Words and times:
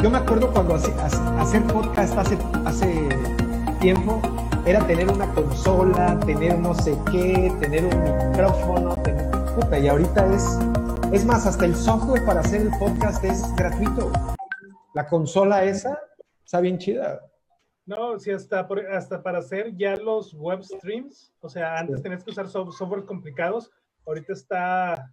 Yo 0.00 0.10
me 0.10 0.18
acuerdo 0.18 0.52
cuando 0.52 0.76
hacer 0.76 1.62
podcast 1.66 2.16
hace, 2.16 2.38
hace 2.64 3.08
tiempo 3.80 4.22
era 4.64 4.86
tener 4.86 5.10
una 5.10 5.34
consola, 5.34 6.20
tener 6.20 6.56
no 6.56 6.72
sé 6.72 6.96
qué, 7.10 7.52
tener 7.58 7.84
un 7.84 8.30
micrófono, 8.30 8.94
tener... 9.02 9.28
Puta, 9.56 9.76
y 9.76 9.88
ahorita 9.88 10.32
es, 10.32 10.56
es 11.12 11.24
más, 11.24 11.48
hasta 11.48 11.64
el 11.64 11.74
software 11.74 12.24
para 12.24 12.40
hacer 12.40 12.60
el 12.60 12.70
podcast 12.78 13.24
es 13.24 13.42
gratuito. 13.56 14.12
La 14.94 15.08
consola 15.08 15.64
esa 15.64 15.98
está 16.44 16.60
bien 16.60 16.78
chida. 16.78 17.20
No, 17.84 18.20
sí, 18.20 18.30
hasta, 18.30 18.68
hasta 18.92 19.20
para 19.20 19.38
hacer 19.38 19.76
ya 19.76 19.96
los 19.96 20.32
web 20.32 20.62
streams, 20.62 21.32
o 21.40 21.48
sea, 21.48 21.76
antes 21.76 22.00
tenías 22.02 22.22
que 22.22 22.30
usar 22.30 22.48
software 22.48 23.04
complicados, 23.04 23.68
ahorita 24.06 24.32
está, 24.32 24.92
ah, 24.92 25.10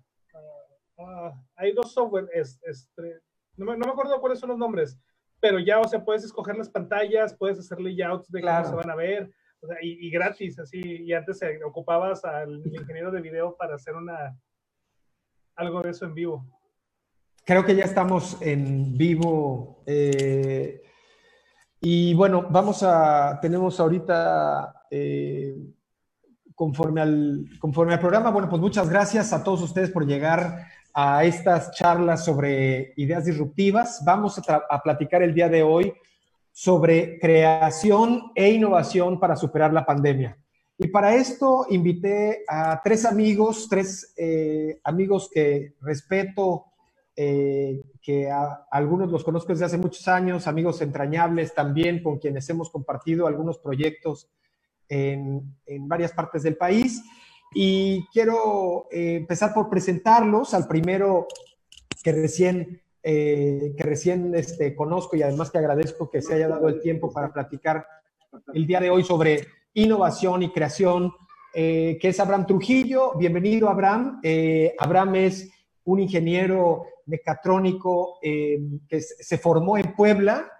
ah, 0.99 1.33
hay 1.55 1.73
dos 1.73 1.91
software, 1.91 2.29
este, 2.35 3.19
no, 3.57 3.65
me, 3.65 3.77
no, 3.77 3.85
me, 3.85 3.91
acuerdo 3.91 4.19
cuáles 4.19 4.39
son 4.39 4.49
los 4.49 4.57
nombres, 4.57 4.97
pero 5.39 5.59
ya, 5.59 5.79
o 5.79 5.87
sea, 5.87 6.03
puedes 6.03 6.23
escoger 6.23 6.57
las 6.57 6.69
pantallas, 6.69 7.35
puedes 7.35 7.59
hacer 7.59 7.79
layouts 7.79 8.31
de 8.31 8.41
cómo 8.41 8.65
se 8.65 8.75
van 8.75 8.89
a 8.89 8.95
ver, 8.95 9.31
o 9.61 9.67
sea, 9.67 9.77
y, 9.81 10.07
y, 10.07 10.09
gratis, 10.09 10.59
así, 10.59 10.79
y 10.83 11.13
antes 11.13 11.39
se 11.39 11.63
ocupabas 11.63 12.23
al 12.25 12.61
ingeniero 12.71 13.11
de 13.11 13.21
video 13.21 13.55
para 13.55 13.75
hacer 13.75 13.95
una, 13.95 14.37
algo 15.55 15.81
de 15.81 15.91
eso 15.91 16.05
en 16.05 16.13
vivo. 16.13 16.45
Creo 17.45 17.63
que 17.63 17.75
ya 17.75 17.83
estamos 17.83 18.41
en 18.41 18.97
vivo. 18.97 19.83
Eh, 19.85 20.81
y 21.79 22.13
bueno, 22.15 22.47
vamos 22.49 22.81
a, 22.81 23.39
tenemos 23.41 23.79
ahorita, 23.79 24.85
eh, 24.89 25.55
conforme, 26.55 27.01
al, 27.01 27.45
conforme 27.59 27.93
al 27.93 27.99
programa, 27.99 28.31
bueno, 28.31 28.49
pues 28.49 28.59
muchas 28.59 28.89
gracias 28.89 29.31
a 29.31 29.43
todos 29.43 29.61
ustedes 29.61 29.91
por 29.91 30.07
llegar 30.07 30.65
a 30.95 31.25
estas 31.25 31.71
charlas 31.71 32.23
sobre 32.23 32.93
ideas 32.95 33.25
disruptivas. 33.25 34.01
Vamos 34.05 34.39
a, 34.47 34.61
a 34.69 34.81
platicar 34.81 35.21
el 35.21 35.33
día 35.33 35.49
de 35.49 35.61
hoy 35.61 35.93
sobre 36.53 37.19
creación 37.19 38.31
e 38.33 38.49
innovación 38.49 39.19
para 39.19 39.35
superar 39.35 39.73
la 39.73 39.85
pandemia. 39.85 40.37
Y 40.77 40.87
para 40.87 41.15
esto 41.15 41.65
invité 41.69 42.43
a 42.47 42.81
tres 42.81 43.05
amigos, 43.05 43.67
tres 43.69 44.13
eh, 44.17 44.79
amigos 44.83 45.29
que 45.33 45.75
respeto, 45.81 46.65
eh, 47.15 47.81
que 48.01 48.29
a, 48.29 48.65
algunos 48.71 49.09
los 49.09 49.23
conozco 49.23 49.53
desde 49.53 49.65
hace 49.65 49.77
muchos 49.77 50.07
años, 50.07 50.47
amigos 50.47 50.81
entrañables 50.81 51.53
también 51.53 52.03
con 52.03 52.19
quienes 52.19 52.49
hemos 52.49 52.69
compartido 52.69 53.27
algunos 53.27 53.57
proyectos 53.59 54.29
en, 54.89 55.57
en 55.65 55.87
varias 55.87 56.11
partes 56.11 56.43
del 56.43 56.57
país. 56.57 57.03
Y 57.57 58.05
quiero 58.07 58.89
eh, 58.91 59.15
empezar 59.15 59.53
por 59.53 59.69
presentarlos. 59.69 60.53
Al 60.53 60.67
primero 60.67 61.25
que 62.03 62.11
recién, 62.11 62.81
eh, 63.01 63.73
que 63.77 63.83
recién 63.83 64.35
este, 64.35 64.75
conozco 64.75 65.15
y 65.15 65.21
además 65.21 65.51
que 65.51 65.59
agradezco 65.59 66.09
que 66.09 66.21
se 66.21 66.33
haya 66.33 66.49
dado 66.49 66.67
el 66.67 66.81
tiempo 66.81 67.13
para 67.13 67.31
platicar 67.31 67.87
el 68.53 68.67
día 68.67 68.81
de 68.81 68.89
hoy 68.89 69.05
sobre 69.05 69.47
innovación 69.73 70.43
y 70.43 70.51
creación, 70.51 71.13
eh, 71.53 71.97
que 72.01 72.09
es 72.09 72.19
Abraham 72.19 72.45
Trujillo. 72.45 73.13
Bienvenido, 73.17 73.69
Abraham. 73.69 74.19
Abraham 74.77 75.15
es 75.15 75.49
un 75.85 76.01
ingeniero 76.01 76.83
mecatrónico 77.05 78.19
que 78.21 78.99
se 78.99 79.37
formó 79.37 79.77
en 79.77 79.93
Puebla, 79.95 80.51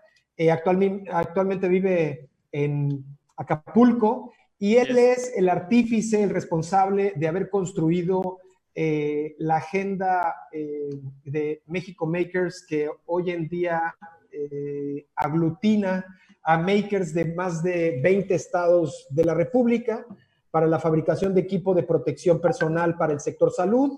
actualmente, 0.50 1.12
actualmente 1.12 1.68
vive 1.68 2.30
en 2.54 3.04
Acapulco 3.36 4.32
y 4.58 4.75
él 4.78 4.98
es 4.98 5.34
el 5.36 5.50
artífice, 5.50 6.23
el 6.23 6.30
responsable 6.30 7.14
de 7.16 7.28
haber 7.28 7.50
construido 7.50 8.39
eh, 8.73 9.36
la 9.39 9.58
agenda 9.58 10.36
de 10.52 11.62
México 11.67 12.06
Makers 12.06 12.66
que 12.67 12.89
hoy 13.06 13.31
en 13.31 13.47
día 13.47 13.95
aglutina 15.16 16.06
a 16.44 16.58
makers 16.58 17.14
de 17.14 17.34
más 17.34 17.64
de 17.64 18.00
20 18.03 18.35
estados 18.35 19.07
de 19.09 19.24
la 19.24 19.34
República 19.34 20.06
para 20.52 20.68
la 20.68 20.80
fabricación 20.80 21.34
de 21.34 21.41
equipo 21.41 21.74
de 21.74 21.84
protección 21.84 22.41
personal 22.41 22.97
para 22.97 23.13
el 23.13 23.19
sector 23.19 23.51
salud 23.51 23.97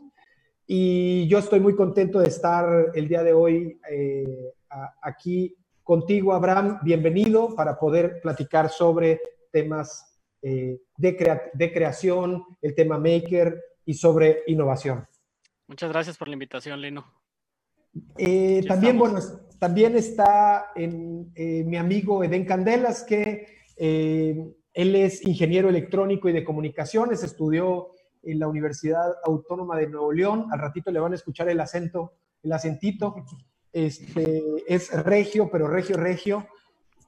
y 0.70 1.30
yo 1.30 1.40
estoy 1.40 1.62
muy 1.62 1.76
contento 1.78 2.20
de 2.20 2.28
estar 2.28 2.92
el 2.94 3.08
día 3.08 3.24
de 3.24 3.32
hoy 3.32 3.80
eh, 3.90 4.52
aquí 5.02 5.56
contigo, 5.82 6.34
Abraham. 6.34 6.80
Bienvenido 6.84 7.56
para 7.56 7.80
poder 7.80 8.20
platicar 8.22 8.68
sobre 8.68 9.22
temas 9.50 10.07
eh, 10.42 10.80
de, 10.98 11.42
de 11.54 11.74
creación, 11.74 12.44
el 12.62 12.76
tema 12.76 12.98
maker 12.98 13.62
y 13.86 13.94
sobre 13.94 14.44
innovación. 14.48 15.06
Muchas 15.68 15.90
gracias 15.90 16.18
por 16.18 16.28
la 16.28 16.34
invitación, 16.34 16.82
Lino. 16.82 17.06
Eh, 18.18 18.64
también, 18.68 18.98
bueno, 18.98 19.20
también 19.60 19.96
está 19.96 20.72
en, 20.76 21.34
mi 21.36 21.78
amigo 21.78 22.24
Eden 22.24 22.46
Candelas, 22.46 23.04
que 23.04 23.48
él 23.78 24.96
es 24.96 25.26
ingeniero 25.26 25.70
electrónico 25.70 26.30
y 26.30 26.34
de 26.34 26.44
comunicaciones, 26.44 27.24
estudió 27.24 27.92
en 28.24 28.40
la 28.40 28.48
Universidad 28.48 29.16
Autónoma 29.24 29.78
de 29.78 29.88
Nuevo 29.88 30.12
León. 30.12 30.48
Al 30.52 30.60
ratito 30.60 30.92
le 30.92 31.00
van 31.00 31.14
a 31.14 31.16
escuchar 31.16 31.50
el 31.50 31.60
acento, 31.60 32.14
el 32.44 32.52
acentito. 32.52 33.16
Este, 33.72 34.44
es 34.68 34.92
regio, 35.04 35.50
pero 35.52 35.68
regio, 35.68 35.98
regio. 35.98 36.48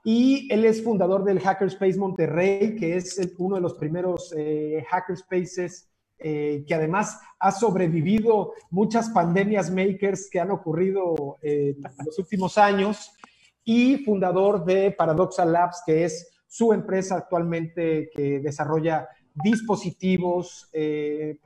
Y 0.04 0.48
él 0.52 0.66
es 0.66 0.84
fundador 0.84 1.24
del 1.24 1.40
Hackerspace 1.40 1.98
Monterrey, 1.98 2.76
que 2.76 2.96
es 2.96 3.20
uno 3.38 3.56
de 3.56 3.62
los 3.62 3.74
primeros 3.74 4.34
eh, 4.38 4.86
hackerspaces 4.90 5.90
eh, 6.22 6.66
que 6.68 6.76
además 6.76 7.18
ha 7.40 7.50
sobrevivido 7.50 8.52
muchas 8.72 9.10
pandemias 9.12 9.72
makers 9.72 10.30
que 10.30 10.42
han 10.42 10.52
ocurrido 10.52 11.38
eh, 11.42 11.78
en 11.78 12.06
los 12.06 12.20
últimos 12.20 12.58
años. 12.58 13.14
Y 13.64 14.04
fundador 14.04 14.66
de 14.66 14.92
Paradoxa 14.92 15.46
Labs, 15.46 15.82
que 15.86 16.04
es 16.04 16.30
su 16.46 16.74
empresa 16.74 17.16
actualmente 17.16 18.10
que 18.14 18.42
desarrolla 18.42 19.08
dispositivos, 19.34 20.70
eh, 20.74 21.38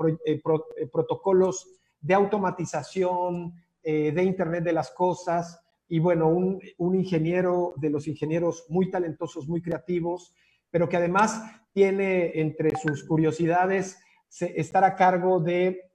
protocolos 0.91 1.67
de 2.01 2.13
automatización, 2.15 3.53
de 3.83 4.23
Internet 4.23 4.63
de 4.63 4.71
las 4.71 4.91
Cosas, 4.91 5.59
y 5.87 5.99
bueno, 5.99 6.29
un, 6.29 6.59
ingeniero 6.95 7.73
de 7.77 7.89
los 7.89 8.07
ingenieros 8.07 8.65
muy 8.69 8.89
talentosos, 8.89 9.47
muy 9.47 9.61
creativos, 9.61 10.33
pero 10.69 10.89
que 10.89 10.97
además 10.97 11.41
tiene 11.73 12.31
entre 12.39 12.71
sus 12.77 13.03
curiosidades 13.03 13.99
estar 14.39 14.83
a 14.83 14.95
cargo 14.95 15.39
de, 15.39 15.91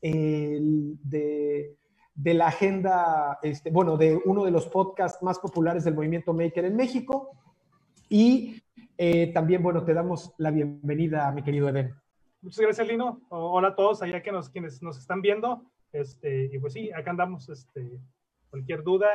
de, 0.00 1.76
de, 2.14 2.34
la 2.34 2.48
agenda, 2.48 3.38
este, 3.42 3.70
bueno, 3.70 3.96
de 3.96 4.20
uno 4.24 4.44
de 4.44 4.50
los 4.50 4.66
podcasts 4.68 5.22
más 5.22 5.38
populares 5.38 5.84
del 5.84 5.94
movimiento 5.94 6.32
Maker 6.32 6.66
en 6.66 6.76
México 6.76 7.30
y 8.08 8.62
eh, 8.96 9.32
también, 9.32 9.62
bueno, 9.62 9.84
te 9.84 9.94
damos 9.94 10.34
la 10.38 10.50
bienvenida, 10.50 11.30
mi 11.32 11.42
querido 11.42 11.68
Eden. 11.68 11.94
Muchas 12.42 12.60
gracias, 12.60 12.86
Lino. 12.86 13.22
Hola 13.30 13.68
a 13.68 13.74
todos 13.74 14.02
allá 14.02 14.22
que 14.22 14.30
nos, 14.30 14.50
quienes 14.50 14.82
nos 14.82 14.98
están 14.98 15.22
viendo. 15.22 15.64
Este, 15.92 16.50
y 16.52 16.58
pues 16.58 16.74
sí, 16.74 16.92
acá 16.92 17.10
andamos. 17.10 17.48
Este, 17.48 17.98
cualquier 18.54 18.84
duda, 18.84 19.08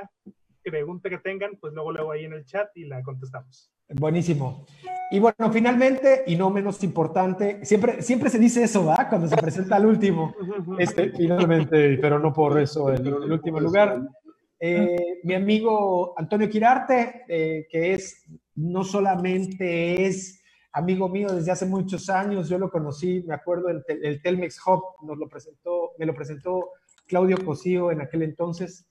pregunta 0.64 1.10
que 1.10 1.18
tengan, 1.20 1.52
pues 1.60 1.74
luego 1.74 1.94
luego 1.94 2.12
ahí 2.12 2.26
en 2.26 2.34
el 2.34 2.46
chat 2.46 2.70
y 2.76 2.84
la 2.84 3.02
contestamos. 3.02 3.72
Buenísimo. 3.88 4.66
Y 5.12 5.20
bueno, 5.20 5.50
finalmente, 5.52 6.24
y 6.28 6.36
no 6.36 6.50
menos 6.50 6.84
importante, 6.84 7.64
siempre, 7.66 8.02
siempre 8.02 8.30
se 8.30 8.38
dice 8.38 8.64
eso, 8.64 8.86
¿va? 8.86 9.08
Cuando 9.08 9.28
se 9.28 9.38
presenta 9.38 9.78
el 9.78 9.86
último, 9.86 10.36
este, 10.78 11.12
finalmente, 11.12 11.98
pero 12.02 12.20
no 12.20 12.34
por 12.34 12.60
eso, 12.60 12.94
en 12.94 13.08
el, 13.08 13.32
último 13.32 13.62
lugar. 13.62 14.02
Eh, 14.60 15.22
mi 15.24 15.36
amigo 15.36 16.14
Antonio 16.18 16.50
Quirarte, 16.50 17.24
eh, 17.30 17.66
que 17.72 17.94
es 17.94 18.26
no 18.56 18.84
solamente 18.84 20.06
es 20.06 20.44
amigo 20.74 21.08
mío 21.08 21.34
desde 21.34 21.52
hace 21.52 21.66
muchos 21.66 22.10
años, 22.10 22.50
yo 22.50 22.60
lo 22.60 22.70
conocí, 22.70 23.24
me 23.26 23.34
acuerdo, 23.34 23.70
el, 23.70 23.84
el 23.88 24.22
Telmex 24.22 24.60
Hub, 24.68 24.84
nos 25.08 25.18
lo 25.18 25.30
presentó, 25.30 25.94
me 25.98 26.06
lo 26.06 26.14
presentó 26.14 26.72
Claudio 27.08 27.44
Cosío 27.44 27.90
en 27.90 28.02
aquel 28.02 28.22
entonces, 28.22 28.86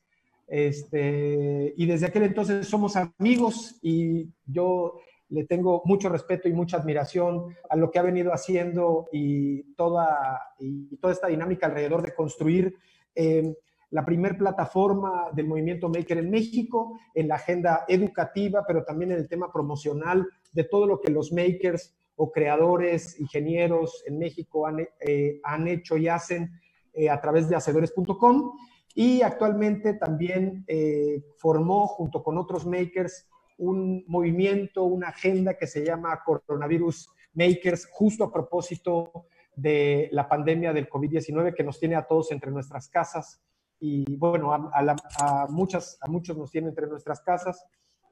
este, 0.48 1.74
y 1.76 1.86
desde 1.86 2.06
aquel 2.06 2.24
entonces 2.24 2.66
somos 2.66 2.96
amigos 2.96 3.78
y 3.82 4.30
yo 4.46 4.98
le 5.28 5.44
tengo 5.44 5.82
mucho 5.84 6.08
respeto 6.08 6.48
y 6.48 6.54
mucha 6.54 6.78
admiración 6.78 7.54
a 7.68 7.76
lo 7.76 7.90
que 7.90 7.98
ha 7.98 8.02
venido 8.02 8.32
haciendo 8.32 9.08
y 9.12 9.74
toda, 9.74 10.40
y 10.58 10.96
toda 10.96 11.12
esta 11.12 11.28
dinámica 11.28 11.66
alrededor 11.66 12.02
de 12.02 12.14
construir 12.14 12.76
eh, 13.14 13.54
la 13.90 14.04
primer 14.04 14.36
plataforma 14.36 15.30
del 15.32 15.46
movimiento 15.46 15.88
Maker 15.88 16.18
en 16.18 16.30
México, 16.30 16.98
en 17.14 17.28
la 17.28 17.36
agenda 17.36 17.84
educativa, 17.88 18.64
pero 18.66 18.84
también 18.84 19.12
en 19.12 19.18
el 19.18 19.28
tema 19.28 19.52
promocional 19.52 20.26
de 20.52 20.64
todo 20.64 20.86
lo 20.86 21.00
que 21.00 21.12
los 21.12 21.32
makers 21.32 21.94
o 22.16 22.32
creadores, 22.32 23.18
ingenieros 23.20 24.02
en 24.06 24.18
México 24.18 24.66
han, 24.66 24.80
eh, 25.00 25.40
han 25.44 25.68
hecho 25.68 25.96
y 25.96 26.08
hacen 26.08 26.50
eh, 26.92 27.08
a 27.08 27.20
través 27.20 27.48
de 27.48 27.56
hacedores.com. 27.56 28.52
Y 29.00 29.22
actualmente 29.22 29.94
también 29.94 30.64
eh, 30.66 31.22
formó, 31.36 31.86
junto 31.86 32.20
con 32.20 32.36
otros 32.36 32.66
makers, 32.66 33.28
un 33.56 34.02
movimiento, 34.08 34.82
una 34.82 35.10
agenda 35.10 35.54
que 35.54 35.68
se 35.68 35.84
llama 35.84 36.20
Coronavirus 36.26 37.08
Makers, 37.32 37.86
justo 37.92 38.24
a 38.24 38.32
propósito 38.32 39.26
de 39.54 40.08
la 40.10 40.28
pandemia 40.28 40.72
del 40.72 40.88
COVID-19 40.88 41.54
que 41.54 41.62
nos 41.62 41.78
tiene 41.78 41.94
a 41.94 42.08
todos 42.08 42.32
entre 42.32 42.50
nuestras 42.50 42.88
casas 42.88 43.40
y 43.78 44.16
bueno, 44.16 44.52
a, 44.52 45.46
muchas, 45.48 45.96
a 46.00 46.08
muchos 46.08 46.36
nos 46.36 46.50
tiene 46.50 46.70
entre 46.70 46.88
nuestras 46.88 47.20
casas. 47.20 47.64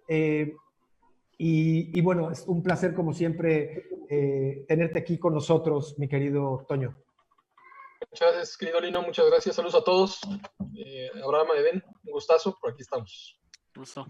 Eh, 0.07 0.55
y, 1.37 2.01
bueno, 2.01 2.31
es 2.31 2.47
un 2.47 2.63
placer 2.63 2.95
como 2.95 3.13
siempre 3.13 3.89
eh, 4.09 4.65
tenerte 4.69 5.01
aquí 5.01 5.19
con 5.19 5.35
nosotros, 5.35 5.99
mi 5.99 6.07
querido 6.07 6.65
Toño. 6.69 6.97
Muchas 8.17 8.33
gracias, 8.33 8.57
querido 8.57 8.81
Lino. 8.81 9.03
Muchas 9.03 9.27
gracias. 9.27 9.57
Saludos 9.57 9.75
a 9.75 9.85
todos. 9.85 10.21
Eh, 10.75 11.11
Abraham, 11.23 11.49
Eden, 11.55 11.85
un 12.07 12.13
gustazo. 12.13 12.57
Por 12.59 12.73
aquí 12.73 12.81
estamos. 12.81 13.39
Gusto. 13.75 14.07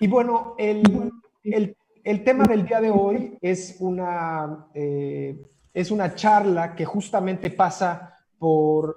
Y 0.00 0.08
bueno, 0.08 0.56
el, 0.58 1.12
el, 1.44 1.76
el, 2.02 2.24
tema 2.24 2.42
del 2.42 2.66
día 2.66 2.80
de 2.80 2.90
hoy 2.90 3.38
es 3.40 3.76
una, 3.78 4.66
es 4.74 5.92
una 5.92 6.16
charla 6.16 6.74
que 6.74 6.84
justamente 6.84 7.50
pasa 7.50 8.18
por 8.36 8.96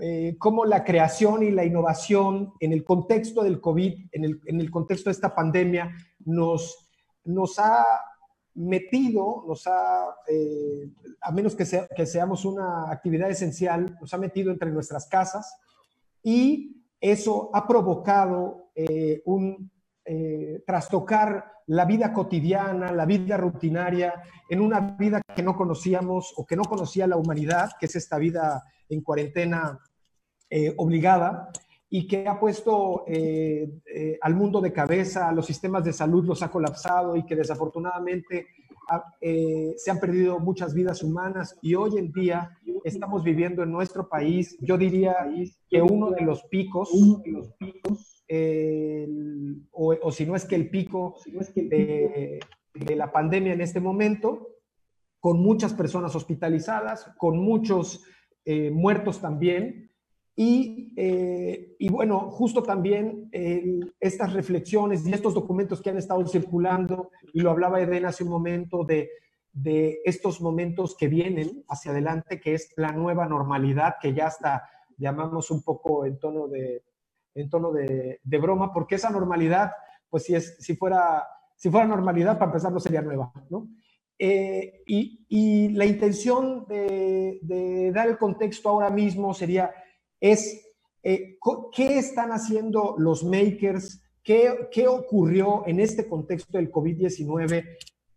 eh, 0.00 0.36
cómo 0.38 0.64
la 0.64 0.84
creación 0.84 1.42
y 1.42 1.50
la 1.50 1.64
innovación 1.64 2.52
en 2.60 2.72
el 2.72 2.84
contexto 2.84 3.42
del 3.42 3.60
COVID, 3.60 4.06
en 4.12 4.24
el, 4.24 4.40
en 4.46 4.60
el 4.60 4.70
contexto 4.70 5.10
de 5.10 5.14
esta 5.14 5.34
pandemia, 5.34 5.96
nos, 6.20 6.88
nos 7.24 7.58
ha 7.58 7.84
metido, 8.60 9.44
nos 9.46 9.66
ha, 9.66 10.14
eh, 10.28 10.88
a 11.20 11.32
menos 11.32 11.54
que, 11.54 11.64
sea, 11.64 11.88
que 11.88 12.06
seamos 12.06 12.44
una 12.44 12.90
actividad 12.90 13.30
esencial, 13.30 13.96
nos 14.00 14.12
ha 14.14 14.18
metido 14.18 14.50
entre 14.50 14.70
nuestras 14.70 15.06
casas 15.08 15.54
y 16.22 16.84
eso 17.00 17.50
ha 17.52 17.66
provocado 17.66 18.70
eh, 18.74 19.22
un 19.24 19.70
trastocar 20.66 21.44
la 21.70 21.84
vida 21.84 22.12
cotidiana, 22.12 22.90
la 22.90 23.06
vida 23.06 23.36
rutinaria, 23.36 24.24
en 24.48 24.60
una 24.60 24.80
vida 24.80 25.22
que 25.36 25.42
no 25.42 25.56
conocíamos 25.56 26.34
o 26.36 26.44
que 26.44 26.56
no 26.56 26.64
conocía 26.64 27.06
la 27.06 27.16
humanidad, 27.16 27.70
que 27.78 27.86
es 27.86 27.94
esta 27.94 28.18
vida 28.18 28.64
en 28.88 29.02
cuarentena 29.02 29.78
eh, 30.48 30.74
obligada 30.78 31.48
y 31.92 32.06
que 32.06 32.28
ha 32.28 32.38
puesto 32.38 33.02
eh, 33.08 33.68
eh, 33.92 34.16
al 34.22 34.36
mundo 34.36 34.60
de 34.60 34.72
cabeza, 34.72 35.32
los 35.32 35.44
sistemas 35.44 35.84
de 35.84 35.92
salud 35.92 36.24
los 36.24 36.40
ha 36.40 36.50
colapsado 36.50 37.16
y 37.16 37.26
que 37.26 37.34
desafortunadamente 37.34 38.46
se 39.76 39.88
han 39.88 40.00
perdido 40.00 40.40
muchas 40.40 40.74
vidas 40.74 41.04
humanas 41.04 41.56
y 41.62 41.76
hoy 41.76 41.96
en 41.96 42.10
día 42.10 42.58
estamos 42.82 43.22
viviendo 43.22 43.62
en 43.62 43.70
nuestro 43.70 44.08
país, 44.08 44.56
yo 44.60 44.76
diría 44.76 45.14
que 45.68 45.80
uno 45.80 46.10
de 46.10 46.22
los 46.22 46.42
picos, 46.44 46.90
o, 49.70 50.10
si 50.10 50.26
no 50.26 50.34
es 50.34 50.44
que 50.44 50.56
el 50.56 50.70
pico 50.70 51.14
de 51.24 52.96
la 52.96 53.12
pandemia 53.12 53.52
en 53.52 53.60
este 53.60 53.78
momento, 53.78 54.56
con 55.20 55.38
muchas 55.38 55.72
personas 55.72 56.16
hospitalizadas, 56.16 57.12
con 57.16 57.38
muchos 57.38 58.02
muertos 58.72 59.20
también, 59.20 59.89
eh, 60.42 61.76
y, 61.78 61.88
bueno, 61.90 62.30
justo 62.30 62.62
también 62.62 63.28
estas 64.00 64.32
reflexiones 64.32 65.06
y 65.06 65.12
estos 65.12 65.34
documentos 65.34 65.82
que 65.82 65.90
han 65.90 65.98
estado 65.98 66.26
circulando, 66.26 67.10
y 67.34 67.40
lo 67.40 67.50
hablaba 67.50 67.80
Eden 67.80 68.06
hace 68.06 68.24
un 68.24 68.30
momento, 68.30 68.84
de, 68.84 69.10
de 69.52 70.00
estos 70.04 70.40
momentos 70.40 70.96
que 70.96 71.08
vienen 71.08 71.64
hacia 71.68 71.90
adelante, 71.90 72.40
que 72.40 72.54
es 72.54 72.72
la 72.76 72.92
nueva 72.92 73.26
normalidad, 73.26 73.96
que 74.00 74.14
ya 74.14 74.28
hasta 74.28 74.62
llamamos 74.96 75.50
un 75.50 75.62
poco 75.62 76.06
en 76.06 76.18
tono 76.18 76.48
de, 76.48 76.84
en 77.34 77.50
tono 77.50 77.70
de, 77.72 78.20
broma, 78.40 78.72
porque 78.72 78.94
esa 78.94 79.10
normalidad, 79.10 79.72
pues 80.08 80.24
si, 80.24 80.34
es, 80.34 80.56
si, 80.60 80.74
fuera, 80.74 81.26
si 81.54 81.70
fuera 81.70 81.86
normalidad, 81.86 82.38
para 82.38 82.50
empezar, 82.50 82.72
no 82.72 82.80
sería 82.80 83.02
nueva, 83.02 83.32
¿no? 83.50 83.68
Eh, 84.18 84.82
y, 84.86 85.26
y, 85.28 85.68
la 85.70 85.86
intención 85.86 86.66
de 86.66 87.90
dar 87.94 88.08
el 88.08 88.18
contexto 88.18 88.68
ahora 88.68 88.90
mismo 88.90 89.32
sería 89.32 89.72
es 90.20 90.66
eh, 91.02 91.38
qué 91.74 91.98
están 91.98 92.30
haciendo 92.30 92.94
los 92.98 93.24
makers, 93.24 94.02
¿Qué, 94.22 94.68
qué 94.70 94.86
ocurrió 94.86 95.66
en 95.66 95.80
este 95.80 96.06
contexto 96.06 96.58
del 96.58 96.70
COVID-19, 96.70 97.64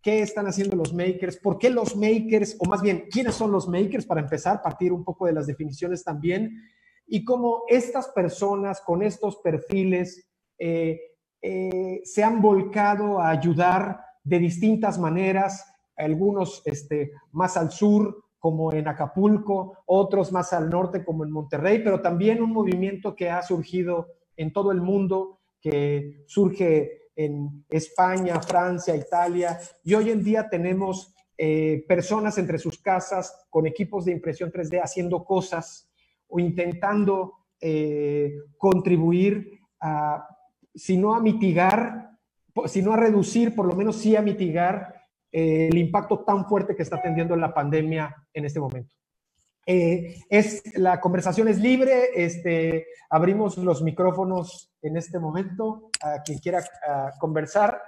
qué 0.01 0.21
están 0.21 0.47
haciendo 0.47 0.75
los 0.75 0.93
makers, 0.93 1.37
por 1.37 1.57
qué 1.57 1.69
los 1.69 1.95
makers, 1.95 2.57
o 2.59 2.65
más 2.65 2.81
bien, 2.81 3.05
quiénes 3.09 3.35
son 3.35 3.53
los 3.53 3.69
makers, 3.69 4.05
para 4.05 4.19
empezar, 4.19 4.61
partir 4.61 4.91
un 4.91 5.05
poco 5.05 5.25
de 5.25 5.31
las 5.31 5.47
definiciones 5.47 6.03
también, 6.03 6.61
y 7.07 7.23
cómo 7.23 7.63
estas 7.69 8.09
personas 8.09 8.81
con 8.81 9.01
estos 9.01 9.37
perfiles 9.37 10.29
eh, 10.59 10.99
eh, 11.41 12.01
se 12.03 12.23
han 12.23 12.41
volcado 12.41 13.19
a 13.19 13.29
ayudar 13.29 14.01
de 14.23 14.39
distintas 14.39 14.99
maneras, 14.99 15.65
algunos 15.95 16.61
este, 16.65 17.13
más 17.31 17.55
al 17.55 17.71
sur, 17.71 18.25
como 18.43 18.73
en 18.73 18.89
Acapulco, 18.89 19.77
otros 19.85 20.33
más 20.33 20.51
al 20.51 20.69
norte 20.69 21.05
como 21.05 21.23
en 21.23 21.31
Monterrey, 21.31 21.79
pero 21.81 22.01
también 22.01 22.43
un 22.43 22.51
movimiento 22.51 23.15
que 23.15 23.29
ha 23.29 23.41
surgido 23.41 24.09
en 24.35 24.51
todo 24.51 24.73
el 24.73 24.81
mundo, 24.81 25.39
que 25.61 26.25
surge 26.27 27.03
en 27.15 27.63
España, 27.69 28.41
Francia, 28.41 28.97
Italia, 28.97 29.57
y 29.81 29.93
hoy 29.93 30.09
en 30.09 30.25
día 30.25 30.49
tenemos 30.49 31.15
eh, 31.37 31.85
personas 31.87 32.37
entre 32.37 32.57
sus 32.57 32.79
casas 32.79 33.45
con 33.49 33.65
equipos 33.65 34.03
de 34.03 34.11
impresión 34.11 34.51
3D 34.51 34.81
haciendo 34.83 35.23
cosas 35.23 35.89
o 36.27 36.37
intentando 36.37 37.35
eh, 37.61 38.33
contribuir 38.57 39.61
a, 39.79 40.27
si 40.75 40.97
no 40.97 41.15
a 41.15 41.21
mitigar, 41.21 42.09
si 42.65 42.81
no 42.81 42.91
a 42.91 42.97
reducir, 42.97 43.55
por 43.55 43.67
lo 43.67 43.73
menos 43.73 43.95
sí 43.95 44.17
a 44.17 44.21
mitigar 44.21 44.92
eh, 45.35 45.67
el 45.71 45.77
impacto 45.79 46.19
tan 46.19 46.45
fuerte 46.45 46.75
que 46.75 46.83
está 46.83 47.01
teniendo 47.01 47.35
la 47.35 47.51
pandemia 47.51 48.15
en 48.31 48.45
este 48.45 48.59
momento. 48.59 48.93
Eh, 49.65 50.19
es, 50.29 50.61
la 50.77 50.99
conversación 51.01 51.47
es 51.47 51.59
libre, 51.59 52.09
este, 52.15 52.85
abrimos 53.09 53.57
los 53.57 53.81
micrófonos 53.81 54.71
en 54.83 54.95
este 54.95 55.17
momento 55.17 55.89
a 56.01 56.21
quien 56.21 56.37
quiera 56.37 56.63
conversar 57.19 57.81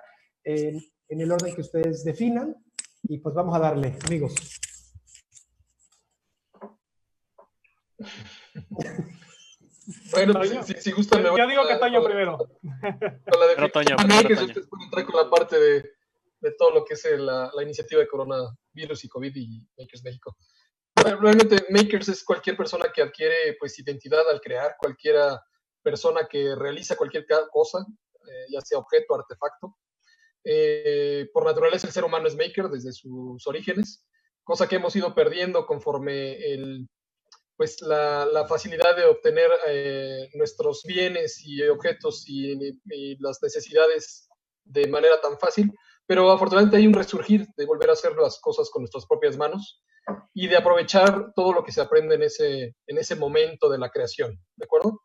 en 0.44 0.82
el 1.10 1.32
orden 1.32 1.54
que 1.54 1.62
ustedes 1.62 2.04
definan 2.04 2.56
y 3.04 3.20
pues 3.20 3.36
vamos 3.36 3.56
a 3.56 3.60
darle, 3.60 3.98
amigos. 4.08 4.34
Bueno, 10.12 10.44
si, 10.64 10.74
si, 10.74 10.92
gustan, 10.92 11.24
Yo 11.24 11.48
digo 11.48 11.68
que 11.68 11.76
Toño 11.76 12.04
primero. 12.04 12.38
Con 12.38 13.60
la 13.60 13.70
Toño, 13.70 13.96
que 13.98 14.34
ustedes 14.34 14.68
pueden 14.68 14.86
entrar 14.86 15.06
con 15.06 15.16
la 15.16 15.30
parte 15.30 15.60
de, 15.60 15.95
de 16.46 16.52
todo 16.52 16.70
lo 16.70 16.86
que 16.86 16.94
es 16.94 17.04
la, 17.18 17.52
la, 17.56 17.64
iniciativa 17.64 18.02
de 18.02 18.08
coronavirus 18.08 19.04
y 19.04 19.10
COVID 19.10 19.36
y 19.36 19.68
Makers 19.80 20.04
México. 20.04 20.38
Realmente 20.96 21.66
Makers 21.72 22.10
es 22.10 22.24
cualquier 22.24 22.56
persona 22.56 22.92
que 22.94 23.02
adquiere 23.02 23.58
pues 23.60 23.80
identidad 23.80 24.30
al 24.30 24.40
crear, 24.40 24.76
cualquier 24.80 25.18
persona 25.82 26.28
que 26.30 26.56
realiza 26.56 26.96
cualquier 26.96 27.26
cosa, 27.52 27.80
eh, 28.28 28.46
ya 28.52 28.62
sea 28.62 28.78
objeto, 28.78 29.16
artefacto. 29.16 29.76
Eh, 30.44 31.28
por 31.34 31.46
naturaleza 31.46 31.88
el 31.88 31.94
ser 31.94 32.04
humano 32.04 32.28
es 32.28 32.36
maker 32.36 32.70
desde 32.70 32.92
sus 32.92 33.46
orígenes, 33.48 34.06
cosa 34.44 34.68
que 34.68 34.76
hemos 34.76 34.96
ido 34.96 35.16
perdiendo 35.16 35.66
conforme 35.66 36.34
el, 36.54 36.88
pues 37.58 37.82
la, 37.82 38.28
la 38.32 38.46
facilidad 38.46 38.96
de 38.96 39.06
obtener 39.06 39.50
eh, 39.68 40.30
nuestros 40.36 40.84
bienes 40.84 41.44
y 41.44 41.64
objetos 41.64 42.26
y, 42.28 42.80
y, 42.86 43.18
las 43.20 43.42
necesidades 43.42 44.30
de 44.64 44.88
manera 44.88 45.20
tan 45.22 45.40
fácil, 45.40 45.72
pero 46.08 46.32
afortunadamente 46.32 46.78
hay 46.78 46.88
un 46.88 46.94
resurgir 46.94 47.48
de 47.56 47.66
volver 47.66 47.90
a 47.90 47.94
hacer 47.94 48.16
las 48.16 48.40
cosas 48.40 48.70
con 48.70 48.84
nuestras 48.84 49.06
propias 49.06 49.38
manos 49.38 49.82
y 50.34 50.48
de 50.48 50.58
aprovechar 50.58 51.34
todo 51.36 51.54
lo 51.54 51.64
que 51.64 51.72
se 51.72 51.82
aprende 51.82 52.16
en 52.16 52.24
ese, 52.24 52.76
en 52.88 52.98
ese 52.98 53.16
momento 53.16 53.70
de 53.70 53.80
la 53.80 53.90
creación, 53.90 54.40
¿de 54.56 54.66
acuerdo? 54.66 55.02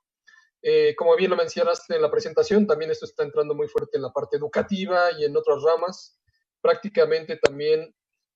Eh, 0.62 0.95
como 0.95 1.16
bien 1.16 1.30
lo 1.30 1.37
mencionaste 1.37 1.97
en 1.97 2.02
la 2.02 2.11
presentación, 2.11 2.66
también 2.66 2.90
esto 2.90 3.07
está 3.07 3.25
entrando 3.25 3.54
muy 3.54 3.66
fuerte 3.66 3.97
en 3.97 4.02
la 4.02 4.12
parte 4.12 4.37
educativa 4.37 5.11
y 5.19 5.25
en 5.25 5.37
otras 5.37 5.62
ramas. 5.62 6.19
Prácticamente 6.61 7.37
también 7.37 7.95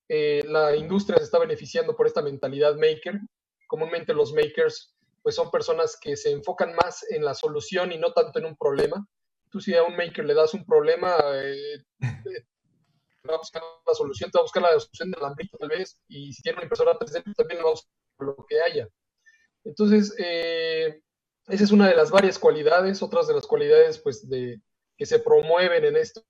eh, 0.08 0.42
la 0.46 0.74
industria 0.74 1.18
se 1.18 1.24
está 1.24 1.38
beneficiando 1.38 1.94
por 1.94 2.06
esta 2.06 2.22
mentalidad 2.22 2.76
maker. 2.76 3.20
Comúnmente 3.66 4.14
los 4.14 4.32
makers 4.32 4.94
pues 5.22 5.34
son 5.34 5.50
personas 5.50 5.98
que 6.00 6.16
se 6.16 6.30
enfocan 6.30 6.74
más 6.74 7.04
en 7.10 7.24
la 7.24 7.34
solución 7.34 7.92
y 7.92 7.98
no 7.98 8.12
tanto 8.12 8.38
en 8.38 8.46
un 8.46 8.56
problema. 8.56 9.06
Tú 9.50 9.60
si 9.60 9.74
a 9.74 9.82
un 9.82 9.96
maker 9.96 10.24
le 10.24 10.34
das 10.34 10.52
un 10.54 10.64
problema, 10.64 11.16
eh, 11.42 11.84
va 13.30 13.36
a 13.36 13.38
buscar 13.38 13.62
la 13.86 13.94
solución, 13.94 14.30
te 14.30 14.38
va 14.38 14.40
a 14.40 14.44
buscar 14.44 14.62
la 14.62 14.80
solución 14.80 15.10
del 15.10 15.24
ámbito 15.24 15.56
tal 15.58 15.68
vez, 15.68 16.00
y 16.08 16.32
si 16.32 16.42
tiene 16.42 16.56
una 16.56 16.64
impresora 16.64 16.98
3D, 16.98 17.22
pues, 17.24 17.36
también 17.36 17.60
va 17.64 17.68
a 17.68 17.72
buscar 17.72 17.90
lo 18.18 18.46
que 18.48 18.60
haya. 18.60 18.88
Entonces, 19.64 20.14
eh, 20.18 21.00
esa 21.46 21.64
es 21.64 21.70
una 21.70 21.88
de 21.88 21.96
las 21.96 22.10
varias 22.10 22.38
cualidades, 22.38 23.02
otras 23.02 23.26
de 23.26 23.34
las 23.34 23.46
cualidades 23.46 23.98
pues, 23.98 24.28
de, 24.28 24.60
que 24.96 25.06
se 25.06 25.18
promueven 25.18 25.84
en 25.84 25.96
esto 25.96 26.24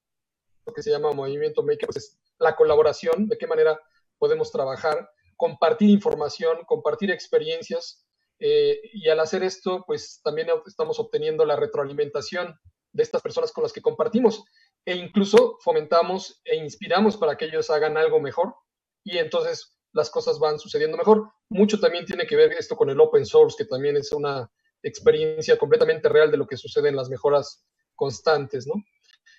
que 0.74 0.82
se 0.82 0.90
llama 0.90 1.12
movimiento 1.12 1.62
maker, 1.62 1.86
pues, 1.86 1.96
es 1.96 2.18
la 2.38 2.56
colaboración, 2.56 3.28
de 3.28 3.36
qué 3.36 3.46
manera 3.46 3.78
podemos 4.18 4.50
trabajar, 4.50 5.10
compartir 5.36 5.90
información, 5.90 6.64
compartir 6.66 7.10
experiencias, 7.10 8.06
eh, 8.38 8.80
y 8.92 9.08
al 9.08 9.20
hacer 9.20 9.42
esto, 9.42 9.84
pues 9.86 10.20
también 10.22 10.48
estamos 10.66 10.98
obteniendo 10.98 11.44
la 11.44 11.56
retroalimentación 11.56 12.58
de 12.92 13.02
estas 13.02 13.22
personas 13.22 13.52
con 13.52 13.62
las 13.62 13.72
que 13.72 13.82
compartimos 13.82 14.44
e 14.86 14.94
incluso 14.96 15.58
fomentamos 15.62 16.40
e 16.44 16.56
inspiramos 16.56 17.16
para 17.16 17.36
que 17.36 17.46
ellos 17.46 17.70
hagan 17.70 17.96
algo 17.96 18.20
mejor 18.20 18.54
y 19.02 19.18
entonces 19.18 19.76
las 19.92 20.10
cosas 20.10 20.38
van 20.38 20.58
sucediendo 20.58 20.96
mejor. 20.96 21.30
Mucho 21.48 21.78
también 21.78 22.04
tiene 22.04 22.26
que 22.26 22.36
ver 22.36 22.52
esto 22.52 22.76
con 22.76 22.90
el 22.90 23.00
open 23.00 23.24
source, 23.24 23.56
que 23.56 23.68
también 23.68 23.96
es 23.96 24.12
una 24.12 24.50
experiencia 24.82 25.56
completamente 25.56 26.08
real 26.08 26.30
de 26.30 26.36
lo 26.36 26.46
que 26.46 26.56
sucede 26.56 26.88
en 26.88 26.96
las 26.96 27.08
mejoras 27.08 27.64
constantes. 27.94 28.66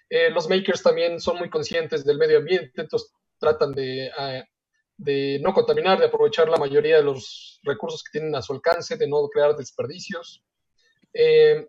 Eh, 0.09 0.29
los 0.31 0.49
makers 0.49 0.81
también 0.81 1.19
son 1.19 1.37
muy 1.37 1.49
conscientes 1.49 2.05
del 2.05 2.17
medio 2.17 2.37
ambiente, 2.37 2.81
entonces 2.81 3.11
tratan 3.37 3.73
de, 3.73 4.07
eh, 4.07 4.43
de, 4.97 5.39
no 5.41 5.53
contaminar, 5.53 5.99
de 5.99 6.05
aprovechar 6.05 6.47
la 6.49 6.57
mayoría 6.57 6.97
de 6.97 7.03
los 7.03 7.59
recursos 7.63 8.03
que 8.03 8.17
tienen 8.17 8.35
a 8.35 8.41
su 8.41 8.53
alcance, 8.53 8.97
de 8.97 9.07
no 9.07 9.27
crear 9.27 9.55
desperdicios. 9.55 10.43
Eh, 11.13 11.67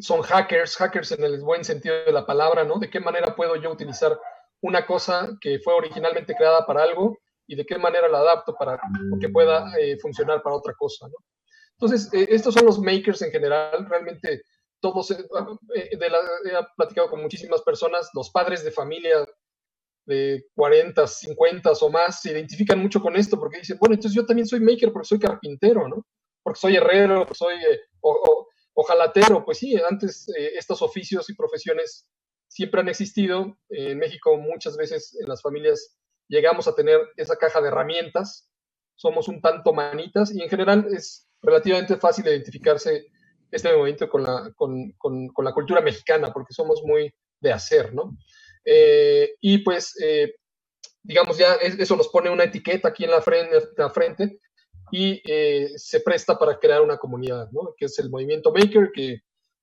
son 0.00 0.22
hackers, 0.22 0.76
hackers 0.76 1.12
en 1.12 1.24
el 1.24 1.40
buen 1.40 1.64
sentido 1.64 1.96
de 2.04 2.12
la 2.12 2.26
palabra, 2.26 2.64
¿no? 2.64 2.78
De 2.78 2.90
qué 2.90 3.00
manera 3.00 3.34
puedo 3.34 3.56
yo 3.56 3.70
utilizar 3.70 4.18
una 4.60 4.86
cosa 4.86 5.30
que 5.40 5.58
fue 5.60 5.74
originalmente 5.74 6.34
creada 6.34 6.66
para 6.66 6.82
algo 6.82 7.18
y 7.46 7.56
de 7.56 7.64
qué 7.64 7.78
manera 7.78 8.08
la 8.08 8.18
adapto 8.18 8.54
para 8.54 8.80
que 9.20 9.28
pueda 9.28 9.72
funcionar 10.00 10.42
para 10.42 10.56
otra 10.56 10.74
cosa, 10.74 11.06
¿no? 11.08 11.14
Entonces, 11.80 12.10
estos 12.12 12.54
son 12.54 12.66
los 12.66 12.80
makers 12.80 13.22
en 13.22 13.30
general, 13.30 13.86
realmente 13.88 14.42
todos, 14.80 15.10
eh, 15.10 15.96
de 15.96 16.10
la, 16.10 16.18
he 16.18 16.66
platicado 16.76 17.10
con 17.10 17.22
muchísimas 17.22 17.62
personas, 17.62 18.10
los 18.14 18.30
padres 18.30 18.64
de 18.64 18.70
familia 18.70 19.26
de 20.06 20.46
40, 20.54 21.06
50 21.06 21.72
o 21.80 21.90
más 21.90 22.22
se 22.22 22.32
identifican 22.32 22.80
mucho 22.80 23.00
con 23.00 23.14
esto 23.16 23.38
porque 23.38 23.58
dicen, 23.58 23.78
bueno, 23.78 23.94
entonces 23.94 24.16
yo 24.16 24.24
también 24.24 24.46
soy 24.46 24.60
maker 24.60 24.92
porque 24.92 25.08
soy 25.08 25.18
carpintero, 25.18 25.86
¿no? 25.86 26.06
Porque 26.42 26.58
soy 26.58 26.76
herrero, 26.76 27.26
soy 27.34 27.56
eh, 27.56 27.80
o, 28.00 28.48
jalatero. 28.84 29.44
Pues 29.44 29.58
sí, 29.58 29.76
antes 29.88 30.28
eh, 30.36 30.52
estos 30.56 30.82
oficios 30.82 31.28
y 31.30 31.34
profesiones 31.34 32.08
siempre 32.48 32.80
han 32.80 32.88
existido. 32.88 33.58
en 33.70 33.98
México 33.98 34.36
muchas 34.36 34.76
veces 34.76 35.16
en 35.20 35.28
las 35.28 35.42
familias 35.42 35.98
llegamos 36.28 36.68
a 36.68 36.74
tener 36.74 37.00
esa 37.16 37.36
caja 37.36 37.60
de 37.60 37.68
herramientas, 37.68 38.50
somos 38.94 39.28
un 39.28 39.40
tanto 39.40 39.72
manitas 39.72 40.34
y 40.34 40.42
en 40.42 40.48
general 40.48 40.86
es 40.92 41.28
relativamente 41.40 41.96
fácil 41.96 42.26
identificarse 42.26 43.06
este 43.50 43.72
movimiento 43.72 44.08
con 44.08 44.24
la, 44.24 45.52
cultura 45.54 45.80
mexicana, 45.80 46.32
porque 46.32 46.52
somos 46.52 46.82
muy 46.84 47.12
de 47.40 47.52
hacer, 47.52 47.94
¿no? 47.94 48.16
Eh, 48.64 49.36
y 49.40 49.58
pues, 49.58 49.94
eh, 50.02 50.34
digamos, 51.02 51.38
ya 51.38 51.54
eso 51.54 51.96
nos 51.96 52.08
pone 52.08 52.28
una 52.28 52.44
etiqueta 52.44 52.88
aquí 52.88 53.04
en 53.04 53.12
la 53.12 53.22
frente 53.90 54.40
y 54.90 55.20
eh, 55.24 55.72
se 55.76 56.00
presta 56.00 56.38
para 56.38 56.58
crear 56.58 56.82
una 56.82 56.98
comunidad, 56.98 57.50
¿no? 57.50 57.74
Que 57.76 57.86
es 57.86 57.98
el 57.98 58.10
movimiento 58.10 58.52
Maker, 58.52 58.90
que 58.92 59.20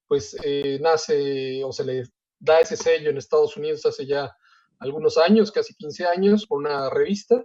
pues 0.08 0.38
nace 0.82 1.64
o 1.64 1.72
se 1.72 1.84
le 1.84 2.04
da 2.40 2.60
ese 2.60 2.78
sello 2.78 3.10
en 3.10 3.18
Estados 3.18 3.58
Unidos 3.58 3.86
hace 3.86 4.06
ya 4.06 4.36
algunos 4.80 5.18
años, 5.18 5.52
casi 5.52 5.74
15 5.74 6.06
años, 6.06 6.46
por 6.46 6.60
una 6.60 6.90
revista, 6.90 7.44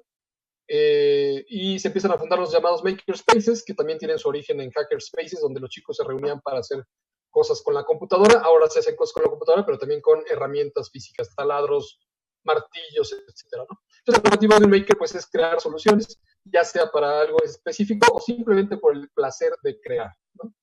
eh, 0.73 1.45
y 1.49 1.81
se 1.81 1.89
empiezan 1.89 2.13
a 2.13 2.19
fundar 2.19 2.39
los 2.39 2.53
llamados 2.53 2.85
makerspaces, 2.85 3.65
que 3.65 3.75
también 3.75 3.99
tienen 3.99 4.21
su 4.21 4.29
origen 4.29 4.61
en 4.61 4.71
hackerspaces, 4.71 5.41
donde 5.41 5.59
los 5.59 5.71
chicos 5.71 5.97
se 5.97 6.05
reunían 6.05 6.41
para 6.41 6.61
hacer 6.61 6.85
cosas 7.29 7.61
con 7.61 7.75
la 7.75 7.83
computadora. 7.83 8.41
Ahora 8.41 8.69
se 8.69 8.79
hacen 8.79 8.95
cosas 8.95 9.13
con 9.15 9.25
la 9.25 9.31
computadora, 9.31 9.67
pero 9.67 9.79
también 9.79 10.01
con 10.01 10.23
herramientas 10.31 10.89
físicas, 10.91 11.35
taladros, 11.35 11.99
martillos, 12.45 13.13
etc. 13.13 13.67
¿no? 13.69 13.81
Entonces, 13.99 14.23
el 14.23 14.29
objetivo 14.29 14.59
de 14.61 14.65
un 14.65 14.71
maker 14.71 14.97
pues, 14.97 15.15
es 15.17 15.27
crear 15.27 15.61
soluciones, 15.61 16.21
ya 16.45 16.65
sea 16.65 16.91
para 16.91 17.21
algo 17.21 17.43
específico 17.43 18.13
o 18.15 18.21
simplemente 18.21 18.77
por 18.77 18.97
el 18.97 19.09
placer 19.11 19.53
de 19.63 19.81
crear. 19.81 20.11
¿no? 20.35 20.55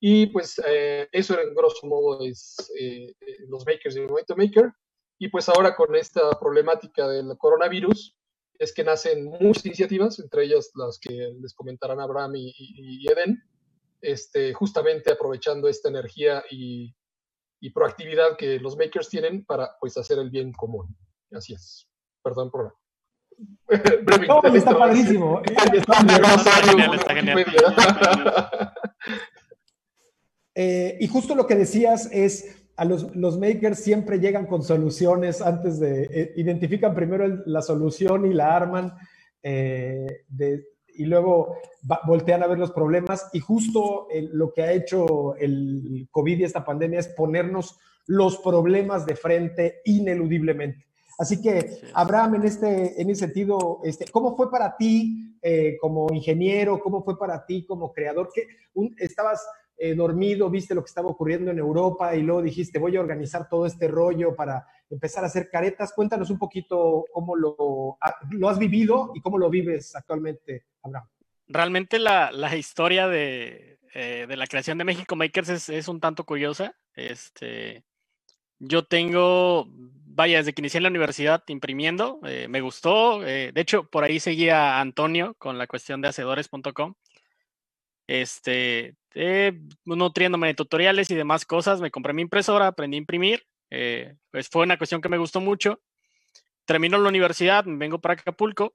Y 0.00 0.26
pues 0.26 0.60
eh, 0.66 1.08
eso 1.12 1.38
en 1.38 1.54
grosso 1.54 1.86
modo 1.86 2.24
es 2.24 2.56
eh, 2.78 3.14
los 3.48 3.64
makers 3.66 3.94
del 3.94 4.08
momento 4.08 4.36
maker. 4.36 4.72
Y 5.18 5.28
pues 5.28 5.48
ahora 5.48 5.76
con 5.76 5.94
esta 5.94 6.30
problemática 6.38 7.06
del 7.06 7.36
coronavirus, 7.36 8.16
es 8.60 8.74
que 8.74 8.84
nacen 8.84 9.24
muchas 9.24 9.64
iniciativas, 9.64 10.18
entre 10.18 10.44
ellas 10.44 10.70
las 10.74 10.98
que 10.98 11.32
les 11.40 11.54
comentarán 11.54 11.98
Abraham 11.98 12.32
y, 12.36 13.06
Eden, 13.10 13.42
este, 14.02 14.52
justamente 14.52 15.10
aprovechando 15.10 15.66
esta 15.66 15.88
energía 15.88 16.44
y, 16.50 16.94
proactividad 17.74 18.36
que 18.36 18.58
los 18.58 18.76
makers 18.76 19.08
tienen 19.08 19.44
para 19.44 19.76
pues, 19.80 19.96
hacer 19.96 20.18
el 20.18 20.30
bien 20.30 20.52
común. 20.52 20.94
Así 21.30 21.54
es. 21.54 21.88
Perdón 22.22 22.50
por 22.50 22.79
no, 24.28 24.42
está 24.54 24.76
padrísimo. 24.76 25.40
y 31.00 31.06
justo 31.06 31.34
lo 31.34 31.46
que 31.46 31.54
decías 31.54 32.08
es 32.12 32.56
a 32.76 32.84
los, 32.84 33.14
los, 33.14 33.38
makers 33.38 33.78
siempre 33.78 34.18
llegan 34.18 34.46
con 34.46 34.62
soluciones 34.62 35.42
antes 35.42 35.78
de, 35.78 36.04
eh, 36.04 36.32
identifican 36.36 36.94
primero 36.94 37.42
la 37.44 37.60
solución 37.60 38.26
y 38.26 38.32
la 38.32 38.56
arman 38.56 38.94
eh, 39.42 40.24
y 40.94 41.04
luego 41.04 41.56
voltean 42.06 42.42
a 42.42 42.46
ver 42.46 42.58
los 42.58 42.72
problemas. 42.72 43.28
Y 43.32 43.40
justo 43.40 44.08
lo 44.32 44.52
que 44.52 44.62
ha 44.62 44.72
hecho 44.72 45.36
el 45.36 46.08
COVID 46.10 46.40
y 46.40 46.44
esta 46.44 46.64
pandemia 46.64 47.00
es 47.00 47.08
ponernos 47.08 47.78
los 48.06 48.38
problemas 48.38 49.06
de 49.06 49.14
frente 49.14 49.80
ineludiblemente. 49.84 50.86
Así 51.20 51.40
que, 51.42 51.82
Abraham, 51.92 52.36
en, 52.36 52.44
este, 52.44 53.00
en 53.00 53.10
ese 53.10 53.26
sentido, 53.26 53.80
este, 53.84 54.06
¿cómo 54.10 54.34
fue 54.34 54.50
para 54.50 54.74
ti 54.76 55.36
eh, 55.42 55.76
como 55.78 56.08
ingeniero? 56.12 56.80
¿Cómo 56.80 57.04
fue 57.04 57.18
para 57.18 57.44
ti 57.44 57.66
como 57.66 57.92
creador? 57.92 58.30
¿Qué, 58.34 58.46
estabas 58.98 59.46
eh, 59.76 59.94
dormido, 59.94 60.50
viste 60.50 60.74
lo 60.74 60.82
que 60.82 60.88
estaba 60.88 61.08
ocurriendo 61.08 61.50
en 61.50 61.58
Europa 61.58 62.14
y 62.14 62.22
luego 62.22 62.42
dijiste, 62.42 62.78
voy 62.78 62.96
a 62.96 63.00
organizar 63.00 63.48
todo 63.48 63.64
este 63.64 63.88
rollo 63.88 64.36
para 64.36 64.66
empezar 64.90 65.24
a 65.24 65.28
hacer 65.28 65.48
caretas. 65.48 65.92
Cuéntanos 65.94 66.30
un 66.30 66.38
poquito 66.38 67.06
cómo 67.12 67.36
lo, 67.36 67.98
lo 68.30 68.48
has 68.48 68.58
vivido 68.58 69.12
y 69.14 69.20
cómo 69.20 69.38
lo 69.38 69.48
vives 69.48 69.96
actualmente, 69.96 70.66
Abraham. 70.82 71.08
Realmente 71.48 71.98
la, 71.98 72.30
la 72.30 72.54
historia 72.56 73.08
de, 73.08 73.78
eh, 73.94 74.26
de, 74.28 74.36
la 74.36 74.46
creación 74.46 74.78
de 74.78 74.84
México 74.84 75.16
Makers 75.16 75.48
es, 75.48 75.68
es, 75.68 75.88
un 75.88 75.98
tanto 75.98 76.24
curiosa. 76.24 76.76
Este, 76.94 77.82
yo 78.58 78.84
tengo, 78.84 79.66
vaya, 80.10 80.38
desde 80.38 80.52
que 80.52 80.62
inicié 80.62 80.78
en 80.78 80.84
la 80.84 80.90
universidad 80.90 81.42
imprimiendo, 81.48 82.20
eh, 82.24 82.46
me 82.48 82.60
gustó. 82.60 83.20
de 83.20 83.52
hecho, 83.56 83.84
por 83.84 84.04
ahí 84.04 84.20
seguía 84.20 84.76
a 84.76 84.80
Antonio 84.80 85.34
con 85.38 85.58
la 85.58 85.66
cuestión 85.66 86.00
de 86.00 86.08
hacedores.com. 86.08 86.94
Este, 88.10 88.96
eh, 89.14 89.52
nutriéndome 89.84 90.48
de 90.48 90.54
tutoriales 90.54 91.10
y 91.12 91.14
demás 91.14 91.44
cosas, 91.44 91.80
me 91.80 91.92
compré 91.92 92.12
mi 92.12 92.22
impresora, 92.22 92.66
aprendí 92.66 92.96
a 92.96 92.98
imprimir, 92.98 93.44
eh, 93.70 94.16
pues 94.32 94.48
fue 94.48 94.64
una 94.64 94.78
cuestión 94.78 95.00
que 95.00 95.08
me 95.08 95.16
gustó 95.18 95.40
mucho. 95.40 95.80
Termino 96.64 96.98
la 96.98 97.08
universidad, 97.08 97.64
vengo 97.66 98.00
para 98.00 98.14
Acapulco 98.14 98.74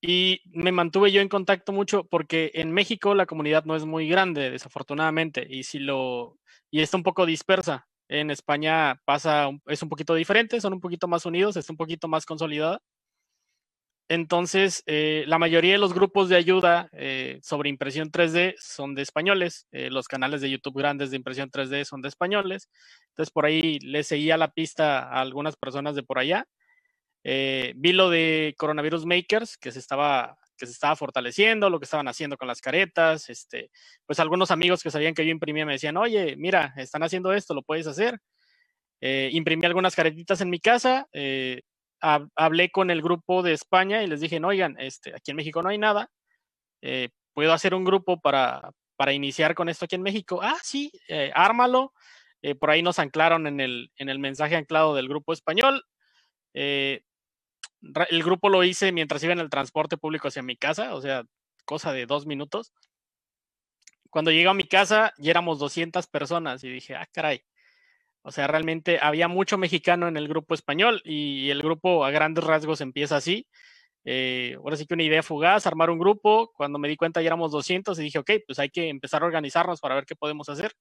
y 0.00 0.40
me 0.46 0.72
mantuve 0.72 1.12
yo 1.12 1.20
en 1.20 1.28
contacto 1.28 1.72
mucho 1.72 2.04
porque 2.04 2.52
en 2.54 2.72
México 2.72 3.14
la 3.14 3.26
comunidad 3.26 3.66
no 3.66 3.76
es 3.76 3.84
muy 3.84 4.08
grande, 4.08 4.50
desafortunadamente, 4.50 5.46
y 5.48 5.64
si 5.64 5.78
lo 5.78 6.38
y 6.70 6.80
está 6.80 6.96
un 6.96 7.02
poco 7.02 7.26
dispersa. 7.26 7.86
En 8.08 8.30
España 8.30 9.00
pasa 9.04 9.48
es 9.66 9.82
un 9.82 9.88
poquito 9.88 10.14
diferente, 10.14 10.60
son 10.60 10.74
un 10.74 10.80
poquito 10.80 11.08
más 11.08 11.26
unidos, 11.26 11.56
está 11.56 11.72
un 11.72 11.76
poquito 11.78 12.08
más 12.08 12.26
consolidada. 12.26 12.80
Entonces, 14.08 14.82
eh, 14.86 15.24
la 15.26 15.38
mayoría 15.38 15.72
de 15.72 15.78
los 15.78 15.94
grupos 15.94 16.28
de 16.28 16.36
ayuda 16.36 16.90
eh, 16.92 17.40
sobre 17.42 17.70
impresión 17.70 18.10
3D 18.10 18.54
son 18.58 18.94
de 18.94 19.02
españoles. 19.02 19.66
Eh, 19.72 19.88
los 19.90 20.08
canales 20.08 20.42
de 20.42 20.50
YouTube 20.50 20.76
grandes 20.76 21.10
de 21.10 21.16
impresión 21.16 21.50
3D 21.50 21.84
son 21.84 22.02
de 22.02 22.08
españoles. 22.08 22.68
Entonces, 23.10 23.32
por 23.32 23.46
ahí 23.46 23.78
le 23.80 24.02
seguía 24.04 24.36
la 24.36 24.52
pista 24.52 25.00
a 25.00 25.22
algunas 25.22 25.56
personas 25.56 25.94
de 25.94 26.02
por 26.02 26.18
allá. 26.18 26.46
vi 27.24 27.92
lo 27.92 28.10
de 28.10 28.54
Coronavirus 28.58 29.06
Makers, 29.06 29.56
que 29.56 29.72
se 29.72 29.78
estaba 29.78 30.36
que 30.56 30.66
se 30.66 30.72
estaba 30.72 30.96
fortaleciendo, 30.96 31.70
lo 31.70 31.78
que 31.80 31.84
estaban 31.84 32.08
haciendo 32.08 32.36
con 32.36 32.48
las 32.48 32.60
caretas, 32.60 33.28
este, 33.30 33.70
pues 34.06 34.20
algunos 34.20 34.50
amigos 34.50 34.82
que 34.82 34.90
sabían 34.90 35.14
que 35.14 35.24
yo 35.24 35.30
imprimía 35.32 35.66
me 35.66 35.72
decían, 35.72 35.96
oye, 35.96 36.36
mira, 36.36 36.74
están 36.76 37.02
haciendo 37.02 37.32
esto, 37.32 37.54
lo 37.54 37.62
puedes 37.62 37.86
hacer. 37.86 38.18
imprimí 39.00 39.66
algunas 39.66 39.94
caretitas 39.96 40.40
en 40.40 40.50
mi 40.50 40.60
casa, 40.60 41.08
hablé 42.36 42.70
con 42.70 42.90
el 42.90 43.02
grupo 43.02 43.42
de 43.42 43.52
España 43.52 44.02
y 44.02 44.06
les 44.06 44.20
dije, 44.20 44.40
no, 44.40 44.48
oigan, 44.48 44.76
este, 44.78 45.14
aquí 45.14 45.30
en 45.30 45.36
México 45.36 45.62
no 45.62 45.68
hay 45.70 45.78
nada, 45.78 46.10
eh, 46.86 47.08
puedo 47.32 47.54
hacer 47.54 47.74
un 47.74 47.84
grupo 47.84 48.20
para, 48.20 48.70
para 48.96 49.14
iniciar 49.14 49.54
con 49.54 49.70
esto 49.70 49.86
aquí 49.86 49.96
en 49.96 50.02
México. 50.02 50.40
Ah, 50.42 50.58
sí, 50.62 50.92
eh, 51.08 51.32
ármalo. 51.34 51.94
Eh, 52.42 52.54
por 52.54 52.70
ahí 52.70 52.82
nos 52.82 52.98
anclaron 52.98 53.46
en 53.46 53.58
el, 53.58 53.90
en 53.96 54.10
el 54.10 54.18
mensaje 54.18 54.54
anclado 54.54 54.94
del 54.94 55.08
grupo 55.08 55.32
español. 55.32 55.82
El 58.10 58.22
grupo 58.22 58.48
lo 58.48 58.64
hice 58.64 58.92
mientras 58.92 59.22
iba 59.24 59.32
en 59.32 59.40
el 59.40 59.50
transporte 59.50 59.96
público 59.96 60.28
hacia 60.28 60.42
mi 60.42 60.56
casa, 60.56 60.94
o 60.94 61.00
sea, 61.00 61.24
cosa 61.64 61.92
de 61.92 62.06
dos 62.06 62.26
minutos. 62.26 62.72
Cuando 64.10 64.30
llegué 64.30 64.48
a 64.48 64.54
mi 64.54 64.64
casa 64.64 65.12
ya 65.18 65.30
éramos 65.32 65.58
200 65.58 66.06
personas 66.06 66.62
y 66.64 66.70
dije, 66.70 66.94
ah, 66.94 67.06
caray, 67.12 67.42
o 68.22 68.30
sea, 68.32 68.46
realmente 68.46 68.98
había 69.02 69.28
mucho 69.28 69.58
mexicano 69.58 70.08
en 70.08 70.16
el 70.16 70.28
grupo 70.28 70.54
español 70.54 71.02
y 71.04 71.50
el 71.50 71.62
grupo 71.62 72.06
a 72.06 72.10
grandes 72.10 72.42
rasgos 72.42 72.80
empieza 72.80 73.16
así. 73.16 73.46
Eh, 74.06 74.54
ahora 74.58 74.76
sí 74.76 74.86
que 74.86 74.94
una 74.94 75.02
idea 75.02 75.22
fugaz, 75.22 75.66
armar 75.66 75.90
un 75.90 75.98
grupo. 75.98 76.50
Cuando 76.54 76.78
me 76.78 76.88
di 76.88 76.96
cuenta 76.96 77.20
ya 77.20 77.26
éramos 77.28 77.52
200 77.52 77.98
y 77.98 78.02
dije, 78.02 78.18
ok, 78.18 78.30
pues 78.46 78.58
hay 78.58 78.70
que 78.70 78.88
empezar 78.88 79.22
a 79.22 79.26
organizarnos 79.26 79.80
para 79.80 79.94
ver 79.94 80.06
qué 80.06 80.16
podemos 80.16 80.48
hacer. 80.48 80.72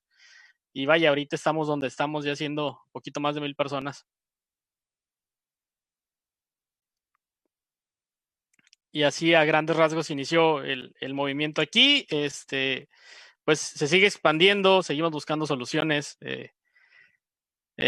Y 0.74 0.86
vaya, 0.86 1.10
ahorita 1.10 1.36
estamos 1.36 1.68
donde 1.68 1.88
estamos 1.88 2.24
ya 2.24 2.36
siendo 2.36 2.70
un 2.70 2.92
poquito 2.94 3.20
más 3.20 3.36
de 3.36 3.42
mil 3.42 3.56
personas. 3.56 4.06
Y 8.96 9.04
así 9.04 9.34
a 9.34 9.44
grandes 9.44 9.76
rasgos 9.76 10.12
inició 10.12 10.64
el, 10.64 10.96
el 11.02 11.16
movimiento 11.16 11.62
aquí. 11.62 12.06
Este, 12.10 12.90
pues 13.44 13.60
se 13.60 13.88
sigue 13.88 14.06
expandiendo, 14.06 14.84
seguimos 14.84 15.12
buscando 15.12 15.48
soluciones. 15.48 16.18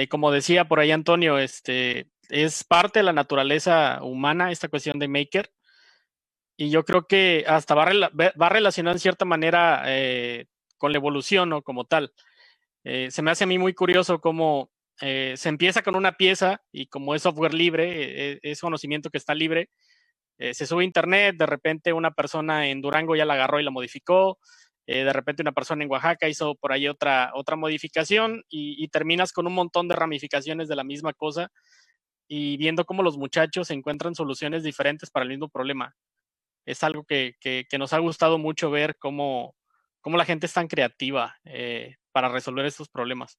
como 0.10 0.32
decía 0.32 0.68
por 0.68 0.80
ahí 0.80 0.90
Antonio, 0.92 1.38
este, 1.38 2.10
es 2.30 2.64
parte 2.64 3.00
de 3.00 3.04
la 3.04 3.14
naturaleza 3.14 4.00
humana 4.02 4.52
esta 4.52 4.68
cuestión 4.68 4.98
de 4.98 5.08
Maker. 5.08 5.52
Y 6.58 6.72
yo 6.72 6.84
creo 6.84 7.06
que 7.06 7.46
hasta 7.48 7.76
va, 7.76 7.86
va 8.12 8.50
relacionado 8.50 8.96
en 8.96 9.00
cierta 9.00 9.26
manera 9.26 9.84
con 10.78 10.92
la 10.92 10.98
evolución 10.98 11.54
o 11.54 11.62
como 11.62 11.86
tal. 11.86 12.14
se 12.84 13.22
me 13.22 13.30
hace 13.30 13.44
a 13.44 13.48
mí 13.48 13.60
muy 13.60 13.76
curioso 13.76 14.20
cómo 14.20 14.72
se 14.98 15.50
empieza 15.50 15.84
con 15.84 15.96
una 15.96 16.14
pieza 16.14 16.64
y 16.72 16.88
como 16.88 17.14
es 17.14 17.22
software 17.22 17.54
libre, 17.54 18.40
es 18.42 18.60
conocimiento 18.62 19.12
que 19.12 19.20
está 19.20 19.36
libre, 19.36 19.70
eh, 20.38 20.54
se 20.54 20.66
sube 20.66 20.84
a 20.84 20.86
internet, 20.86 21.36
de 21.38 21.46
repente 21.46 21.94
una 21.94 22.12
persona 22.12 22.68
en 22.68 22.82
Durango 22.82 23.16
ya 23.16 23.26
la 23.26 23.36
agarró 23.36 23.60
y 23.60 23.64
la 23.64 23.72
modificó, 23.72 24.40
eh, 24.88 25.04
de 25.04 25.14
repente 25.14 25.42
una 25.42 25.52
persona 25.52 25.84
en 25.84 25.90
Oaxaca 25.90 26.30
hizo 26.30 26.56
por 26.56 26.72
ahí 26.72 26.88
otra, 26.88 27.32
otra 27.34 27.56
modificación 27.56 28.44
y, 28.50 28.88
terminas 28.90 29.32
con 29.34 29.48
un 29.48 29.54
montón 29.54 29.88
de 29.88 29.96
ramificaciones 29.96 30.68
de 30.68 30.76
la 30.76 30.84
misma 30.84 31.14
cosa 31.14 31.52
y 32.28 32.58
viendo 32.58 32.86
cómo 32.86 33.04
los 33.04 33.18
muchachos 33.18 33.72
encuentran 33.72 34.16
soluciones 34.16 34.64
diferentes 34.64 35.10
para 35.10 35.24
el 35.24 35.30
mismo 35.30 35.50
problema. 35.50 35.96
Es 36.66 36.84
algo 36.84 37.04
que, 37.06 37.36
nos 37.78 37.94
ha 37.94 38.00
gustado 38.00 38.38
mucho 38.38 38.72
ver 38.72 38.96
cómo, 38.98 39.56
cómo, 40.02 40.18
la 40.18 40.26
gente 40.26 40.46
es 40.48 40.54
tan 40.54 40.68
creativa 40.68 41.36
eh, 41.46 41.96
para 42.12 42.30
resolver 42.30 42.66
estos 42.66 42.90
problemas. 42.90 43.38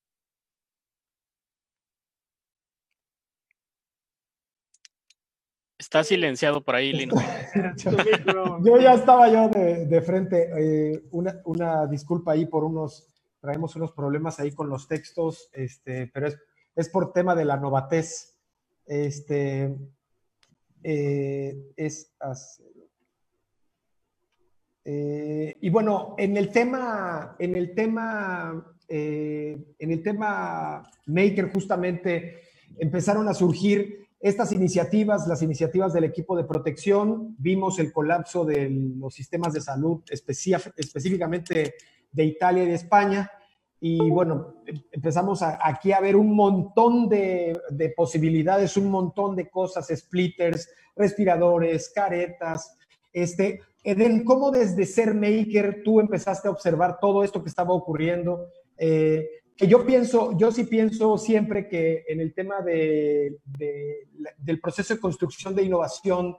Está 5.79 6.03
silenciado 6.05 6.63
por 6.63 6.75
ahí, 6.75 6.93
Lino. 6.93 7.17
yo 8.65 8.81
ya 8.81 8.95
estaba 8.95 9.29
yo 9.29 9.49
de, 9.51 10.01
frente. 10.01 10.49
Eh, 10.57 11.03
una, 11.11 11.87
disculpa 11.87 12.33
ahí 12.33 12.47
por 12.47 12.65
unos, 12.65 13.09
traemos 13.41 13.77
unos 13.77 13.93
problemas 13.93 14.41
ahí 14.41 14.53
con 14.53 14.71
los 14.71 14.89
textos, 14.89 15.51
este, 15.53 16.11
pero 16.15 16.29
es, 16.75 16.89
por 16.89 17.13
tema 17.13 17.35
de 17.35 17.45
la 17.45 17.59
novatez. 17.59 18.39
Este, 18.87 19.77
eh, 20.83 21.73
es 21.77 22.15
eh, 24.85 25.57
y 25.61 25.69
bueno, 25.69 26.15
en 26.17 26.37
el 26.37 26.51
tema, 26.51 27.37
en 27.39 27.57
el 27.57 27.75
tema, 27.75 28.73
en 28.89 29.91
el 29.91 30.03
tema 30.03 30.89
Maker 31.07 31.53
justamente 31.53 32.41
empezaron 32.79 33.29
a 33.29 33.35
surgir 33.35 34.06
estas 34.21 34.53
iniciativas, 34.53 35.27
las 35.29 35.43
iniciativas 35.43 35.93
del 35.93 36.05
equipo 36.05 36.37
de 36.37 36.45
protección, 36.45 37.37
vimos 37.39 37.79
el 37.79 37.93
colapso 37.93 38.45
de 38.45 38.71
los 38.71 39.15
sistemas 39.15 39.53
de 39.53 39.61
salud 39.61 40.03
específicamente 40.09 41.75
de 42.13 42.25
Italia 42.25 42.65
y 42.65 42.67
de 42.67 42.75
España. 42.75 43.31
Y 43.79 44.11
bueno, 44.11 44.63
empezamos 44.91 45.43
aquí 45.43 45.93
a 45.93 46.01
ver 46.01 46.17
un 46.17 46.35
montón 46.35 47.09
de, 47.09 47.61
posibilidades, 47.95 48.77
un 48.79 48.91
montón 48.91 49.37
de 49.37 49.51
cosas, 49.51 49.89
splitters, 49.95 50.71
respiradores, 50.97 51.91
caretas. 51.91 52.79
Este, 53.13 53.61
¿cómo 54.25 54.51
desde 54.51 54.87
ser 54.87 55.15
maker 55.15 55.83
tú 55.85 56.01
empezaste 56.01 56.49
a 56.49 56.53
observar 56.53 56.99
todo 56.99 57.23
esto 57.23 57.43
que 57.43 57.51
estaba 57.51 57.75
ocurriendo? 57.75 58.49
Eh, 58.79 59.29
que 59.57 59.67
yo 59.67 59.87
pienso, 59.87 60.37
yo 60.37 60.53
sí 60.53 60.65
pienso 60.65 61.17
siempre 61.17 61.69
que 61.69 62.05
en 62.09 62.21
el 62.21 62.35
tema 62.35 62.61
de, 62.61 63.39
del 64.39 64.61
proceso 64.61 64.95
de 64.95 65.01
construcción 65.01 65.55
de 65.55 65.63
innovación 65.63 66.37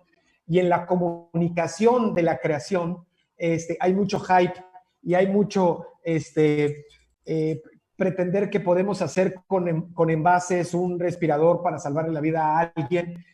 y 0.48 0.60
en 0.60 0.70
la 0.70 0.86
comunicación 0.86 2.14
de 2.14 2.22
la 2.22 2.38
creación, 2.38 3.06
este, 3.36 3.78
hay 3.80 3.94
mucho 3.94 4.20
hype 4.20 4.64
y 5.02 5.16
hay 5.16 5.28
mucho 5.28 5.86
este, 6.04 6.86
eh, 7.26 7.62
pretender 7.96 8.50
que 8.50 8.60
podemos 8.60 9.02
hacer 9.02 9.36
con, 9.48 9.92
con, 9.94 10.10
envases 10.10 10.74
un 10.74 11.00
respirador 11.00 11.62
para 11.64 11.80
salvarle 11.80 12.14
la 12.14 12.22
vida 12.22 12.46
a 12.46 12.72
alguien. 12.76 13.26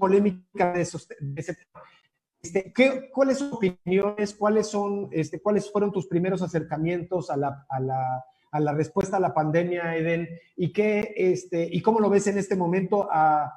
Polémica 0.00 0.72
de, 0.72 0.80
esos, 0.80 1.06
de 1.08 1.40
ese 1.40 1.58
este, 2.44 2.72
¿qué, 2.72 3.10
¿Cuáles 3.10 3.38
son 3.38 3.52
opiniones? 3.52 4.34
¿Cuáles, 4.34 4.66
son, 4.66 5.08
este, 5.12 5.40
¿Cuáles 5.40 5.70
fueron 5.70 5.92
tus 5.92 6.06
primeros 6.06 6.42
acercamientos 6.42 7.30
a 7.30 7.36
la, 7.36 7.66
a 7.68 7.80
la 7.80 8.24
a 8.54 8.60
la 8.60 8.72
respuesta 8.72 9.16
a 9.16 9.20
la 9.20 9.34
pandemia, 9.34 9.96
Eden, 9.96 10.28
y, 10.56 10.72
qué, 10.72 11.12
este, 11.16 11.68
y 11.70 11.82
cómo 11.82 11.98
lo 11.98 12.08
ves 12.08 12.28
en 12.28 12.38
este 12.38 12.54
momento, 12.54 13.08
a, 13.10 13.52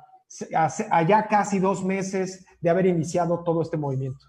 ya 1.07 1.27
casi 1.29 1.59
dos 1.59 1.85
meses 1.85 2.45
de 2.59 2.69
haber 2.71 2.87
iniciado 2.87 3.43
todo 3.43 3.61
este 3.61 3.77
movimiento. 3.77 4.25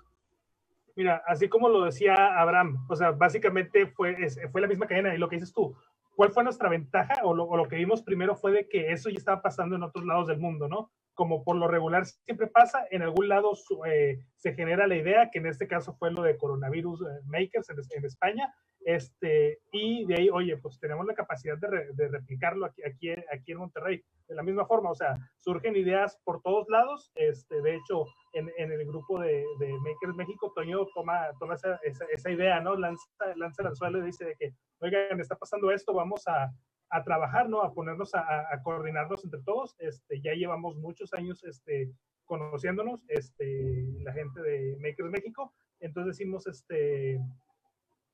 Mira, 0.94 1.22
así 1.26 1.48
como 1.48 1.70
lo 1.70 1.84
decía 1.84 2.14
Abraham, 2.38 2.86
o 2.90 2.94
sea, 2.94 3.12
básicamente 3.12 3.86
fue, 3.86 4.14
fue 4.52 4.60
la 4.60 4.68
misma 4.68 4.86
cadena 4.86 5.14
y 5.14 5.18
lo 5.18 5.30
que 5.30 5.36
dices 5.36 5.54
tú, 5.54 5.74
¿cuál 6.14 6.32
fue 6.32 6.44
nuestra 6.44 6.68
ventaja? 6.68 7.14
O 7.24 7.34
lo, 7.34 7.44
o 7.44 7.56
lo, 7.56 7.66
que 7.66 7.76
vimos 7.76 8.02
primero 8.02 8.36
fue 8.36 8.52
de 8.52 8.68
que 8.68 8.92
eso 8.92 9.08
ya 9.08 9.16
estaba 9.16 9.40
pasando 9.40 9.74
en 9.74 9.82
otros 9.84 10.04
lados 10.04 10.26
del 10.26 10.38
mundo, 10.38 10.68
¿no? 10.68 10.90
como 11.18 11.42
por 11.42 11.56
lo 11.56 11.66
regular 11.66 12.06
siempre 12.06 12.46
pasa, 12.46 12.86
en 12.92 13.02
algún 13.02 13.26
lado 13.26 13.50
eh, 13.86 14.20
se 14.36 14.54
genera 14.54 14.86
la 14.86 14.94
idea, 14.94 15.30
que 15.32 15.40
en 15.40 15.46
este 15.46 15.66
caso 15.66 15.96
fue 15.98 16.12
lo 16.12 16.22
de 16.22 16.38
Coronavirus 16.38 17.00
eh, 17.00 17.04
Makers 17.26 17.68
en, 17.70 18.04
España, 18.04 18.54
este, 18.88 19.58
y 19.70 20.06
de 20.06 20.14
ahí, 20.14 20.30
oye, 20.30 20.56
pues 20.56 20.80
tenemos 20.80 21.04
la 21.04 21.12
capacidad 21.12 21.58
de, 21.58 22.08
replicarlo 22.08 22.64
aquí, 22.64 22.82
aquí, 22.82 23.10
aquí, 23.30 23.52
en 23.52 23.58
Monterrey. 23.58 24.02
De 24.26 24.34
la 24.34 24.42
misma 24.42 24.64
forma, 24.64 24.90
o 24.90 24.94
sea, 24.94 25.14
surgen 25.36 25.76
ideas 25.76 26.18
por 26.24 26.40
todos 26.40 26.66
lados. 26.70 27.12
Este, 27.14 27.60
de 27.60 27.74
hecho, 27.76 28.06
en, 28.32 28.50
en 28.56 28.72
el 28.72 28.86
grupo 28.86 29.20
de, 29.20 29.44
Makers 29.58 30.16
México, 30.16 30.54
Toño 30.56 30.86
toma, 30.94 31.26
toma 31.38 31.56
esa, 31.56 31.78
esa, 31.84 32.30
idea, 32.30 32.60
¿no? 32.60 32.76
Lanza, 32.76 33.04
lanza 33.36 33.68
el 33.68 33.76
suelo 33.76 33.98
y 33.98 34.06
dice 34.06 34.24
de 34.24 34.36
que, 34.36 34.54
oigan, 34.80 35.20
está 35.20 35.36
pasando 35.36 35.70
esto, 35.70 35.92
vamos 35.92 36.26
a, 36.26 36.50
a 36.88 37.04
trabajar, 37.04 37.46
¿no? 37.50 37.60
A 37.60 37.74
ponernos 37.74 38.14
a, 38.14 38.22
a, 38.50 38.62
coordinarnos 38.62 39.22
entre 39.22 39.42
todos. 39.42 39.76
Este, 39.80 40.22
ya 40.22 40.32
llevamos 40.32 40.76
muchos 40.76 41.12
años 41.12 41.44
este, 41.44 41.92
conociéndonos, 42.24 43.04
este, 43.08 43.84
la 44.00 44.14
gente 44.14 44.40
de 44.40 44.78
Makers 44.80 45.10
México. 45.10 45.52
Entonces 45.78 46.16
decimos, 46.16 46.46
este, 46.46 47.20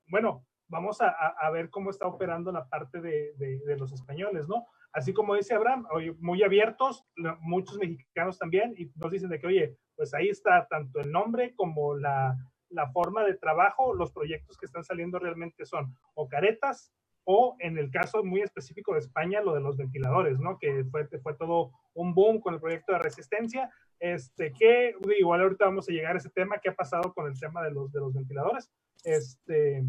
bueno, 0.07 0.45
vamos 0.67 1.01
a, 1.01 1.09
a 1.09 1.49
ver 1.51 1.69
cómo 1.69 1.89
está 1.89 2.07
operando 2.07 2.51
la 2.51 2.67
parte 2.67 3.01
de, 3.01 3.33
de, 3.37 3.77
los 3.77 3.91
españoles, 3.91 4.47
¿no? 4.47 4.65
Así 4.91 5.13
como 5.13 5.35
dice 5.35 5.53
Abraham, 5.53 5.85
muy 6.19 6.41
abiertos, 6.43 7.05
muchos 7.41 7.77
mexicanos 7.77 8.37
también, 8.39 8.73
y 8.77 8.89
nos 8.95 9.11
dicen 9.11 9.29
de 9.29 9.39
que, 9.39 9.47
oye, 9.47 9.77
pues 9.95 10.13
ahí 10.13 10.29
está 10.29 10.67
tanto 10.67 10.99
el 10.99 11.11
nombre 11.11 11.53
como 11.55 11.95
la, 11.95 12.37
la 12.69 12.91
forma 12.91 13.23
de 13.23 13.35
trabajo, 13.35 13.93
los 13.93 14.11
proyectos 14.11 14.57
que 14.57 14.65
están 14.65 14.83
saliendo 14.83 15.19
realmente 15.19 15.65
son 15.65 15.95
o 16.13 16.27
caretas 16.27 16.93
o 17.25 17.55
en 17.59 17.77
el 17.77 17.89
caso 17.89 18.23
muy 18.23 18.41
específico 18.41 18.93
de 18.93 18.99
España, 18.99 19.41
lo 19.41 19.53
de 19.53 19.59
los 19.59 19.77
ventiladores, 19.77 20.39
¿no? 20.39 20.57
Que 20.59 20.85
fue, 20.85 21.07
fue 21.19 21.33
todo 21.35 21.71
un 21.93 22.13
boom 22.13 22.39
con 22.39 22.53
el 22.53 22.59
proyecto 22.59 22.93
de 22.93 22.99
resistencia, 22.99 23.69
este, 23.99 24.53
que 24.53 24.93
igual 25.17 25.41
ahorita 25.41 25.65
vamos 25.65 25.89
a 25.89 25.91
llegar 25.91 26.15
a 26.15 26.19
ese 26.19 26.29
tema, 26.29 26.59
¿qué 26.59 26.69
ha 26.69 26.75
pasado 26.75 27.13
con 27.13 27.27
el 27.27 27.39
tema 27.39 27.63
de 27.63 27.71
los, 27.71 27.91
de 27.91 27.99
los 27.99 28.13
ventiladores? 28.13 28.71
Este, 29.03 29.83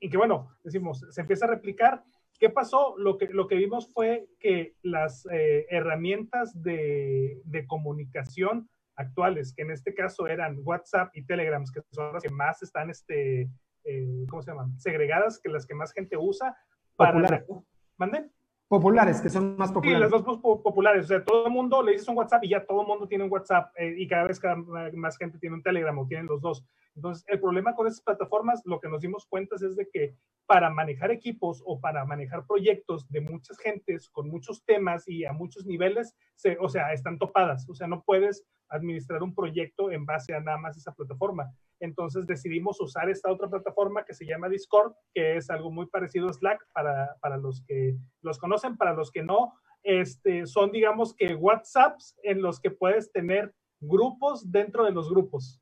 y 0.00 0.08
que 0.08 0.16
bueno, 0.16 0.50
decimos, 0.64 1.04
se 1.10 1.20
empieza 1.20 1.44
a 1.44 1.50
replicar. 1.50 2.02
¿Qué 2.38 2.48
pasó? 2.48 2.96
Lo 2.96 3.18
que, 3.18 3.26
lo 3.26 3.46
que 3.46 3.56
vimos 3.56 3.92
fue 3.92 4.26
que 4.38 4.74
las 4.82 5.26
eh, 5.30 5.66
herramientas 5.68 6.50
de, 6.62 7.40
de 7.44 7.66
comunicación 7.66 8.68
actuales, 8.96 9.52
que 9.54 9.62
en 9.62 9.70
este 9.70 9.94
caso 9.94 10.26
eran 10.26 10.58
WhatsApp 10.64 11.10
y 11.14 11.22
Telegram, 11.22 11.62
que 11.72 11.82
son 11.90 12.14
las 12.14 12.22
que 12.22 12.30
más 12.30 12.62
están 12.62 12.88
este, 12.88 13.50
eh, 13.84 14.26
¿cómo 14.28 14.42
se 14.42 14.50
llaman? 14.50 14.78
Segregadas, 14.78 15.38
que 15.38 15.50
las 15.50 15.66
que 15.66 15.74
más 15.74 15.92
gente 15.92 16.16
usa. 16.16 16.56
Para. 16.96 17.44
¿Manden? 17.96 18.32
Populares, 18.70 19.20
que 19.20 19.28
son 19.28 19.56
más 19.56 19.72
populares. 19.72 19.98
Sí, 19.98 20.12
las 20.12 20.24
dos 20.24 20.38
populares. 20.38 21.06
O 21.06 21.08
sea, 21.08 21.24
todo 21.24 21.46
el 21.46 21.52
mundo 21.52 21.82
le 21.82 21.90
dices 21.90 22.06
un 22.06 22.16
WhatsApp 22.16 22.44
y 22.44 22.50
ya 22.50 22.64
todo 22.64 22.82
el 22.82 22.86
mundo 22.86 23.08
tiene 23.08 23.24
un 23.24 23.32
WhatsApp 23.32 23.72
eh, 23.76 23.96
y 23.98 24.06
cada 24.06 24.28
vez 24.28 24.38
cada, 24.38 24.54
más 24.94 25.18
gente 25.18 25.40
tiene 25.40 25.56
un 25.56 25.62
Telegram 25.64 25.98
o 25.98 26.06
tienen 26.06 26.26
los 26.26 26.40
dos. 26.40 26.64
Entonces, 26.94 27.24
el 27.26 27.40
problema 27.40 27.74
con 27.74 27.88
esas 27.88 28.00
plataformas, 28.00 28.62
lo 28.64 28.78
que 28.78 28.88
nos 28.88 29.00
dimos 29.00 29.26
cuenta 29.26 29.56
es 29.56 29.74
de 29.74 29.88
que 29.92 30.14
para 30.46 30.70
manejar 30.70 31.10
equipos 31.10 31.60
o 31.66 31.80
para 31.80 32.04
manejar 32.04 32.46
proyectos 32.46 33.08
de 33.08 33.22
muchas 33.22 33.58
gentes 33.58 34.08
con 34.08 34.30
muchos 34.30 34.64
temas 34.64 35.08
y 35.08 35.24
a 35.24 35.32
muchos 35.32 35.66
niveles, 35.66 36.14
se, 36.36 36.56
o 36.60 36.68
sea, 36.68 36.92
están 36.92 37.18
topadas. 37.18 37.68
O 37.68 37.74
sea, 37.74 37.88
no 37.88 38.04
puedes 38.04 38.46
administrar 38.68 39.24
un 39.24 39.34
proyecto 39.34 39.90
en 39.90 40.06
base 40.06 40.32
a 40.32 40.38
nada 40.38 40.58
más 40.58 40.76
esa 40.76 40.94
plataforma. 40.94 41.52
Entonces 41.80 42.26
decidimos 42.26 42.80
usar 42.80 43.10
esta 43.10 43.32
otra 43.32 43.48
plataforma 43.48 44.04
que 44.04 44.14
se 44.14 44.26
llama 44.26 44.48
Discord, 44.48 44.92
que 45.12 45.36
es 45.36 45.50
algo 45.50 45.70
muy 45.70 45.86
parecido 45.86 46.28
a 46.28 46.32
Slack 46.32 46.64
para, 46.72 47.16
para 47.20 47.36
los 47.38 47.64
que 47.66 47.96
los 48.22 48.38
conocen, 48.38 48.76
para 48.76 48.92
los 48.92 49.10
que 49.10 49.22
no, 49.22 49.54
este, 49.82 50.46
son 50.46 50.70
digamos 50.70 51.14
que 51.14 51.34
WhatsApps 51.34 52.18
en 52.22 52.42
los 52.42 52.60
que 52.60 52.70
puedes 52.70 53.10
tener 53.12 53.54
grupos 53.80 54.50
dentro 54.50 54.84
de 54.84 54.92
los 54.92 55.08
grupos 55.08 55.60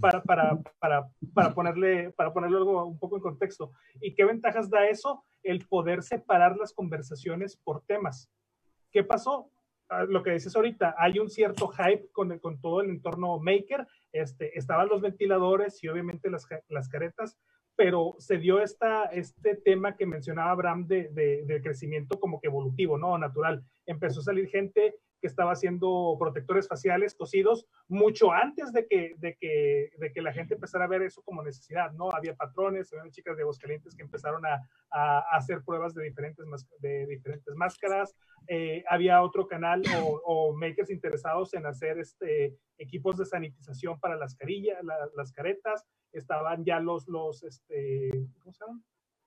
para, 0.00 0.22
para, 0.22 0.60
para, 0.78 1.08
para, 1.32 1.54
ponerle, 1.54 2.10
para 2.12 2.32
ponerlo 2.32 2.58
algo 2.58 2.84
un 2.84 2.98
poco 2.98 3.16
en 3.16 3.22
contexto. 3.22 3.72
¿Y 4.00 4.14
qué 4.14 4.24
ventajas 4.24 4.68
da 4.68 4.86
eso? 4.86 5.24
El 5.42 5.66
poder 5.66 6.02
separar 6.02 6.56
las 6.56 6.72
conversaciones 6.72 7.56
por 7.56 7.82
temas. 7.82 8.30
¿Qué 8.90 9.04
pasó? 9.04 9.50
Ah, 9.94 10.04
lo 10.08 10.22
que 10.22 10.32
dices 10.32 10.54
ahorita, 10.56 10.96
hay 10.98 11.18
un 11.20 11.30
cierto 11.30 11.68
hype 11.68 12.08
con, 12.10 12.36
con 12.40 12.60
todo 12.60 12.80
el 12.80 12.90
entorno 12.90 13.38
maker. 13.38 13.86
Este, 14.12 14.58
estaban 14.58 14.88
los 14.88 15.00
ventiladores 15.00 15.82
y 15.84 15.88
obviamente 15.88 16.30
las, 16.30 16.46
las 16.68 16.88
caretas, 16.88 17.38
pero 17.76 18.16
se 18.18 18.38
dio 18.38 18.60
esta, 18.60 19.04
este 19.04 19.56
tema 19.56 19.96
que 19.96 20.06
mencionaba 20.06 20.50
Abraham 20.50 20.86
de, 20.86 21.10
de, 21.12 21.62
crecimiento 21.62 22.18
como 22.18 22.40
que 22.40 22.48
evolutivo, 22.48 22.98
¿no? 22.98 23.16
Natural. 23.18 23.62
Empezó 23.86 24.20
a 24.20 24.24
salir 24.24 24.48
gente 24.48 24.96
que 25.24 25.28
estaba 25.28 25.52
haciendo 25.52 26.16
protectores 26.18 26.68
faciales 26.68 27.14
cosidos 27.14 27.66
mucho 27.88 28.30
antes 28.30 28.74
de 28.74 28.86
que, 28.86 29.14
de 29.16 29.38
que, 29.40 29.88
de 29.96 30.12
que 30.12 30.20
la 30.20 30.34
gente 30.34 30.52
empezara 30.52 30.84
a 30.84 30.88
ver 30.88 31.00
eso 31.00 31.22
como 31.22 31.42
necesidad, 31.42 31.92
¿no? 31.92 32.10
Había 32.12 32.36
patrones, 32.36 32.92
había 32.92 33.10
chicas 33.10 33.34
de 33.34 33.40
Aguascalientes 33.40 33.96
que 33.96 34.02
empezaron 34.02 34.44
a, 34.44 34.60
a, 34.90 35.20
hacer 35.34 35.64
pruebas 35.64 35.94
de 35.94 36.04
diferentes, 36.04 36.44
de 36.80 37.06
diferentes 37.06 37.54
máscaras, 37.54 38.14
eh, 38.48 38.84
había 38.86 39.22
otro 39.22 39.46
canal 39.46 39.82
o, 40.26 40.54
makers 40.54 40.90
interesados 40.90 41.54
en 41.54 41.64
hacer 41.64 41.98
este, 41.98 42.58
equipos 42.76 43.16
de 43.16 43.24
sanitización 43.24 43.98
para 44.00 44.16
las 44.16 44.36
carillas, 44.36 44.76
las 45.16 45.32
caretas, 45.32 45.86
estaban 46.12 46.66
ya 46.66 46.80
los, 46.80 47.08
los 47.08 47.42
este, 47.44 48.10
¿cómo 48.40 48.52
se 48.52 48.62
llaman? 48.62 48.84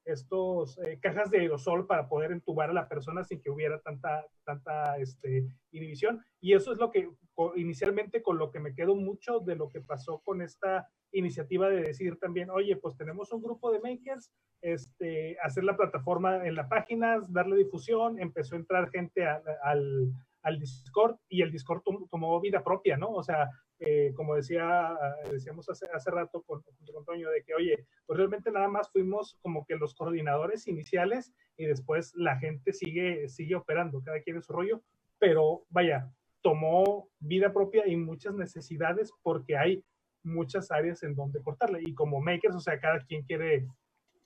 Estos 0.07 0.77
eh, 0.79 0.99
cajas 1.01 1.29
de 1.29 1.39
aerosol 1.39 1.85
para 1.85 2.07
poder 2.07 2.31
entubar 2.31 2.69
a 2.69 2.73
la 2.73 2.87
persona 2.87 3.23
sin 3.23 3.41
que 3.41 3.49
hubiera 3.49 3.79
tanta, 3.81 4.25
tanta 4.43 4.97
este, 4.97 5.45
inhibición. 5.71 6.23
Y 6.39 6.53
eso 6.53 6.71
es 6.71 6.79
lo 6.79 6.91
que 6.91 7.09
inicialmente 7.55 8.23
con 8.23 8.37
lo 8.37 8.49
que 8.51 8.59
me 8.59 8.73
quedo 8.73 8.95
mucho 8.95 9.39
de 9.39 9.55
lo 9.55 9.69
que 9.69 9.81
pasó 9.81 10.21
con 10.23 10.41
esta 10.41 10.87
iniciativa 11.11 11.69
de 11.69 11.81
decir 11.81 12.17
también, 12.19 12.49
oye, 12.49 12.75
pues 12.77 12.97
tenemos 12.97 13.31
un 13.31 13.41
grupo 13.41 13.71
de 13.71 13.79
makers, 13.79 14.31
este, 14.61 15.37
hacer 15.43 15.63
la 15.63 15.77
plataforma 15.77 16.47
en 16.47 16.55
la 16.55 16.67
página, 16.67 17.21
darle 17.29 17.57
difusión, 17.57 18.19
empezó 18.19 18.55
a 18.55 18.59
entrar 18.59 18.89
gente 18.89 19.25
al, 19.25 20.11
al 20.41 20.59
Discord 20.59 21.17
y 21.29 21.41
el 21.41 21.51
Discord 21.51 21.83
tomó 22.09 22.39
vida 22.41 22.63
propia, 22.63 22.97
¿no? 22.97 23.09
O 23.09 23.23
sea, 23.23 23.49
eh, 23.79 24.11
como 24.15 24.35
decía, 24.35 24.97
decíamos 25.31 25.69
hace, 25.69 25.87
hace 25.93 26.09
rato 26.09 26.41
con, 26.41 26.63
con 26.91 27.05
Toño, 27.05 27.29
de 27.29 27.43
que, 27.43 27.53
oye, 27.53 27.85
pues 28.05 28.17
realmente 28.17 28.51
nada 28.51 28.67
más 28.67 28.91
fuimos 28.91 29.37
como 29.41 29.65
que 29.65 29.75
los 29.75 29.93
coordinadores 29.93 30.67
iniciales 30.67 31.33
y 31.57 31.65
después 31.65 32.13
la 32.15 32.37
gente 32.37 32.73
sigue, 32.73 33.29
sigue 33.29 33.55
operando, 33.55 34.01
cada 34.03 34.21
quien 34.21 34.37
en 34.37 34.41
su 34.41 34.53
rollo, 34.53 34.81
pero 35.19 35.63
vaya, 35.69 36.11
tomó 36.41 37.09
vida 37.19 37.53
propia 37.53 37.87
y 37.87 37.95
muchas 37.95 38.33
necesidades 38.33 39.11
porque 39.21 39.57
hay 39.57 39.83
muchas 40.23 40.71
áreas 40.71 41.03
en 41.03 41.15
donde 41.15 41.41
cortarle. 41.41 41.81
Y 41.83 41.93
como 41.93 42.19
makers, 42.19 42.55
o 42.55 42.59
sea, 42.59 42.79
cada 42.79 42.99
quien 42.99 43.23
quiere, 43.23 43.67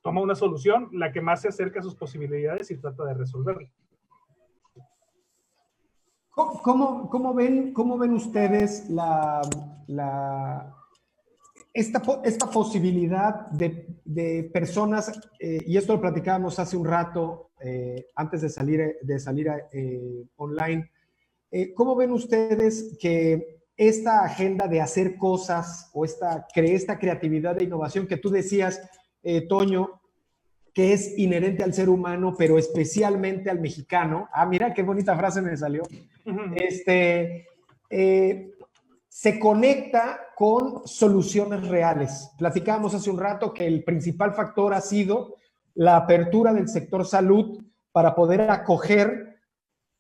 toma 0.02 0.22
una 0.22 0.36
solución, 0.36 0.90
la 0.94 1.12
que 1.12 1.22
más 1.22 1.42
se 1.42 1.50
acerca 1.50 1.80
a 1.80 1.84
sus 1.84 1.96
posibilidades 1.96 2.72
y 2.72 2.78
trata 2.78 3.06
de 3.06 3.14
resolverla. 3.14 3.70
¿Cómo, 6.34 7.10
cómo, 7.10 7.34
ven, 7.34 7.74
cómo 7.74 7.98
ven 7.98 8.14
ustedes 8.14 8.90
la, 8.90 9.42
la 9.88 10.74
esta, 11.74 12.02
esta, 12.24 12.50
posibilidad 12.50 13.48
de, 13.52 13.88
de 14.06 14.50
personas, 14.54 15.12
eh, 15.40 15.60
y 15.66 15.78
esto 15.78 15.94
lo 15.94 16.02
platicábamos 16.02 16.58
hace 16.60 16.78
un 16.78 16.86
rato, 16.86 17.52
eh, 17.60 18.08
antes 18.16 18.42
de 18.42 18.50
salir, 18.50 18.98
de 19.02 19.20
salir 19.20 19.50
eh, 19.72 20.26
online, 20.38 20.90
¿cómo 21.76 21.98
ven 21.98 22.12
ustedes 22.12 22.98
que 22.98 23.66
esta 23.76 24.24
agenda 24.24 24.68
de 24.68 24.80
hacer 24.80 25.18
cosas 25.18 25.90
o 25.94 26.06
esta, 26.06 26.48
esta 26.56 26.98
creatividad 26.98 27.56
de 27.56 27.66
innovación 27.66 28.08
que 28.08 28.16
tú 28.16 28.30
decías, 28.30 28.82
Toño, 29.50 30.01
que 30.74 30.94
es 30.94 31.18
inherente 31.18 31.64
al 31.64 31.74
ser 31.74 31.90
humano, 31.90 32.36
pero 32.38 32.58
especialmente 32.58 33.50
al 33.50 33.60
mexicano. 33.60 34.30
Ah, 34.32 34.46
mira 34.46 34.74
qué 34.74 34.84
bonita 34.84 35.16
frase 35.18 35.42
me 35.42 35.56
salió. 35.58 35.84
Este 36.56 37.48
eh, 37.90 38.52
se 39.10 39.40
conecta 39.40 40.20
con 40.36 40.88
soluciones 40.88 41.68
reales. 41.68 42.32
Platicábamos 42.38 42.94
hace 42.94 43.10
un 43.10 43.20
rato 43.20 43.54
que 43.54 43.68
el 43.68 43.84
principal 43.84 44.34
factor 44.34 44.74
ha 44.74 44.82
sido 44.82 45.36
la 45.76 45.98
apertura 45.98 46.54
del 46.54 46.70
sector 46.70 47.06
salud 47.06 47.62
para 47.92 48.16
poder 48.16 48.50
acoger 48.50 49.32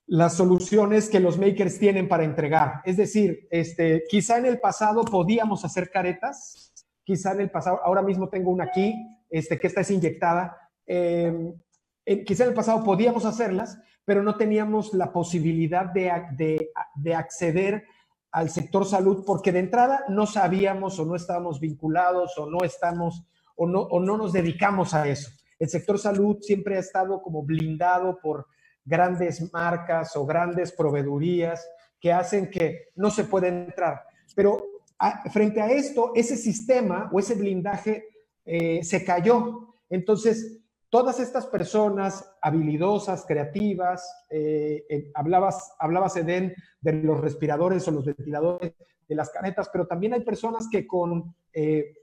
las 0.07 0.35
soluciones 0.35 1.09
que 1.09 1.19
los 1.19 1.37
makers 1.37 1.79
tienen 1.79 2.07
para 2.07 2.23
entregar. 2.23 2.81
Es 2.85 2.97
decir, 2.97 3.47
este, 3.49 4.03
quizá 4.09 4.37
en 4.37 4.45
el 4.45 4.59
pasado 4.59 5.03
podíamos 5.03 5.63
hacer 5.63 5.89
caretas, 5.89 6.73
quizá 7.03 7.33
en 7.33 7.41
el 7.41 7.51
pasado, 7.51 7.79
ahora 7.83 8.01
mismo 8.01 8.27
tengo 8.27 8.51
una 8.51 8.65
aquí, 8.65 8.93
este, 9.29 9.57
que 9.57 9.67
esta 9.67 9.81
es 9.81 9.91
inyectada, 9.91 10.57
eh, 10.93 12.23
quizá 12.25 12.43
en 12.43 12.49
el 12.49 12.55
pasado 12.55 12.83
podíamos 12.83 13.23
hacerlas, 13.23 13.79
pero 14.03 14.23
no 14.23 14.35
teníamos 14.35 14.93
la 14.93 15.13
posibilidad 15.13 15.85
de, 15.85 16.11
de, 16.95 17.15
acceder 17.15 17.85
al 18.31 18.49
sector 18.49 18.85
salud 18.85 19.23
porque 19.25 19.53
de 19.53 19.59
entrada 19.59 20.03
no 20.09 20.25
sabíamos 20.25 20.99
o 20.99 21.05
no 21.05 21.15
estábamos 21.15 21.61
vinculados 21.61 22.37
o 22.37 22.45
no 22.45 22.65
estamos 22.65 23.23
o 23.55 23.67
no, 23.67 23.81
o 23.81 24.01
no 24.01 24.17
nos 24.17 24.33
dedicamos 24.33 24.93
a 24.93 25.07
eso. 25.07 25.31
El 25.59 25.69
sector 25.69 25.97
salud 25.97 26.39
siempre 26.41 26.75
ha 26.75 26.79
estado 26.79 27.21
como 27.21 27.43
blindado 27.43 28.19
por 28.21 28.47
grandes 28.83 29.53
marcas 29.53 30.15
o 30.17 30.25
grandes 30.25 30.73
proveedurías 30.73 31.65
que 32.01 32.11
hacen 32.11 32.49
que 32.49 32.89
no 32.95 33.11
se 33.11 33.23
pueda 33.23 33.47
entrar. 33.47 34.01
Pero 34.35 34.57
frente 35.31 35.61
a 35.61 35.71
esto, 35.71 36.11
ese 36.15 36.35
sistema 36.35 37.09
o 37.13 37.19
ese 37.19 37.35
blindaje 37.35 38.09
eh, 38.43 38.83
se 38.83 39.05
cayó. 39.05 39.75
Entonces, 39.89 40.60
todas 40.91 41.21
estas 41.21 41.47
personas 41.47 42.29
habilidosas, 42.41 43.25
creativas, 43.25 44.25
eh, 44.29 45.09
hablabas, 45.15 45.73
hablabas, 45.79 46.17
Eden, 46.17 46.53
de 46.81 46.93
los 46.93 47.19
respiradores 47.21 47.87
o 47.87 47.91
los 47.91 48.05
ventiladores, 48.05 48.73
de 49.07 49.15
las 49.15 49.29
canetas, 49.29 49.69
pero 49.71 49.87
también 49.87 50.13
hay 50.13 50.21
personas 50.21 50.67
que 50.69 50.85
con, 50.85 51.33
eh, 51.53 51.93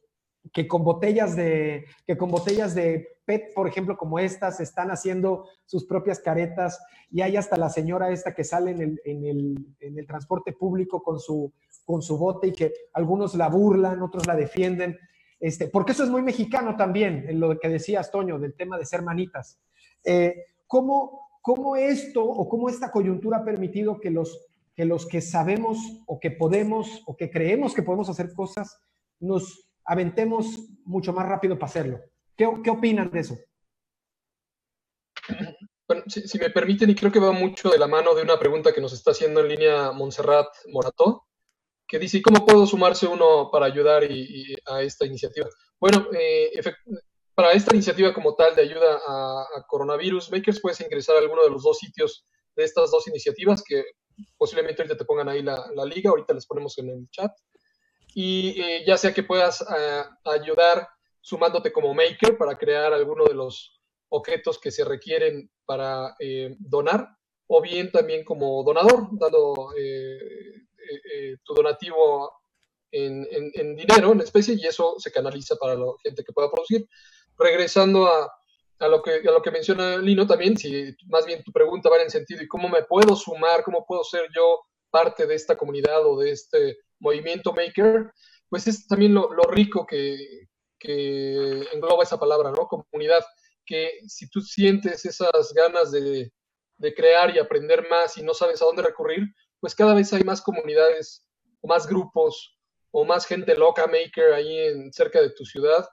que 0.53 0.66
con, 0.66 0.85
botellas, 0.85 1.37
de, 1.37 1.85
que 2.07 2.16
con 2.16 2.31
botellas 2.31 2.74
de 2.74 3.07
PET, 3.27 3.53
por 3.55 3.68
ejemplo, 3.68 3.98
como 3.98 4.18
estas, 4.18 4.59
están 4.61 4.90
haciendo 4.90 5.46
sus 5.66 5.85
propias 5.85 6.18
caretas 6.18 6.81
y 7.11 7.20
hay 7.20 7.37
hasta 7.37 7.59
la 7.59 7.68
señora 7.68 8.11
esta 8.11 8.35
que 8.35 8.44
sale 8.44 8.70
en 8.70 8.81
el, 8.81 9.01
en 9.05 9.24
el, 9.27 9.66
en 9.81 9.98
el 9.98 10.07
transporte 10.07 10.53
público 10.55 11.03
con 11.03 11.20
su, 11.20 11.53
con 11.85 12.01
su 12.01 12.16
bote 12.16 12.48
y 12.48 12.53
que 12.53 12.72
algunos 12.94 13.35
la 13.35 13.48
burlan, 13.48 14.01
otros 14.01 14.27
la 14.27 14.35
defienden. 14.35 14.98
Este, 15.40 15.68
porque 15.68 15.92
eso 15.92 16.05
es 16.05 16.11
muy 16.11 16.22
mexicano 16.22 16.77
también, 16.77 17.24
en 17.29 17.40
lo 17.40 17.59
que 17.59 17.68
decías, 17.68 18.11
Toño, 18.11 18.38
del 18.38 18.55
tema 18.55 18.77
de 18.79 18.87
ser 18.87 19.03
manitas. 19.03 19.61
Eh, 20.05 20.46
¿cómo, 20.66 21.29
¿Cómo 21.42 21.77
esto 21.77 22.24
o 22.24 22.48
cómo 22.48 22.68
esta 22.68 22.90
coyuntura 22.90 23.38
ha 23.38 23.44
permitido 23.44 24.01
que 24.01 24.11
los, 24.11 24.38
que 24.74 25.20
sabemos 25.20 25.79
o 26.07 26.18
que 26.18 26.31
podemos 26.31 27.03
o 27.07 27.16
que 27.16 27.31
creemos 27.31 27.74
que 27.74 27.83
podemos 27.83 28.09
hacer 28.09 28.33
cosas 28.35 28.81
nos 29.20 29.66
aventemos 29.85 30.68
mucho 30.85 31.12
más 31.12 31.27
rápido 31.27 31.59
para 31.59 31.70
hacerlo? 31.70 32.01
¿Qué, 32.37 32.48
qué 32.62 32.70
opinan 32.70 33.11
de 33.11 33.20
eso? 33.20 33.38
Bueno, 35.87 36.03
si, 36.07 36.29
si, 36.29 36.38
me 36.38 36.51
permiten, 36.51 36.90
y 36.90 36.94
creo 36.94 37.11
que 37.11 37.18
va 37.18 37.33
mucho 37.33 37.70
de 37.70 37.79
la 37.79 37.87
mano 37.87 38.14
de 38.14 38.22
una 38.22 38.38
pregunta 38.38 38.72
que 38.72 38.81
nos 38.81 38.92
está 38.92 39.12
haciendo 39.12 39.40
en 39.40 39.48
línea 39.48 39.90
Montserrat 39.92 40.48
Morató, 40.70 41.28
que 41.88 41.98
dice, 41.98 42.20
¿cómo 42.20 42.44
puedo 42.44 42.66
sumarse 42.66 43.07
uno 43.07 43.51
para 43.51 43.66
ayudar 43.66 44.05
a 44.66 44.83
esta 44.83 45.07
iniciativa? 45.07 45.48
Bueno, 45.81 46.07
eh, 46.12 46.61
para 47.35 47.53
esta 47.53 47.74
iniciativa 47.74 48.12
como 48.12 48.35
tal 48.35 48.55
de 48.55 48.62
ayuda 48.62 49.01
a, 49.07 49.64
coronavirus, 49.66 50.31
Makers 50.31 50.61
puedes 50.61 50.81
ingresar 50.83 51.16
a 51.16 51.20
alguno 51.20 51.42
de 51.42 51.51
los 51.51 51.62
dos 51.62 51.79
sitios 51.79 52.27
de 52.55 52.64
estas 52.64 52.90
dos 52.90 53.09
iniciativas 53.09 53.62
que 53.66 53.85
posiblemente 54.37 54.83
ahorita 54.83 54.98
te 54.98 55.05
pongan 55.07 55.31
ahí 55.31 55.42
la, 55.42 55.85
liga, 55.87 56.11
ahorita 56.11 56.35
les 56.35 56.46
ponemos 56.46 56.77
en 56.79 56.90
el 56.90 57.09
chat. 57.11 57.33
Y 58.14 58.61
eh, 58.61 58.85
ya 58.87 58.98
sea 58.98 59.14
que 59.14 59.22
puedas 59.22 59.62
eh, 59.62 60.03
ayudar 60.24 60.88
sumándote 61.20 61.72
como 61.72 61.94
maker 61.94 62.37
para 62.37 62.59
crear 62.59 62.92
alguno 62.92 63.24
de 63.24 63.35
los 63.35 63.81
objetos 64.11 64.59
que 64.59 64.70
se 64.70 64.85
requieren 64.85 65.51
para 65.64 66.14
donar, 66.59 67.09
o 67.46 67.61
bien 67.61 67.92
también 67.92 68.24
como 68.24 68.62
donador, 68.64 69.09
dando 69.12 69.72
eh, 70.88 71.37
tu 71.44 71.55
donativo 71.55 72.33
en, 72.90 73.77
dinero, 73.77 74.12
en 74.12 74.20
especie, 74.20 74.55
y 74.55 74.66
eso 74.66 74.94
se 74.98 75.12
canaliza 75.12 75.57
para 75.57 75.74
la 75.74 75.87
gente 76.03 76.24
que 76.24 76.33
pueda 76.33 76.51
producir. 76.51 76.88
Regresando 77.37 78.07
a, 78.07 78.31
a, 78.79 78.88
lo, 78.88 79.03
que, 79.03 79.16
a 79.16 79.31
lo 79.31 79.42
que 79.42 79.51
menciona 79.51 79.98
Lino 79.98 80.27
también, 80.27 80.57
si 80.57 80.94
más 81.07 81.27
bien 81.27 81.42
tu 81.42 81.53
pregunta 81.53 81.90
va 81.90 82.03
en 82.03 82.11
sentido, 82.11 82.42
¿y 82.42 82.48
cómo 82.48 82.68
me 82.68 82.83
puedo 82.85 83.14
sumar? 83.14 83.62
¿Cómo 83.62 83.85
puedo 83.87 84.03
ser 84.05 84.29
yo 84.35 84.61
parte 84.90 85.27
de 85.27 85.35
esta 85.35 85.57
comunidad 85.57 86.07
o 86.07 86.18
de 86.18 86.33
este 86.33 86.79
movimiento 86.98 87.53
maker? 87.53 88.11
Pues 88.48 88.66
es 88.66 88.87
también 88.87 89.14
lo, 89.14 89.33
lo 89.33 89.42
rico 89.44 89.87
que, 89.87 90.48
que 90.79 91.68
engloba 91.72 92.03
esa 92.03 92.18
palabra, 92.18 92.51
¿no? 92.51 92.66
Comunidad, 92.66 93.24
que 93.66 94.01
si 94.07 94.29
tú 94.31 94.40
sientes 94.40 95.05
esas 95.05 95.53
ganas 95.53 95.92
de, 95.92 96.33
de 96.79 96.94
crear 96.94 97.35
y 97.35 97.38
aprender 97.38 97.87
más 97.90 98.16
y 98.16 98.22
no 98.22 98.33
sabes 98.33 98.62
a 98.62 98.64
dónde 98.64 98.83
recurrir, 98.83 99.35
pues 99.61 99.75
cada 99.75 99.94
vez 99.94 100.12
hay 100.12 100.23
más 100.23 100.40
comunidades 100.40 101.27
o 101.61 101.68
más 101.68 101.87
grupos 101.87 102.59
o 102.90 103.05
más 103.05 103.27
gente 103.27 103.57
loca 103.57 103.87
maker 103.87 104.33
ahí 104.33 104.59
en, 104.59 104.92
cerca 104.92 105.21
de 105.21 105.31
tu 105.31 105.44
ciudad, 105.44 105.87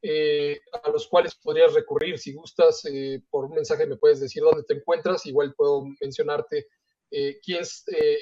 eh, 0.00 0.58
a 0.82 0.90
los 0.90 1.06
cuales 1.08 1.34
podrías 1.34 1.74
recurrir. 1.74 2.18
Si 2.18 2.32
gustas, 2.32 2.84
eh, 2.86 3.22
por 3.30 3.44
un 3.44 3.54
mensaje 3.54 3.86
me 3.86 3.96
puedes 3.96 4.20
decir 4.20 4.42
dónde 4.42 4.64
te 4.64 4.74
encuentras, 4.74 5.26
igual 5.26 5.54
puedo 5.54 5.84
mencionarte 6.00 6.66
eh, 7.10 7.38
quién, 7.44 7.62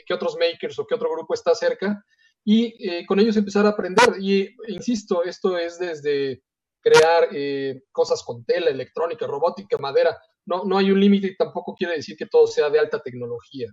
qué 0.07 0.14
otros 0.14 0.37
makers 0.37 0.79
o 0.79 0.87
qué 0.87 0.95
otro 0.95 1.11
grupo 1.11 1.35
está 1.35 1.55
cerca 1.55 2.05
y 2.45 3.05
con 3.07 3.21
ellos 3.21 3.37
empezar 3.37 3.66
a 3.66 3.71
aprender. 3.71 4.16
Y 4.19 4.57
insisto, 4.69 5.23
esto 5.23 5.57
es 5.59 5.79
desde 5.79 6.43
crear 6.81 7.29
eh, 7.33 7.83
cosas 7.93 8.23
con 8.23 8.45
tela, 8.45 8.71
electrónica, 8.71 9.27
robótica, 9.27 9.79
madera. 9.79 10.16
No, 10.47 10.64
no 10.64 10.79
hay 10.79 10.90
un 10.90 11.01
límite 11.01 11.29
y 11.29 11.37
tampoco 11.37 11.75
quiere 11.75 11.97
decir 11.97 12.16
que 12.16 12.27
todo 12.27 12.47
sea 12.47 12.71
de 12.71 12.79
alta 12.79 13.01
tecnología. 13.01 13.69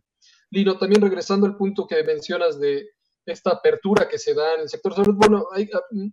Lino, 0.52 0.78
también 0.78 1.02
regresando 1.02 1.46
al 1.46 1.58
punto 1.58 1.86
que 1.88 2.04
mencionas 2.04 2.60
de 2.60 2.90
esta 3.26 3.52
apertura 3.52 4.08
que 4.08 4.18
se 4.18 4.34
da 4.34 4.56
en 4.56 4.62
el 4.62 4.70
sector 4.70 4.96
salud, 4.96 5.16
bueno, 5.16 5.48
ah, 5.52 5.82
mm, 5.92 6.08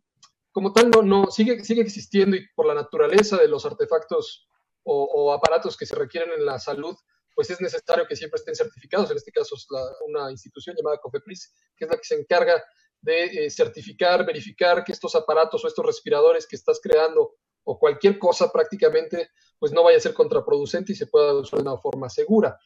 como 0.53 0.73
tal 0.73 0.91
no, 0.91 1.03
no 1.03 1.31
sigue, 1.31 1.65
sigue 1.65 1.83
existiendo 1.83 2.37
y 2.37 2.47
por 2.55 2.67
la 2.67 2.75
naturaleza 2.75 3.37
de 3.37 3.49
los 3.49 3.65
artefactos 3.65 4.49
o, 4.87 5.33
aparatos 5.33 5.77
que 5.77 5.87
se 5.87 5.95
requieren 5.95 6.31
en 6.39 6.45
la 6.45 6.59
salud, 6.59 6.95
pues 7.35 7.49
es 7.49 7.61
necesario 7.61 8.07
que 8.07 8.17
siempre 8.17 8.39
estén 8.39 8.55
certificados. 8.55 9.11
En 9.11 9.17
este 9.17 9.33
caso 9.33 9.55
es 9.55 9.67
una 10.07 10.31
institución 10.31 10.77
llamada 10.77 10.99
COFEPRIS, 10.99 11.55
que 11.75 11.87
es 11.87 11.91
la 11.91 11.97
que 11.97 12.05
se 12.05 12.15
encarga 12.17 12.63
de 13.01 13.25
eh, 13.25 13.51
certificar, 13.51 14.27
verificar 14.27 14.85
que 14.85 14.93
estos 14.93 15.15
aparatos 15.15 15.65
o 15.65 15.69
estos 15.69 15.85
respiradores 15.85 16.47
que 16.47 16.57
estás 16.57 16.81
creando 16.83 17.35
o 17.65 17.79
cualquier 17.79 18.19
cosa 18.19 18.53
prácticamente, 18.53 19.31
pues 19.59 19.73
no 19.73 19.83
vaya 19.83 19.97
a 19.97 20.01
ser 20.01 20.13
contraproducente 20.13 20.93
y 20.93 20.97
se 20.97 21.07
pueda 21.07 21.33
usar 21.35 21.63
de 21.63 21.69
una 21.69 21.79
forma 21.79 22.09
segura. 22.11 22.59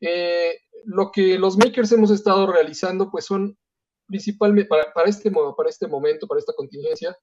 Eh, 0.00 0.58
lo 0.84 1.10
que 1.10 1.38
los 1.38 1.56
makers 1.56 1.92
hemos 1.92 2.10
estado 2.10 2.46
realizando, 2.46 3.10
pues 3.10 3.24
son 3.24 3.56
principalmente 4.06 4.68
para, 4.68 5.08
este, 5.08 5.30
para 5.30 5.68
este 5.68 5.88
momento, 5.88 6.26
para 6.26 6.38
esta 6.38 6.52
contingencia, 6.52 7.16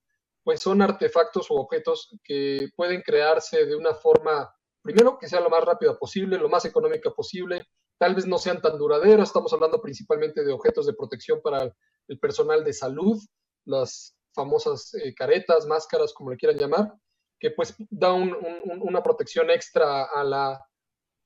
pues 0.44 0.62
son 0.62 0.82
artefactos 0.82 1.52
o 1.52 1.56
objetos 1.56 2.18
que 2.24 2.70
pueden 2.76 3.02
crearse 3.02 3.66
de 3.66 3.76
una 3.76 3.94
forma, 3.94 4.52
primero, 4.82 5.18
que 5.20 5.30
sea 5.30 5.40
lo 5.40 5.50
más 5.50 5.64
rápida 5.64 5.98
posible, 5.98 6.38
lo 6.38 6.50
más 6.50 6.66
económica 6.66 7.12
posible, 7.12 7.68
tal 8.00 8.16
vez 8.16 8.26
no 8.26 8.40
sean 8.40 8.62
tan 8.62 8.78
duraderos, 8.78 9.30
estamos 9.30 9.54
hablando 9.54 9.80
principalmente 9.80 10.44
de 10.44 10.52
objetos 10.52 10.88
de 10.88 10.94
protección 10.94 11.40
para 11.44 11.72
el 12.08 12.20
personal 12.20 12.64
de 12.64 12.74
salud, 12.74 13.22
las 13.66 14.18
famosas 14.34 14.94
eh, 14.96 15.14
caretas, 15.14 15.68
máscaras, 15.68 16.14
como 16.14 16.32
le 16.32 16.38
quieran 16.38 16.58
llamar, 16.58 16.94
que 17.40 17.52
pues 17.52 17.76
da 17.90 18.14
una 18.14 19.04
protección 19.04 19.50
extra 19.52 20.06
a 20.06 20.24
la, 20.24 20.66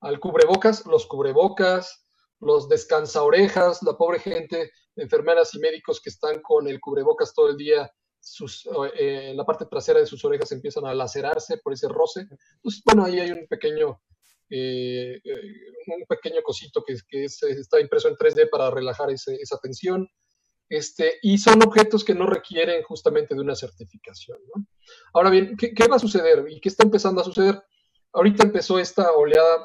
al 0.06 0.20
cubrebocas, 0.20 0.86
los 0.86 1.06
cubrebocas, 1.06 2.06
los 2.40 2.68
descansaorejas, 2.68 3.82
la 3.82 3.96
pobre 3.96 4.20
gente, 4.20 4.70
enfermeras 4.94 5.54
y 5.54 5.58
médicos 5.58 6.00
que 6.00 6.10
están 6.10 6.40
con 6.42 6.68
el 6.68 6.80
cubrebocas 6.80 7.34
todo 7.34 7.48
el 7.48 7.56
día 7.56 7.90
sus, 8.20 8.68
eh, 8.98 9.32
la 9.34 9.44
parte 9.44 9.66
trasera 9.66 10.00
de 10.00 10.06
sus 10.06 10.24
orejas 10.24 10.50
empiezan 10.50 10.84
a 10.86 10.94
lacerarse 10.94 11.58
por 11.58 11.72
ese 11.72 11.88
roce. 11.88 12.26
Entonces, 12.56 12.82
bueno, 12.84 13.04
ahí 13.04 13.20
hay 13.20 13.30
un 13.30 13.46
pequeño, 13.46 14.00
eh, 14.50 15.20
eh, 15.22 15.40
un 15.86 16.06
pequeño 16.08 16.42
cosito 16.42 16.84
que, 16.84 17.24
está 17.24 17.80
impreso 17.80 18.08
en 18.08 18.16
3D 18.16 18.48
para 18.50 18.70
relajar 18.70 19.10
esa 19.10 19.58
tensión. 19.62 20.08
Este, 20.68 21.18
y 21.22 21.38
son 21.38 21.62
objetos 21.62 22.04
que 22.04 22.14
no 22.14 22.26
requieren 22.26 22.82
justamente 22.82 23.36
de 23.36 23.40
una 23.40 23.54
certificación. 23.54 24.38
Ahora 25.14 25.30
bien, 25.30 25.56
¿qué, 25.56 25.72
¿qué, 25.72 25.86
va 25.86 25.94
a 25.94 26.00
suceder 26.00 26.44
y 26.48 26.60
qué 26.60 26.68
está 26.68 26.82
empezando 26.82 27.20
a 27.20 27.24
suceder? 27.24 27.62
Ahorita 28.12 28.42
empezó 28.42 28.80
esta 28.80 29.12
oleada 29.12 29.64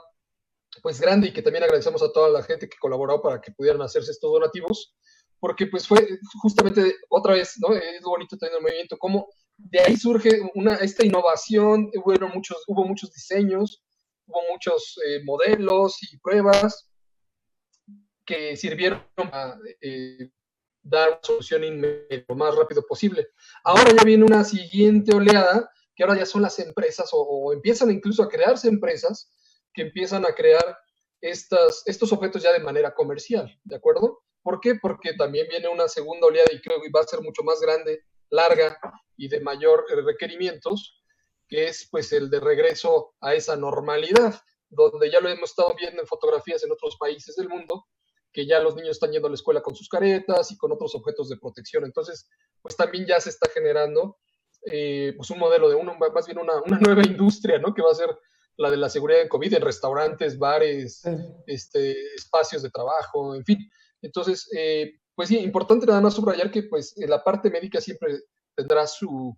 pues 0.81 1.01
grande 1.01 1.27
y 1.27 1.33
que 1.33 1.41
también 1.41 1.63
agradecemos 1.63 2.01
a 2.01 2.11
toda 2.11 2.29
la 2.29 2.43
gente 2.43 2.69
que 2.69 2.77
colaboró 2.77 3.21
para 3.21 3.41
que 3.41 3.51
pudieran 3.51 3.81
hacerse 3.81 4.11
estos 4.11 4.31
donativos 4.31 4.95
porque 5.41 5.65
pues 5.65 5.87
fue 5.87 6.07
justamente 6.39 6.95
otra 7.09 7.33
vez, 7.33 7.55
¿no? 7.57 7.75
Es 7.75 8.01
bonito 8.03 8.37
tener 8.37 8.55
el 8.55 8.61
movimiento, 8.61 8.95
como 8.97 9.27
de 9.57 9.79
ahí 9.79 9.97
surge 9.97 10.39
una, 10.53 10.75
esta 10.75 11.03
innovación, 11.03 11.89
hubo 11.95 12.27
muchos, 12.27 12.63
hubo 12.67 12.85
muchos 12.85 13.11
diseños, 13.11 13.83
hubo 14.27 14.39
muchos 14.51 14.99
eh, 15.05 15.23
modelos 15.23 15.97
y 16.03 16.17
pruebas 16.19 16.87
que 18.23 18.55
sirvieron 18.55 19.03
para 19.15 19.57
eh, 19.81 20.29
dar 20.83 21.09
una 21.09 21.19
solución 21.23 21.63
lo 21.81 22.35
más 22.35 22.55
rápido 22.55 22.85
posible. 22.87 23.29
Ahora 23.63 23.91
ya 23.97 24.03
viene 24.03 24.23
una 24.23 24.43
siguiente 24.43 25.15
oleada, 25.15 25.71
que 25.95 26.03
ahora 26.03 26.19
ya 26.19 26.25
son 26.27 26.43
las 26.43 26.59
empresas 26.59 27.09
o, 27.13 27.17
o 27.17 27.53
empiezan 27.53 27.89
incluso 27.89 28.21
a 28.21 28.29
crearse 28.29 28.67
empresas 28.67 29.31
que 29.73 29.83
empiezan 29.83 30.25
a 30.25 30.33
crear 30.33 30.77
estas, 31.21 31.83
estos 31.85 32.11
objetos 32.13 32.43
ya 32.43 32.51
de 32.51 32.59
manera 32.59 32.93
comercial, 32.93 33.59
¿de 33.63 33.75
acuerdo? 33.75 34.23
¿Por 34.41 34.59
qué? 34.59 34.75
Porque 34.75 35.13
también 35.13 35.47
viene 35.49 35.67
una 35.67 35.87
segunda 35.87 36.27
oleada 36.27 36.49
y 36.51 36.61
creo 36.61 36.81
que 36.81 36.89
va 36.89 37.01
a 37.01 37.07
ser 37.07 37.21
mucho 37.21 37.43
más 37.43 37.59
grande, 37.61 38.03
larga 38.29 38.79
y 39.17 39.27
de 39.27 39.39
mayor 39.39 39.85
eh, 39.89 40.01
requerimientos, 40.01 41.01
que 41.47 41.67
es 41.67 41.87
pues 41.91 42.11
el 42.13 42.29
de 42.29 42.39
regreso 42.39 43.13
a 43.21 43.35
esa 43.35 43.55
normalidad, 43.55 44.41
donde 44.69 45.11
ya 45.11 45.19
lo 45.19 45.29
hemos 45.29 45.49
estado 45.51 45.75
viendo 45.77 46.01
en 46.01 46.07
fotografías 46.07 46.63
en 46.63 46.71
otros 46.71 46.97
países 46.97 47.35
del 47.35 47.49
mundo, 47.49 47.85
que 48.33 48.47
ya 48.47 48.59
los 48.59 48.75
niños 48.75 48.91
están 48.91 49.11
yendo 49.11 49.27
a 49.27 49.29
la 49.29 49.35
escuela 49.35 49.61
con 49.61 49.75
sus 49.75 49.89
caretas 49.89 50.51
y 50.51 50.57
con 50.57 50.71
otros 50.71 50.95
objetos 50.95 51.27
de 51.29 51.37
protección. 51.37 51.83
Entonces, 51.83 52.29
pues 52.61 52.75
también 52.77 53.05
ya 53.05 53.19
se 53.19 53.29
está 53.29 53.49
generando 53.49 54.17
eh, 54.65 55.13
pues 55.17 55.29
un 55.29 55.39
modelo 55.39 55.69
de 55.69 55.75
uno, 55.75 55.95
más 55.95 56.25
bien 56.25 56.39
una, 56.39 56.61
una, 56.61 56.79
nueva 56.79 57.03
industria, 57.03 57.59
¿no? 57.59 57.73
Que 57.73 57.81
va 57.81 57.91
a 57.91 57.95
ser 57.95 58.17
la 58.57 58.69
de 58.69 58.77
la 58.77 58.89
seguridad 58.89 59.21
en 59.21 59.29
COVID 59.29 59.53
en 59.53 59.61
restaurantes, 59.61 60.37
bares, 60.37 61.03
este, 61.47 62.13
espacios 62.15 62.61
de 62.61 62.69
trabajo, 62.69 63.35
en 63.35 63.43
fin. 63.43 63.69
Entonces, 64.01 64.49
eh, 64.55 64.93
pues 65.15 65.29
sí, 65.29 65.37
importante 65.39 65.85
nada 65.85 66.01
más 66.01 66.13
subrayar 66.13 66.51
que 66.51 66.63
pues 66.63 66.93
la 66.97 67.23
parte 67.23 67.49
médica 67.49 67.81
siempre 67.81 68.19
tendrá 68.55 68.87
su, 68.87 69.37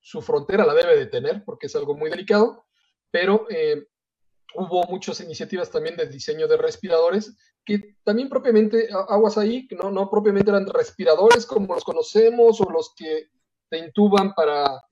su, 0.00 0.22
frontera, 0.22 0.66
la 0.66 0.74
debe 0.74 0.96
de 0.96 1.06
tener, 1.06 1.42
porque 1.44 1.66
es 1.66 1.76
algo 1.76 1.96
muy 1.96 2.10
delicado, 2.10 2.64
pero 3.10 3.46
eh, 3.50 3.86
hubo 4.54 4.84
muchas 4.84 5.20
iniciativas 5.20 5.70
también 5.70 5.96
de 5.96 6.06
diseño 6.06 6.46
de 6.46 6.56
respiradores 6.56 7.36
que 7.64 7.96
también 8.04 8.28
propiamente, 8.28 8.88
aguas 9.08 9.38
ahí, 9.38 9.66
no, 9.70 9.90
no 9.90 10.10
propiamente 10.10 10.50
eran 10.50 10.66
respiradores 10.66 11.46
como 11.46 11.74
los 11.74 11.84
conocemos 11.84 12.60
o 12.60 12.70
los 12.70 12.92
que 12.94 13.28
te 13.70 13.78
intuban 13.78 14.34
para, 14.34 14.82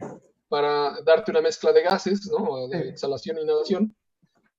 para 0.52 1.00
darte 1.00 1.30
una 1.30 1.40
mezcla 1.40 1.72
de 1.72 1.80
gases, 1.80 2.30
¿no? 2.30 2.68
de 2.68 2.90
exhalación 2.90 3.38
e 3.38 3.40
inhalación, 3.40 3.96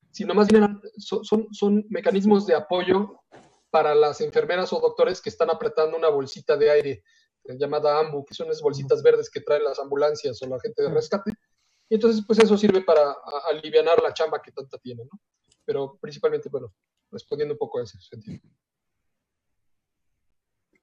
sino 0.09 0.33
más 0.33 0.47
bien 0.47 0.81
son, 0.97 1.23
son, 1.23 1.47
son 1.51 1.85
mecanismos 1.87 2.47
de 2.47 2.55
apoyo 2.55 3.19
para 3.69 3.93
las 3.93 4.19
enfermeras 4.19 4.73
o 4.73 4.79
doctores 4.79 5.21
que 5.21 5.29
están 5.29 5.51
apretando 5.51 5.95
una 5.95 6.09
bolsita 6.09 6.57
de 6.57 6.71
aire 6.71 7.03
eh, 7.43 7.57
llamada 7.59 7.99
AMBU, 7.99 8.25
que 8.25 8.33
son 8.33 8.47
esas 8.47 8.63
bolsitas 8.63 9.03
verdes 9.03 9.29
que 9.29 9.41
traen 9.41 9.65
las 9.65 9.77
ambulancias 9.77 10.41
o 10.41 10.47
la 10.47 10.59
gente 10.59 10.81
de 10.81 10.89
rescate. 10.89 11.31
Y 11.87 11.93
entonces, 11.93 12.23
pues 12.25 12.39
eso 12.39 12.57
sirve 12.57 12.81
para 12.81 13.15
aliviar 13.51 14.01
la 14.01 14.15
chamba 14.15 14.41
que 14.41 14.51
tanta 14.51 14.79
tiene, 14.79 15.03
¿no? 15.03 15.19
Pero 15.63 15.99
principalmente, 16.01 16.49
bueno, 16.49 16.73
respondiendo 17.11 17.53
un 17.53 17.59
poco 17.59 17.77
a 17.77 17.83
ese 17.83 18.01
sentido. 18.01 18.41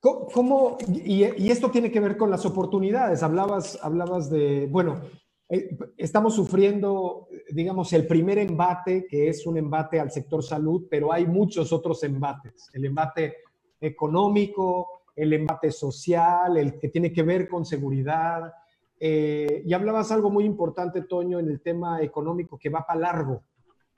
¿Cómo, 0.00 0.78
y, 0.88 1.50
esto 1.50 1.70
tiene 1.70 1.90
que 1.90 2.00
ver 2.00 2.16
con 2.16 2.30
las 2.30 2.46
oportunidades? 2.46 3.22
Hablabas, 3.22 3.78
hablabas 3.82 4.30
de, 4.30 4.66
bueno, 4.66 5.02
eh, 5.46 5.76
estamos 5.98 6.34
sufriendo, 6.34 7.28
digamos, 7.50 7.92
el 7.92 8.06
primer 8.06 8.38
embate, 8.38 9.06
que 9.06 9.28
es 9.28 9.46
un 9.46 9.58
embate 9.58 10.00
al 10.00 10.10
sector 10.10 10.42
salud, 10.42 10.86
pero 10.88 11.12
hay 11.12 11.26
muchos 11.26 11.70
otros 11.70 12.02
embates. 12.02 12.70
El 12.72 12.86
embate 12.86 13.36
económico, 13.78 15.02
el 15.14 15.34
embate 15.34 15.70
social, 15.70 16.56
el 16.56 16.78
que 16.78 16.88
tiene 16.88 17.12
que 17.12 17.22
ver 17.22 17.46
con 17.46 17.66
seguridad. 17.66 18.54
Eh, 18.98 19.62
y 19.66 19.74
hablabas 19.74 20.10
algo 20.12 20.30
muy 20.30 20.44
importante, 20.44 21.02
Toño, 21.02 21.38
en 21.38 21.50
el 21.50 21.60
tema 21.60 22.00
económico, 22.00 22.58
que 22.58 22.70
va 22.70 22.86
para 22.86 23.00
largo. 23.00 23.42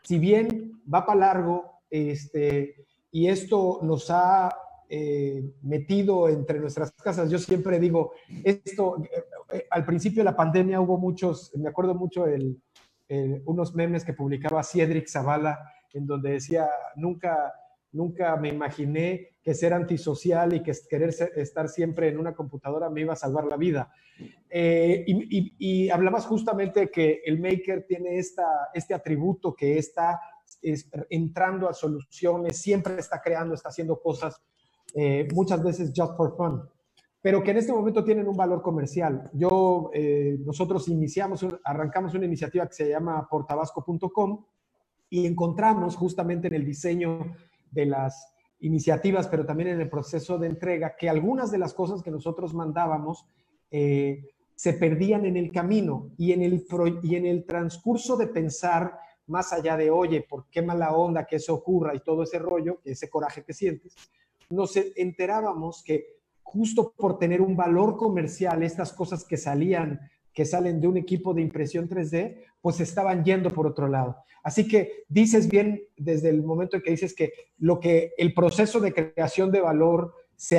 Si 0.03 0.19
bien 0.19 0.83
va 0.93 1.07
para 1.07 1.21
largo, 1.21 1.83
este, 1.88 2.87
y 3.12 3.29
esto 3.29 3.79
nos 3.83 4.11
ha 4.11 4.51
eh, 4.95 5.43
metido 5.63 6.29
entre 6.29 6.61
nuestras 6.61 6.93
casas. 6.93 7.31
Yo 7.31 7.39
siempre 7.39 7.81
digo, 7.81 8.13
esto, 8.45 9.03
eh, 9.03 9.25
eh, 9.51 9.67
al 9.71 9.87
principio 9.87 10.21
de 10.21 10.27
la 10.27 10.37
pandemia 10.37 10.83
hubo 10.83 10.99
muchos, 10.99 11.51
me 11.57 11.71
acuerdo 11.71 11.95
mucho 11.95 12.27
el, 12.27 12.61
unos 13.47 13.75
memes 13.75 14.05
que 14.05 14.13
publicaba 14.13 14.63
Cedric 14.63 15.09
Zavala, 15.09 15.59
en 15.95 16.07
donde 16.07 16.33
decía, 16.33 16.69
nunca, 16.97 17.55
nunca 17.93 18.37
me 18.37 18.51
imaginé 18.51 19.39
que 19.43 19.55
ser 19.55 19.73
antisocial 19.73 20.53
y 20.53 20.63
que 20.63 20.73
querer 20.91 21.15
estar 21.37 21.71
siempre 21.71 22.09
en 22.09 22.19
una 22.19 22.35
computadora 22.35 22.91
me 22.91 23.01
iba 23.01 23.15
a 23.15 23.17
salvar 23.17 23.47
la 23.47 23.57
vida. 23.57 23.91
y, 24.51 25.55
y, 25.59 25.89
hablabas 25.89 26.27
justamente 26.27 26.91
que 26.91 27.23
el 27.25 27.41
maker 27.41 27.87
tiene 27.89 28.19
este 28.19 28.93
atributo 28.93 29.55
que 29.55 29.79
está 29.79 30.21
entrando 31.09 31.67
a 31.67 31.73
soluciones, 31.73 32.61
siempre 32.61 32.99
está 32.99 33.23
creando, 33.23 33.55
está 33.55 33.71
haciendo 33.71 33.99
cosas 33.99 34.43
eh, 34.95 35.29
muchas 35.35 35.63
veces 35.63 35.93
just 35.95 36.17
for 36.17 36.37
fun, 36.37 36.63
pero 37.21 37.43
que 37.43 37.53
en 37.53 37.59
este 37.59 37.73
momento 37.73 38.05
tienen 38.05 38.27
un 38.27 38.37
valor 38.37 38.63
comercial. 38.63 39.31
Yo, 39.33 39.91
eh, 39.95 40.39
nosotros 40.45 40.89
iniciamos, 40.89 41.47
arrancamos 41.65 42.15
una 42.15 42.27
iniciativa 42.27 42.67
que 42.67 42.75
se 42.75 42.89
llama 42.89 43.27
portabasco.com 43.31 44.45
y 45.09 45.27
encontramos 45.27 45.97
justamente 45.97 46.49
en 46.49 46.55
el 46.55 46.65
diseño 46.65 47.35
de 47.71 47.87
las 47.87 48.35
iniciativas, 48.61 49.29
pero 49.29 49.45
también 49.45 49.71
en 49.71 49.81
el 49.81 49.91
proceso 49.91 50.39
de 50.39 50.47
entrega, 50.49 50.97
que 50.97 51.09
algunas 51.09 51.51
de 51.51 51.59
las 51.59 51.75
cosas 51.75 52.03
que 52.03 52.11
nosotros 52.11 52.55
mandábamos 52.55 53.27
eh, 53.71 54.31
se 54.55 54.75
perdían 54.75 55.27
en 55.27 55.37
el 55.37 55.51
camino 55.51 56.11
y 56.17 56.33
en 56.33 56.43
el, 56.43 56.65
y 57.03 57.17
en 57.17 57.27
el 57.27 57.45
transcurso 57.45 58.17
de 58.17 58.29
pensar 58.29 58.99
más 59.27 59.53
allá 59.53 59.77
de, 59.77 59.91
oye, 59.91 60.25
¿por 60.29 60.47
qué 60.51 60.63
mala 60.63 60.93
onda 60.93 61.27
que 61.27 61.37
eso 61.37 61.55
ocurra 61.55 61.95
y 61.95 62.01
todo 62.01 62.23
ese 62.23 62.39
rollo, 62.39 62.81
ese 62.85 63.09
coraje 63.09 63.45
que 63.45 63.53
sientes? 63.53 63.95
Nos 64.53 64.77
enterábamos 64.77 65.83
que 65.83 66.19
justo 66.43 66.93
por 66.97 67.19
tener 67.19 67.41
un 67.41 67.57
valor 67.57 67.97
comercial, 67.97 68.62
estas 68.62 68.93
cosas 68.93 69.25
que 69.25 69.37
salían 69.37 70.01
que 70.35 70.45
salen 70.45 70.81
de 70.81 70.88
un 70.88 70.97
equipo 70.97 71.35
de 71.35 71.43
impresión 71.43 71.88
3D, 71.88 72.38
pues 72.61 72.81
estaban 72.81 73.23
yendo 73.23 73.51
por 73.51 73.67
otro 73.67 73.87
lado. 73.87 74.17
Así 74.43 74.67
que 74.67 75.05
dices 75.09 75.49
bien 75.49 75.83
desde 75.97 76.31
el 76.31 76.43
momento 76.43 76.77
en 76.77 76.83
que 76.83 76.91
dices 76.91 77.15
que 77.15 77.33
lo 77.59 77.79
que 77.79 78.12
el 78.17 78.33
proceso 78.33 78.81
de 78.81 78.93
creación 78.93 79.51
de 79.53 79.61
valor 79.61 80.15
se, 80.37 80.59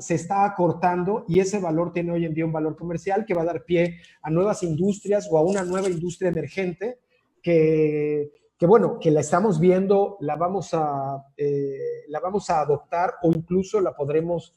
se 0.00 0.14
está 0.14 0.44
acortando 0.44 1.24
y 1.28 1.40
ese 1.40 1.58
valor 1.58 1.92
tiene 1.92 2.12
hoy 2.12 2.26
en 2.26 2.34
día 2.34 2.44
un 2.44 2.52
valor 2.52 2.76
comercial 2.76 3.24
que 3.24 3.34
va 3.34 3.42
a 3.42 3.46
dar 3.46 3.64
pie 3.64 3.98
a 4.22 4.30
nuevas 4.30 4.62
industrias 4.62 5.26
o 5.30 5.38
a 5.38 5.42
una 5.42 5.64
nueva 5.64 5.88
industria 5.88 6.28
emergente 6.28 6.98
que, 7.42 8.30
que 8.58 8.66
bueno, 8.66 8.98
que 8.98 9.10
la 9.10 9.20
estamos 9.20 9.60
viendo, 9.60 10.16
la 10.20 10.36
vamos 10.36 10.70
a, 10.72 11.22
eh, 11.36 12.04
la 12.08 12.20
vamos 12.20 12.48
a 12.48 12.60
adoptar 12.60 13.14
o 13.22 13.30
incluso 13.30 13.80
la 13.80 13.94
podremos 13.94 14.54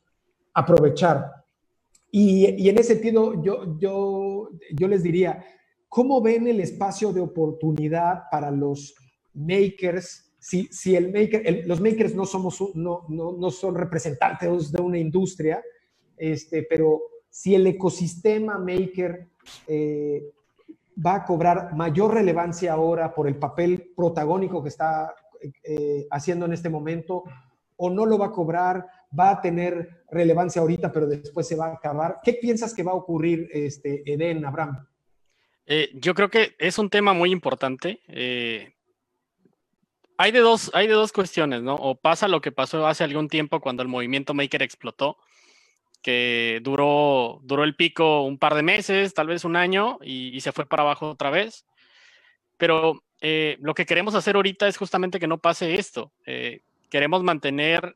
aprovechar. 0.53 1.31
Y, 2.11 2.67
en 2.67 2.77
ese 2.77 2.93
sentido, 2.95 3.41
yo, 3.43 3.77
yo, 3.77 4.49
yo 4.73 4.87
les 4.87 5.03
diría, 5.03 5.43
¿cómo 5.87 6.21
ven 6.21 6.47
el 6.47 6.59
espacio 6.59 7.11
de 7.13 7.21
oportunidad 7.21 8.23
para 8.31 8.49
los 8.49 8.95
makers? 9.33 10.33
Si, 10.39 10.67
si 10.71 10.95
el 10.95 11.11
maker, 11.11 11.65
los 11.67 11.81
makers 11.81 12.15
no, 12.15 12.25
somos, 12.25 12.57
no, 12.73 13.05
no, 13.09 13.33
no, 13.33 13.51
son 13.51 13.75
representantes 13.75 14.71
de 14.71 14.81
una 14.81 14.97
industria, 14.97 15.61
este, 16.17 16.63
pero 16.63 17.01
si 17.29 17.53
el 17.53 17.67
ecosistema 17.67 18.57
maker 18.57 19.27
eh, 19.67 20.31
va 21.05 21.15
a 21.15 21.25
cobrar 21.25 21.73
mayor 21.75 22.13
relevancia 22.13 22.73
ahora 22.73 23.13
por 23.13 23.27
el 23.27 23.37
papel 23.37 23.91
protagónico 23.95 24.61
que 24.61 24.69
está 24.69 25.13
eh, 25.63 26.07
haciendo 26.11 26.45
en 26.45 26.53
este 26.53 26.69
momento, 26.69 27.23
o 27.77 27.89
no 27.89 28.05
lo 28.05 28.17
va 28.17 28.27
a 28.27 28.31
cobrar, 28.31 28.85
va 29.17 29.31
a 29.31 29.41
tener 29.41 30.03
relevancia 30.11 30.61
ahorita, 30.61 30.91
pero 30.91 31.07
después 31.07 31.47
se 31.47 31.55
va 31.55 31.67
a 31.67 31.73
acabar. 31.73 32.17
¿Qué 32.23 32.33
piensas 32.33 32.73
que 32.73 32.83
va 32.83 32.91
a 32.91 32.95
ocurrir, 32.95 33.47
este, 33.53 34.03
Eden, 34.11 34.45
Abraham? 34.45 34.85
Eh, 35.65 35.91
yo 35.93 36.13
creo 36.13 36.29
que 36.29 36.55
es 36.57 36.77
un 36.77 36.89
tema 36.89 37.13
muy 37.13 37.31
importante. 37.31 38.01
Eh, 38.07 38.73
hay, 40.17 40.31
de 40.31 40.39
dos, 40.39 40.71
hay 40.73 40.87
de 40.87 40.93
dos 40.93 41.13
cuestiones, 41.13 41.61
¿no? 41.61 41.75
O 41.75 41.95
pasa 41.95 42.27
lo 42.27 42.41
que 42.41 42.51
pasó 42.51 42.85
hace 42.85 43.05
algún 43.05 43.29
tiempo 43.29 43.61
cuando 43.61 43.81
el 43.81 43.87
movimiento 43.87 44.33
Maker 44.33 44.61
explotó, 44.61 45.17
que 46.01 46.59
duró, 46.63 47.39
duró 47.43 47.63
el 47.63 47.75
pico 47.75 48.23
un 48.23 48.37
par 48.37 48.55
de 48.55 48.63
meses, 48.63 49.13
tal 49.13 49.27
vez 49.27 49.45
un 49.45 49.55
año, 49.55 49.99
y, 50.01 50.39
se 50.41 50.51
fue 50.51 50.65
para 50.65 50.83
abajo 50.83 51.09
otra 51.09 51.29
vez. 51.29 51.65
Pero 52.57 53.03
eh, 53.21 53.57
lo 53.61 53.73
que 53.73 53.85
queremos 53.85 54.15
hacer 54.15 54.35
ahorita 54.35 54.67
es 54.67 54.77
justamente 54.77 55.19
que 55.19 55.27
no 55.27 55.39
pase 55.39 55.75
esto. 55.75 56.11
queremos 56.89 57.23
mantener 57.23 57.95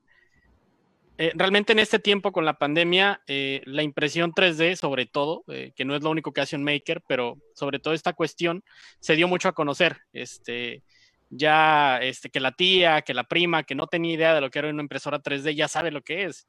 eh, 1.19 1.31
realmente 1.35 1.73
en 1.73 1.79
este 1.79 1.99
tiempo 1.99 2.31
con 2.31 2.43
la 2.43 2.57
pandemia, 2.57 3.21
eh, 3.27 3.61
la 3.65 3.83
impresión 3.83 4.33
3D, 4.33 4.75
sobre 4.75 5.05
todo, 5.05 5.43
eh, 5.47 5.71
que 5.75 5.85
no 5.85 5.95
es 5.95 6.01
lo 6.01 6.09
único 6.09 6.33
que 6.33 6.41
hace 6.41 6.55
un 6.55 6.63
maker, 6.63 7.03
pero 7.07 7.37
sobre 7.53 7.77
todo 7.79 7.93
esta 7.93 8.13
cuestión 8.13 8.63
se 8.99 9.15
dio 9.15 9.27
mucho 9.27 9.47
a 9.47 9.53
conocer. 9.53 9.99
Este, 10.11 10.81
ya 11.29 11.99
este, 12.01 12.29
que 12.29 12.39
la 12.39 12.51
tía, 12.53 13.03
que 13.03 13.13
la 13.13 13.25
prima, 13.25 13.63
que 13.63 13.75
no 13.75 13.87
tenía 13.87 14.13
idea 14.13 14.33
de 14.33 14.41
lo 14.41 14.49
que 14.49 14.59
era 14.59 14.69
una 14.69 14.81
impresora 14.81 15.21
3D, 15.21 15.55
ya 15.55 15.67
sabe 15.67 15.91
lo 15.91 16.01
que 16.01 16.25
es. 16.25 16.47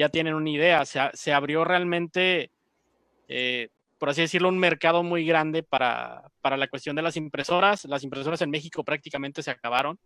Ya 0.00 0.08
tienen 0.08 0.34
una 0.34 0.50
idea. 0.50 0.84
Se, 0.84 1.00
se 1.12 1.32
abrió 1.32 1.64
realmente, 1.64 2.50
por 3.98 4.08
así 4.08 4.22
decirlo, 4.22 4.48
un 4.48 4.58
mercado 4.58 5.02
muy 5.02 5.24
grande 5.24 5.62
para, 5.62 6.30
para, 6.40 6.56
la 6.56 6.68
cuestión 6.68 6.96
de 6.96 7.02
las 7.02 7.16
impresoras. 7.16 7.84
Las 7.84 8.02
impresoras 8.02 8.40
en 8.42 8.50
México 8.50 8.82
prácticamente 8.84 9.42
se 9.42 9.50
acabaron. 9.50 9.98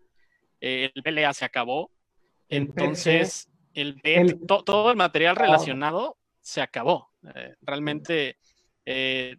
el 0.61 0.93
PLA 1.03 1.33
se 1.33 1.45
acabó. 1.45 1.91
Entonces 2.49 3.49
el, 3.75 4.01
todo 4.47 4.91
el 4.91 4.97
material 4.97 5.37
relacionado 5.37 6.17
se 6.41 6.61
acabó. 6.61 7.11
Eh, 7.35 7.55
realmente, 7.63 8.37
eh, 8.87 9.37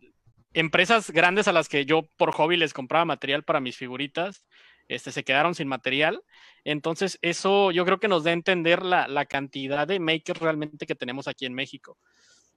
empresas 0.54 1.12
grandes 1.12 1.48
a 1.48 1.54
las 1.54 1.70
que 1.70 1.86
yo 1.86 2.04
por 2.18 2.32
hobby 2.32 2.58
les 2.58 2.74
compraba 2.74 3.06
material 3.06 3.44
para 3.44 3.60
mis 3.60 3.78
figuritas, 3.78 4.44
este, 4.88 5.12
se 5.12 5.24
quedaron 5.24 5.56
sin 5.56 5.68
material. 5.68 6.24
Entonces, 6.64 7.20
eso 7.22 7.72
yo 7.72 7.86
creo 7.86 8.00
que 8.00 8.08
nos 8.08 8.24
da 8.24 8.32
a 8.32 8.34
entender 8.34 8.84
la, 8.84 9.26
cantidad 9.26 9.88
de 9.88 10.00
makers 10.00 10.40
realmente 10.40 10.86
que 10.86 10.96
tenemos 10.96 11.28
aquí 11.28 11.46
en 11.46 11.54
México. 11.54 11.98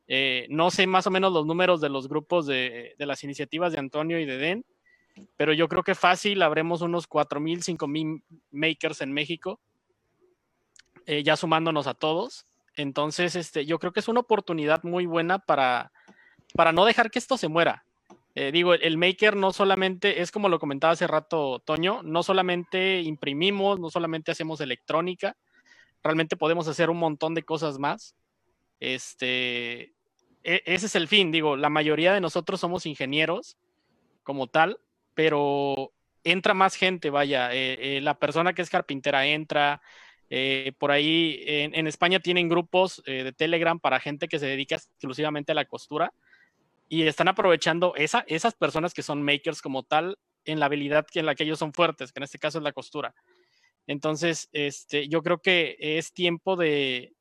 Eh, 0.07 0.47
no 0.49 0.71
sé 0.71 0.87
más 0.87 1.07
o 1.07 1.11
menos 1.11 1.33
los 1.33 1.45
números 1.47 1.81
de 1.81 1.91
los 1.91 2.09
grupos 2.09 2.47
de, 2.47 2.95
de, 2.99 3.07
las 3.07 3.25
iniciativas 3.25 3.73
de 3.73 3.79
Antonio 3.79 4.19
y 4.19 4.25
de 4.25 4.39
Den, 4.39 4.65
pero 5.37 5.53
yo 5.53 5.69
creo 5.69 5.83
que 5.83 5.95
fácil 5.95 6.43
habremos 6.43 6.81
unos 6.81 7.09
4.000, 7.09 7.77
5.000 7.77 8.23
makers 8.51 9.03
en 9.03 9.13
México 9.13 9.61
eh, 11.09 11.23
ya 11.23 11.37
sumándonos 11.37 11.87
a 11.87 11.95
todos. 11.95 12.47
Entonces, 12.77 13.35
este, 13.35 13.65
yo 13.65 13.79
creo 13.79 13.95
que 13.95 14.01
es 14.01 14.09
una 14.09 14.21
oportunidad 14.21 14.83
muy 14.83 15.07
buena 15.07 15.39
para, 15.39 15.91
para 16.53 16.71
no 16.71 16.85
dejar 16.85 17.11
que 17.11 17.19
esto 17.19 17.39
se 17.39 17.49
muera. 17.49 17.87
Eh, 18.41 18.53
digo, 18.53 18.73
el 18.73 18.99
maker 18.99 19.35
no 19.35 19.53
solamente, 19.53 20.23
es 20.23 20.31
como 20.31 20.49
lo 20.49 20.61
comentaba 20.61 20.93
hace 20.93 21.09
rato 21.09 21.59
Toño, 21.59 22.05
no 22.05 22.23
solamente 22.23 23.01
imprimimos, 23.01 23.81
no 23.81 23.91
solamente 23.91 24.31
hacemos 24.31 24.61
electrónica, 24.61 25.37
realmente 26.05 26.37
podemos 26.37 26.69
hacer 26.69 26.89
un 26.89 26.99
montón 26.99 27.35
de 27.35 27.43
cosas 27.43 27.81
más. 27.81 28.15
Este, 28.79 29.93
e, 30.45 30.63
ese 30.67 30.87
es 30.87 30.95
el 30.95 31.09
fin, 31.09 31.33
digo, 31.33 31.57
la 31.57 31.69
mayoría 31.69 32.15
de 32.15 32.21
nosotros 32.21 32.61
somos 32.61 32.87
ingenieros 32.87 33.57
como 34.23 34.47
tal, 34.47 34.79
pero 35.15 35.91
entra 36.23 36.55
más 36.55 36.77
gente, 36.77 37.11
vaya, 37.11 37.53
eh, 37.53 37.99
la 38.05 38.21
persona 38.21 38.53
que 38.53 38.63
es 38.63 38.71
carpintera 38.71 39.27
entra, 39.27 39.83
eh, 40.31 40.75
por 40.79 40.93
ahí 40.93 41.43
en, 41.45 41.87
España 41.89 42.21
tienen 42.21 42.49
grupos 42.49 43.03
eh, 43.07 43.25
de 43.25 43.33
Telegram 43.33 43.81
para 43.81 43.99
gente 43.99 44.29
que 44.29 44.39
se 44.39 44.47
dedica 44.47 44.77
exclusivamente 44.77 45.51
a 45.51 45.55
la 45.57 45.65
costura 45.65 46.13
y 46.89 47.03
están 47.03 47.29
aprovechando 47.29 47.95
esa, 47.97 48.25
esas 48.27 48.55
personas 48.55 48.95
que 48.95 49.03
son 49.03 49.23
makers 49.23 49.61
como 49.61 49.83
tal 49.83 50.19
en 50.45 50.59
la 50.59 50.67
habilidad 50.67 51.07
en 51.15 51.27
la 51.27 51.35
que 51.35 51.45
ellos 51.45 51.59
son 51.59 51.73
fuertes, 51.73 52.13
que 52.13 52.21
en 52.21 52.25
este 52.25 52.39
caso 52.39 52.59
es 52.59 52.65
la 52.65 52.73
costura. 52.73 53.15
Entonces, 53.87 54.49
este, 54.53 55.09
yo 55.09 55.23
creo 55.23 55.41
que 55.41 55.77
es 55.79 56.13
tiempo 56.13 56.57
de, 56.57 57.15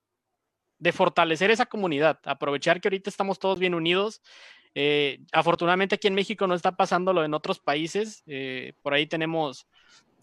de 0.80 0.92
fortalecer 0.92 1.52
esa 1.52 1.66
comunidad, 1.66 2.20
aprovechar 2.24 2.80
que 2.80 2.88
ahorita 2.88 3.10
estamos 3.10 3.40
todos 3.40 3.60
bien 3.60 3.74
unidos. 3.74 4.22
Eh, 4.76 5.20
afortunadamente 5.32 5.96
aquí 5.96 6.08
en 6.08 6.16
México 6.16 6.46
no 6.48 6.54
está 6.54 6.76
pasándolo 6.76 7.24
en 7.26 7.34
otros 7.34 7.60
países. 7.60 8.24
por 8.82 8.94
ahí 8.94 9.08
tenemos 9.08 9.68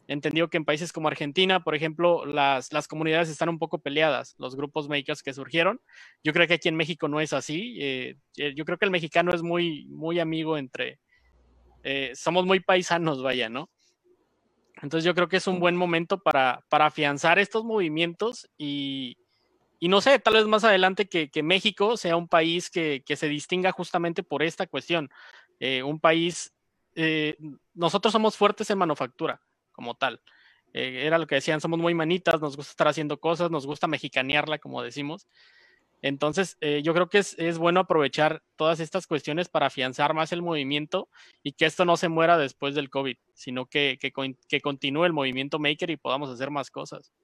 entendido 0.07 0.49
que 0.49 0.57
en 0.57 0.65
países 0.65 0.93
como 0.93 1.09
Argentina, 1.09 1.63
por 1.63 1.75
ejemplo, 1.75 2.27
las, 2.27 2.73
las, 2.73 2.89
comunidades 2.89 3.29
están 3.29 3.49
un 3.49 3.59
poco 3.59 3.79
peleadas, 3.79 4.35
los 4.39 4.57
grupos 4.57 4.89
makers 4.89 5.23
que 5.23 5.33
surgieron. 5.33 5.81
Yo 6.23 6.33
creo 6.33 6.47
que 6.47 6.55
aquí 6.55 6.69
en 6.69 6.77
México 6.77 7.09
no 7.09 7.21
es 7.21 7.33
así. 7.33 7.77
Eh, 7.81 8.17
eh, 8.37 8.55
yo 8.55 8.65
creo 8.65 8.79
que 8.79 8.85
el 8.85 8.91
mexicano 8.91 9.33
es 9.35 9.43
muy, 9.43 9.87
muy 9.87 10.21
amigo 10.21 10.59
entre, 10.59 10.99
eh, 11.83 12.13
somos 12.15 12.45
muy 12.45 12.61
paisanos, 12.61 13.23
vaya, 13.23 13.49
¿no? 13.49 13.71
Entonces 14.83 15.05
yo 15.05 15.15
creo 15.15 15.29
que 15.29 15.39
es 15.39 15.47
un 15.47 15.61
buen 15.61 15.77
momento 15.77 16.19
para, 16.19 16.65
para 16.69 16.87
afianzar 16.87 17.39
estos 17.39 17.65
movimientos 17.65 18.51
y, 18.59 19.17
y, 19.79 19.89
no 19.89 20.01
sé, 20.01 20.19
tal 20.19 20.35
vez 20.35 20.47
más 20.47 20.65
adelante 20.65 21.07
que, 21.07 21.31
que 21.31 21.43
México 21.43 21.97
sea 21.97 22.17
un 22.17 22.29
país 22.29 22.69
que, 22.69 23.03
que, 23.07 23.17
se 23.17 23.29
distinga 23.29 23.73
justamente 23.73 24.23
por 24.23 24.43
esta 24.43 24.67
cuestión. 24.67 25.09
un 25.85 26.01
país, 26.01 26.53
nosotros 27.73 28.13
somos 28.13 28.37
fuertes 28.37 28.69
en 28.71 28.79
manufactura 28.79 29.41
como 29.75 29.95
tal. 29.95 30.23
Eh, 30.73 31.07
era 31.07 31.19
lo 31.19 31.27
que 31.27 31.37
decían, 31.37 31.61
somos 31.61 31.79
muy 31.79 31.95
manitas, 31.95 32.41
nos 32.41 32.57
gusta 32.57 32.71
estar 32.71 32.89
haciendo 32.89 33.21
cosas, 33.21 33.51
nos 33.51 33.67
gusta 33.67 33.87
mexicanearla, 33.87 34.59
como 34.59 34.83
decimos. 34.83 35.29
Entonces, 36.03 36.59
eh, 36.61 36.83
yo 36.83 36.93
creo 36.93 37.09
que 37.09 37.17
es, 37.17 37.35
es, 37.39 37.57
bueno 37.57 37.81
aprovechar 37.81 38.43
todas 38.57 38.79
estas 38.79 39.07
cuestiones 39.07 39.49
para 39.49 39.69
afianzar 39.69 40.13
más 40.13 40.33
el 40.33 40.43
movimiento 40.43 41.09
y 41.43 41.53
que 41.53 41.65
esto 41.65 41.87
no 41.87 41.97
se 41.97 42.11
muera 42.11 42.37
después 42.37 42.75
del 42.75 42.91
COVID, 42.91 43.17
sino 43.33 43.65
que, 43.65 43.99
que, 43.99 44.61
continúe 44.61 45.07
el 45.07 45.15
movimiento 45.15 45.59
maker 45.59 45.89
y 45.89 45.97
podamos 45.97 46.29
hacer 46.29 46.51
más 46.51 46.71
cosas. 46.71 47.15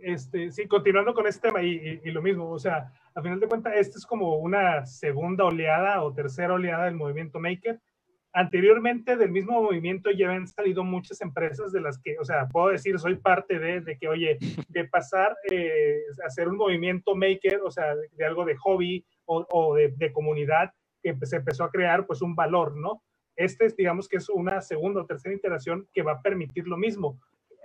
Este, 0.00 0.50
sí, 0.50 0.66
continuando 0.66 1.14
con 1.14 1.28
este 1.28 1.46
tema 1.46 1.62
y, 1.62 2.00
y, 2.02 2.10
lo 2.10 2.22
mismo, 2.22 2.50
o 2.50 2.58
sea, 2.58 2.92
a 3.14 3.22
final 3.22 3.38
de 3.38 3.46
cuentas, 3.46 3.74
esta 3.76 3.98
es 3.98 4.06
como 4.06 4.38
una 4.38 4.84
segunda 4.84 5.44
oleada 5.44 6.02
o 6.02 6.12
tercera 6.12 6.54
oleada 6.54 6.86
del 6.86 6.96
movimiento 6.96 7.38
maker 7.38 7.80
anteriormente 8.32 9.16
del 9.16 9.30
mismo 9.30 9.60
movimiento 9.60 10.10
ya 10.10 10.28
habían 10.28 10.46
salido 10.46 10.84
muchas 10.84 11.20
empresas 11.20 11.72
de 11.72 11.80
las 11.80 11.98
que, 11.98 12.16
o 12.18 12.24
sea, 12.24 12.48
puedo 12.48 12.68
decir, 12.68 12.98
soy 12.98 13.16
parte 13.16 13.58
de, 13.58 13.80
de 13.80 13.98
que, 13.98 14.08
oye, 14.08 14.38
de 14.68 14.84
pasar 14.84 15.36
eh, 15.50 15.98
a 16.22 16.26
hacer 16.26 16.48
un 16.48 16.56
movimiento 16.56 17.14
maker, 17.14 17.60
o 17.64 17.70
sea, 17.70 17.94
de, 17.94 18.24
algo 18.24 18.44
de 18.44 18.56
hobby 18.56 19.04
o, 19.26 19.46
o 19.50 19.74
de, 19.74 19.92
de, 19.96 20.12
comunidad, 20.12 20.72
que 21.02 21.14
se 21.22 21.36
empezó 21.36 21.64
a 21.64 21.70
crear 21.70 22.06
pues 22.06 22.22
un 22.22 22.34
valor, 22.34 22.76
¿no? 22.76 23.02
Este 23.36 23.66
es, 23.66 23.76
digamos 23.76 24.08
que 24.08 24.18
es 24.18 24.28
una 24.28 24.60
segunda 24.60 25.02
o 25.02 25.06
tercera 25.06 25.34
iteración 25.34 25.88
que 25.92 26.02
va 26.02 26.12
a 26.12 26.22
permitir 26.22 26.66
lo 26.66 26.76
mismo. 26.76 27.18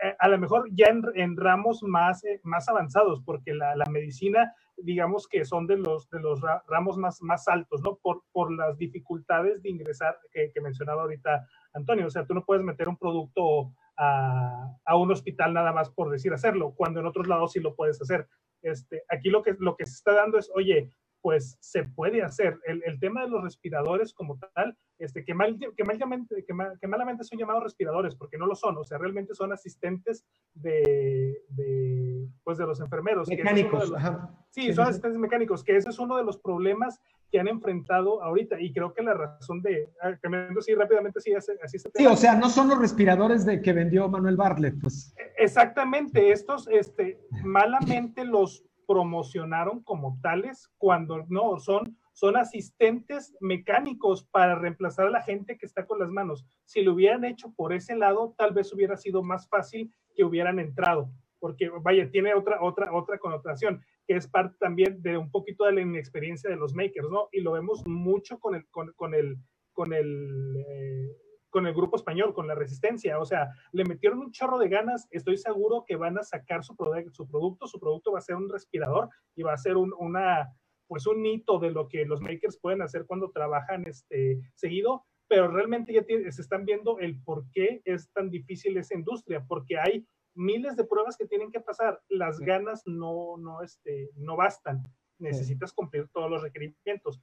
Eh, 0.04 0.16
a 0.20 0.28
lo 0.28 0.38
mejor 0.38 0.70
ya 0.72 0.88
en, 0.88 1.04
en 1.16 1.38
ramos 1.38 1.84
más, 1.84 2.24
eh, 2.24 2.40
más 2.44 2.68
avanzados, 2.68 3.22
porque 3.24 3.54
la, 3.54 3.76
la 3.76 3.86
medicina 3.90 4.54
digamos 4.78 5.28
que 5.28 5.46
son 5.46 5.68
de 5.68 5.78
los, 5.78 6.10
de 6.10 6.20
los 6.20 6.40
ramos 6.68 6.98
más, 6.98 7.22
más 7.22 7.48
altos, 7.48 7.82
¿no? 7.82 7.98
Por, 8.02 8.24
por 8.32 8.52
las 8.52 8.78
dificultades 8.78 9.62
de 9.62 9.70
ingresar 9.70 10.18
que, 10.32 10.52
que, 10.54 10.62
mencionaba 10.62 11.04
ahorita 11.04 11.48
Antonio. 11.74 12.08
O 12.08 12.10
sea, 12.10 12.26
tú 12.26 12.34
no 12.34 12.46
puedes 12.46 12.64
meter 12.64 12.88
un 12.88 12.98
producto 12.98 13.74
a, 13.98 14.76
a, 14.86 14.96
un 14.96 15.12
hospital 15.12 15.54
nada 15.54 15.72
más 15.72 15.90
por 15.90 16.10
decir 16.10 16.34
hacerlo, 16.34 16.74
cuando 16.76 17.00
en 17.00 17.08
otros 17.08 17.28
lados 17.28 17.54
sí 17.54 17.60
lo 17.60 17.76
puedes 17.76 18.02
hacer. 18.02 18.28
Este, 18.62 19.04
aquí 19.10 19.30
lo 19.30 19.44
que, 19.44 19.56
lo 19.60 19.76
que 19.76 19.86
se 19.86 19.94
está 19.94 20.14
dando 20.14 20.38
es, 20.38 20.52
oye, 20.54 20.92
pues 21.22 21.58
se 21.60 21.84
puede 21.84 22.22
hacer. 22.22 22.60
El, 22.66 22.82
el, 22.86 23.00
tema 23.00 23.24
de 23.24 23.30
los 23.30 23.44
respiradores 23.44 24.14
como 24.14 24.38
tal, 24.38 24.78
este, 24.98 25.26
que, 25.26 25.34
mal, 25.34 25.58
que, 25.76 25.84
malamente, 25.84 26.46
que, 26.46 26.54
mal, 26.54 26.78
que, 26.80 26.88
malamente 26.88 27.24
son 27.24 27.38
llamados 27.38 27.64
respiradores, 27.64 28.16
porque 28.16 28.38
no 28.38 28.46
lo 28.46 28.56
son, 28.56 28.78
o 28.78 28.84
sea, 28.84 28.98
realmente 28.98 29.34
son 29.34 29.52
asistentes 29.52 30.26
de, 30.54 31.42
de 31.50 32.07
pues 32.44 32.58
de 32.58 32.66
los 32.66 32.80
enfermeros. 32.80 33.28
Mecánicos, 33.28 33.94
Sí, 34.50 34.74
son 34.74 34.88
asistentes 34.88 35.20
mecánicos, 35.20 35.64
que 35.64 35.76
ese 35.76 35.90
es 35.90 36.00
uno 36.00 36.18
de 36.18 36.24
los 36.24 36.38
problemas 36.38 37.00
que 37.32 37.40
han 37.40 37.48
enfrentado 37.48 38.24
ahorita, 38.24 38.60
y 38.60 38.72
creo 38.72 38.94
que 38.94 39.04
la 39.04 39.14
razón 39.14 39.62
de, 39.62 39.92
ah, 40.02 40.16
cambiando 40.22 40.60
así 40.60 40.74
rápidamente, 40.74 41.20
sí, 41.20 41.34
así, 41.34 41.52
así 41.64 41.78
Sí, 41.94 42.06
o 42.06 42.16
sea, 42.16 42.36
no 42.36 42.50
son 42.50 42.70
los 42.70 42.80
respiradores 42.80 43.46
de 43.46 43.62
que 43.62 43.74
vendió 43.74 44.08
Manuel 44.08 44.38
Bartlett, 44.38 44.80
pues. 44.82 45.14
Exactamente, 45.38 46.32
estos, 46.32 46.68
este, 46.70 47.20
malamente 47.44 48.24
los 48.24 48.64
promocionaron 48.88 49.84
como 49.84 50.18
tales 50.22 50.72
cuando 50.78 51.26
no, 51.28 51.60
son, 51.60 51.98
son 52.14 52.38
asistentes 52.38 53.36
mecánicos 53.42 54.24
para 54.24 54.56
reemplazar 54.56 55.08
a 55.08 55.12
la 55.12 55.22
gente 55.22 55.58
que 55.58 55.66
está 55.66 55.86
con 55.86 56.00
las 56.00 56.10
manos. 56.10 56.46
Si 56.64 56.82
lo 56.82 56.94
hubieran 56.94 57.26
hecho 57.26 57.52
por 57.52 57.74
ese 57.74 57.96
lado, 57.96 58.34
tal 58.38 58.54
vez 58.54 58.74
hubiera 58.74 58.96
sido 58.96 59.22
más 59.22 59.48
fácil 59.50 59.92
que 60.16 60.24
hubieran 60.24 60.58
entrado, 60.58 61.12
porque 61.40 61.70
vaya, 61.82 62.10
tiene 62.10 62.34
otra, 62.34 62.62
otra, 62.62 62.94
otra 62.94 63.18
connotación, 63.18 63.84
que 64.08 64.16
es 64.16 64.28
parte 64.28 64.56
también 64.60 65.02
de 65.02 65.18
un 65.18 65.32
poquito 65.32 65.66
de 65.66 65.74
la 65.74 65.82
inexperiencia 65.82 66.50
de 66.50 66.56
los 66.56 66.74
makers, 66.74 67.10
¿no? 67.10 67.30
Y 67.32 67.42
lo 67.42 67.54
vemos 67.54 67.84
mucho 67.86 68.40
con 68.40 68.56
el, 68.56 68.68
con, 68.70 68.92
con 68.94 69.14
el, 69.14 69.38
con 69.74 69.94
el, 69.94 70.56
eh, 70.58 71.10
con 71.50 71.66
el 71.66 71.74
grupo 71.74 71.96
español, 71.96 72.34
con 72.34 72.48
la 72.48 72.56
resistencia. 72.56 73.20
O 73.20 73.26
sea, 73.26 73.50
le 73.72 73.84
metieron 73.84 74.20
un 74.20 74.32
chorro 74.32 74.58
de 74.58 74.70
ganas. 74.70 75.08
Estoy 75.12 75.38
seguro 75.38 75.84
que 75.88 75.96
van 75.96 76.18
a 76.18 76.24
sacar 76.24 76.64
su, 76.64 76.76
su 77.12 77.28
producto. 77.28 77.68
Su 77.68 77.80
producto 77.80 78.12
va 78.12 78.20
a 78.20 78.22
ser 78.22 78.36
un 78.36 78.50
respirador 78.50 79.10
y 79.36 79.44
va 79.44 79.54
a 79.54 79.58
ser 79.58 79.78
un, 79.78 79.94
una, 79.98 80.54
pues 80.88 81.08
un 81.08 81.26
hito 81.26 81.60
de 81.60 81.72
lo 81.72 81.88
que 81.88 82.06
los 82.06 82.22
makers 82.22 82.60
pueden 82.60 82.82
hacer 82.82 83.06
cuando 83.06 83.32
trabajan 83.32 83.84
este, 83.88 84.40
seguido. 84.56 85.06
Pero 85.28 85.50
realmente 85.50 85.94
ya 85.94 86.04
se 86.04 86.42
están 86.42 86.64
viendo 86.64 87.00
el 87.00 87.22
por 87.22 87.50
qué 87.52 87.82
es 87.86 88.10
tan 88.14 88.30
difícil 88.30 88.78
esa 88.78 88.96
industria, 88.96 89.44
porque 89.46 89.78
hay 89.78 90.06
miles 90.38 90.76
de 90.76 90.86
pruebas 90.86 91.18
que 91.18 91.28
tienen 91.28 91.52
que 91.52 91.60
pasar. 91.60 92.02
Las 92.08 92.40
ganas 92.40 92.84
no, 92.86 93.38
no, 93.38 93.62
este, 93.62 94.12
no 94.16 94.36
bastan 94.38 94.84
necesitas 95.20 95.74
cumplir 95.74 96.08
todos 96.10 96.30
los 96.30 96.42
requerimientos. 96.42 97.22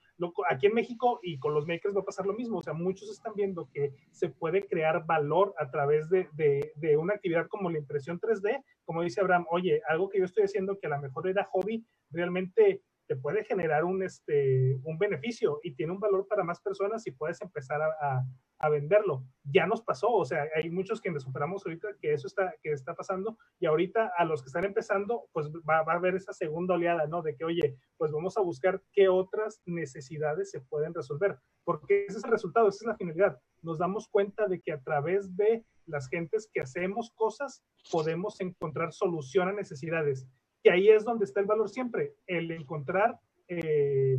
Aquí 0.51 0.67
en 0.67 0.75
México 0.75 1.21
y 1.23 1.39
con 1.39 1.55
los 1.55 1.67
makers 1.67 1.95
va 1.95 2.01
a 2.01 2.05
pasar 2.05 2.27
lo 2.27 2.35
mismo, 2.35 2.59
o 2.59 2.63
sea, 2.63 2.75
muchos 2.75 3.11
están 3.11 3.35
viendo 3.35 3.69
que 3.73 3.93
se 4.11 4.29
puede 4.29 4.67
crear 4.67 5.05
valor 5.07 5.55
a 5.59 5.71
través 5.71 6.09
de, 6.11 6.29
de, 6.35 6.97
una 6.97 7.15
actividad 7.15 7.47
como 7.49 7.71
la 7.71 7.79
impresión 7.79 8.21
3D, 8.21 8.63
como 8.85 9.03
dice 9.03 9.21
Abraham, 9.21 9.47
oye, 9.51 9.81
algo 9.89 10.09
que 10.09 10.19
yo 10.19 10.25
estoy 10.25 10.45
haciendo 10.45 10.79
que 10.79 10.87
a 10.87 10.91
lo 10.91 11.01
mejor 11.01 11.29
era 11.29 11.45
hobby, 11.45 11.85
realmente 12.11 12.83
te 13.07 13.17
puede 13.17 13.45
generar 13.45 13.85
un, 13.85 14.03
este, 14.03 14.79
un 14.83 14.99
beneficio 14.99 15.61
y 15.63 15.75
tiene 15.75 15.93
un 15.93 16.01
valor 16.01 16.27
para 16.27 16.45
más 16.45 16.61
personas 16.61 17.07
y 17.07 17.13
puedes 17.13 17.41
empezar 17.43 17.81
a, 17.83 18.25
a, 18.59 18.69
venderlo. 18.69 19.25
Ya 19.45 19.67
nos 19.67 19.83
pasó, 19.83 20.11
o 20.11 20.25
sea, 20.25 20.49
hay 20.55 20.71
muchos 20.71 21.01
que 21.01 21.11
nos 21.11 21.23
superamos 21.23 21.65
ahorita 21.65 21.89
que 22.01 22.15
eso 22.15 22.27
está, 22.27 22.55
que 22.63 22.73
está 22.73 22.95
pasando 22.95 23.37
y 23.61 23.67
ahorita 23.67 24.13
a 24.17 24.25
los 24.25 24.43
que 24.43 24.47
están 24.47 24.65
empezando, 24.65 25.29
pues 25.33 25.49
va, 25.69 25.83
va, 25.83 25.93
a 25.93 25.97
haber 25.97 26.15
esa 26.15 26.33
segunda 26.33 26.75
oleada, 26.75 27.07
¿no? 27.07 27.21
De 27.21 27.37
que, 27.37 27.45
oye, 27.45 27.77
pues 27.99 28.11
vamos 28.11 28.37
a 28.39 28.41
buscar 28.41 28.83
qué 28.93 29.09
otras 29.09 29.61
necesidades 29.67 30.51
se 30.51 30.61
pueden 30.61 30.95
resolver, 30.95 31.39
porque 31.65 32.07
ese 32.07 32.19
es 32.19 32.25
el 32.25 32.31
resultado, 32.31 32.69
esa 32.69 32.85
es 32.85 32.87
la 32.87 32.97
finalidad. 32.97 33.39
Nos 33.63 33.79
damos 33.79 34.09
cuenta 34.09 34.47
de 34.47 34.61
que 34.61 34.73
a 34.73 34.81
través 34.81 35.37
de 35.37 35.65
las 35.87 36.09
gentes 36.09 36.49
que 36.53 36.61
hacemos 36.61 37.13
cosas, 37.15 37.63
podemos 37.91 38.41
encontrar 38.41 38.93
solución 38.93 39.49
a 39.49 39.53
necesidades 39.53 40.27
que 40.65 40.71
ahí 40.71 40.89
es 40.89 41.05
donde 41.05 41.27
está 41.27 41.41
el 41.41 41.47
valor 41.47 41.69
siempre, 41.69 42.15
el 42.27 42.51
encontrar 42.51 43.21
eh, 43.49 44.19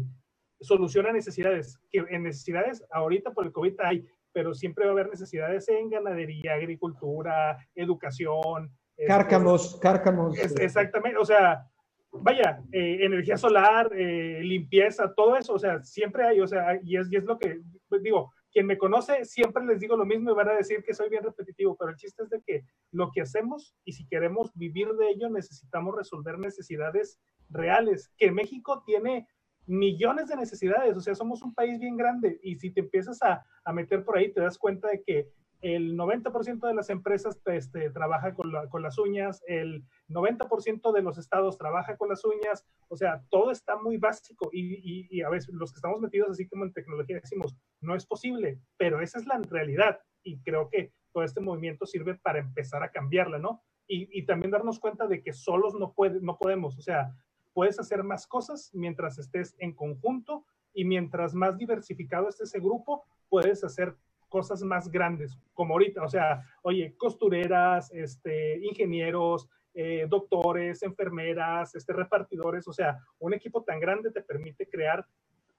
solución 0.62 1.08
a 1.08 1.12
necesidades, 1.12 1.80
que 1.92 2.06
en 2.08 2.22
necesidades 2.22 2.86
ahorita 2.92 3.32
por 3.32 3.48
el 3.48 3.52
COVID 3.52 3.74
hay, 3.80 4.08
pero 4.32 4.54
siempre 4.54 4.86
va 4.86 4.92
a 4.92 4.94
haber 4.94 5.10
necesidades 5.10 5.68
en 5.70 5.90
ganadería, 5.90 6.54
agricultura, 6.54 7.58
educación. 7.74 8.72
Este, 8.96 9.08
cárcamos, 9.08 9.80
cárcamos. 9.82 10.38
exactamente, 10.38 11.18
o 11.18 11.26
sea, 11.26 11.68
vaya, 12.12 12.62
eh, 12.72 13.00
energía 13.02 13.38
solar, 13.38 13.90
eh, 13.94 14.42
limpieza, 14.44 15.12
todo 15.16 15.36
eso, 15.36 15.54
o 15.54 15.60
sea, 15.60 15.84
siempre 15.84 16.26
hay, 16.26 16.42
o 16.42 16.48
sea, 16.48 16.80
y 16.84 16.96
es, 16.96 17.12
y 17.12 17.16
es 17.16 17.24
lo 17.24 17.40
que 17.40 17.60
digo, 18.02 18.32
quien 18.56 18.68
me 18.68 18.78
conoce, 18.78 19.26
siempre 19.26 19.66
les 19.66 19.82
digo 19.82 19.98
lo 19.98 20.06
mismo 20.06 20.32
y 20.32 20.34
van 20.34 20.48
a 20.48 20.54
decir 20.54 20.82
que 20.82 20.94
soy 20.94 21.10
bien 21.10 21.26
repetitivo, 21.26 21.76
pero 21.76 21.92
el 21.92 21.98
chiste 21.98 22.24
es 22.24 22.30
de 22.30 22.42
que 22.42 22.64
lo 22.94 23.12
que 23.12 23.20
hacemos 23.20 23.76
y 23.84 23.92
si 23.92 24.08
queremos 24.08 24.50
vivir 24.56 24.94
de 24.94 25.10
ello, 25.10 25.30
necesitamos 25.30 25.94
resolver 25.94 26.40
necesidades 26.40 27.20
reales, 27.50 28.14
que 28.18 28.32
México 28.32 28.82
tiene 28.86 29.28
millones 29.66 30.30
de 30.30 30.38
necesidades, 30.38 30.96
o 30.96 31.02
sea, 31.02 31.16
somos 31.16 31.42
un 31.42 31.54
país 31.54 31.82
bien 31.82 31.98
grande 31.98 32.40
y 32.44 32.56
si 32.56 32.72
te 32.72 32.80
empiezas 32.80 33.22
a, 33.24 33.44
a 33.66 33.74
meter 33.74 34.06
por 34.06 34.18
ahí, 34.18 34.32
te 34.32 34.40
das 34.40 34.58
cuenta 34.58 34.88
de 34.88 35.04
que 35.04 35.34
el 35.62 35.98
90% 35.98 36.68
de 36.68 36.74
las 36.74 36.90
empresas 36.90 37.40
este, 37.46 37.90
trabaja 37.90 38.34
con, 38.34 38.52
con, 38.70 38.82
las 38.82 38.98
uñas, 38.98 39.44
el 39.48 39.84
90% 40.10 40.94
de 40.94 41.02
los 41.02 41.18
estados 41.18 41.58
trabaja 41.58 41.98
con 41.98 42.10
las 42.10 42.24
uñas, 42.24 42.66
o 42.88 42.96
sea, 42.96 43.24
todo 43.30 43.52
está 43.52 43.76
muy 43.78 43.98
básico 43.98 44.50
y, 44.52 45.08
y, 45.10 45.22
a 45.22 45.30
veces 45.30 45.54
los 45.54 45.72
que 45.72 45.78
estamos 45.78 46.00
metidos 46.02 46.30
así 46.30 46.48
como 46.48 46.66
en 46.66 46.74
tecnología 46.74 47.20
decimos, 47.20 47.56
no 47.82 47.96
es 47.96 48.06
posible, 48.06 48.60
pero 48.78 49.02
esa 49.02 49.18
es 49.18 49.26
la 49.26 49.40
realidad 49.50 50.00
y 50.24 50.40
creo 50.42 50.70
que 50.70 50.92
todo 51.12 51.24
este 51.24 51.42
movimiento 51.42 51.86
sirve 51.86 52.16
para 52.16 52.40
empezar 52.40 52.84
a 52.84 52.92
cambiarla, 52.92 53.40
¿no? 53.40 53.64
Y, 53.88 54.08
y 54.18 54.26
también 54.26 54.52
darnos 54.52 54.80
cuenta 54.80 55.08
de 55.08 55.22
que 55.22 55.34
solos 55.34 55.74
no, 55.76 55.94
puede, 55.94 56.20
no 56.22 56.38
podemos, 56.38 56.78
o 56.78 56.82
sea, 56.82 57.16
puedes 57.54 57.80
hacer 57.80 58.04
más 58.04 58.28
cosas 58.28 58.70
mientras 58.74 59.18
estés 59.18 59.56
en 59.60 59.74
conjunto 59.74 60.46
y 60.74 60.84
mientras 60.84 61.34
más 61.34 61.58
diversificado 61.58 62.28
esté 62.28 62.44
ese 62.44 62.60
grupo, 62.60 63.06
puedes 63.30 63.64
hacer 63.64 63.96
cosas 64.30 64.62
más 64.64 64.90
grandes, 64.92 65.38
como 65.54 65.74
ahorita, 65.74 66.04
o 66.04 66.10
sea, 66.10 66.44
oye, 66.64 66.96
costureras, 66.98 67.92
este, 67.94 68.60
ingenieros, 68.66 69.48
eh, 69.74 70.06
doctores, 70.10 70.84
enfermeras, 70.84 71.76
este, 71.76 71.94
repartidores, 71.94 72.68
o 72.68 72.74
sea, 72.74 72.98
un 73.20 73.34
equipo 73.34 73.64
tan 73.64 73.80
grande 73.80 74.12
te 74.12 74.22
permite 74.22 74.68
crear, 74.68 75.06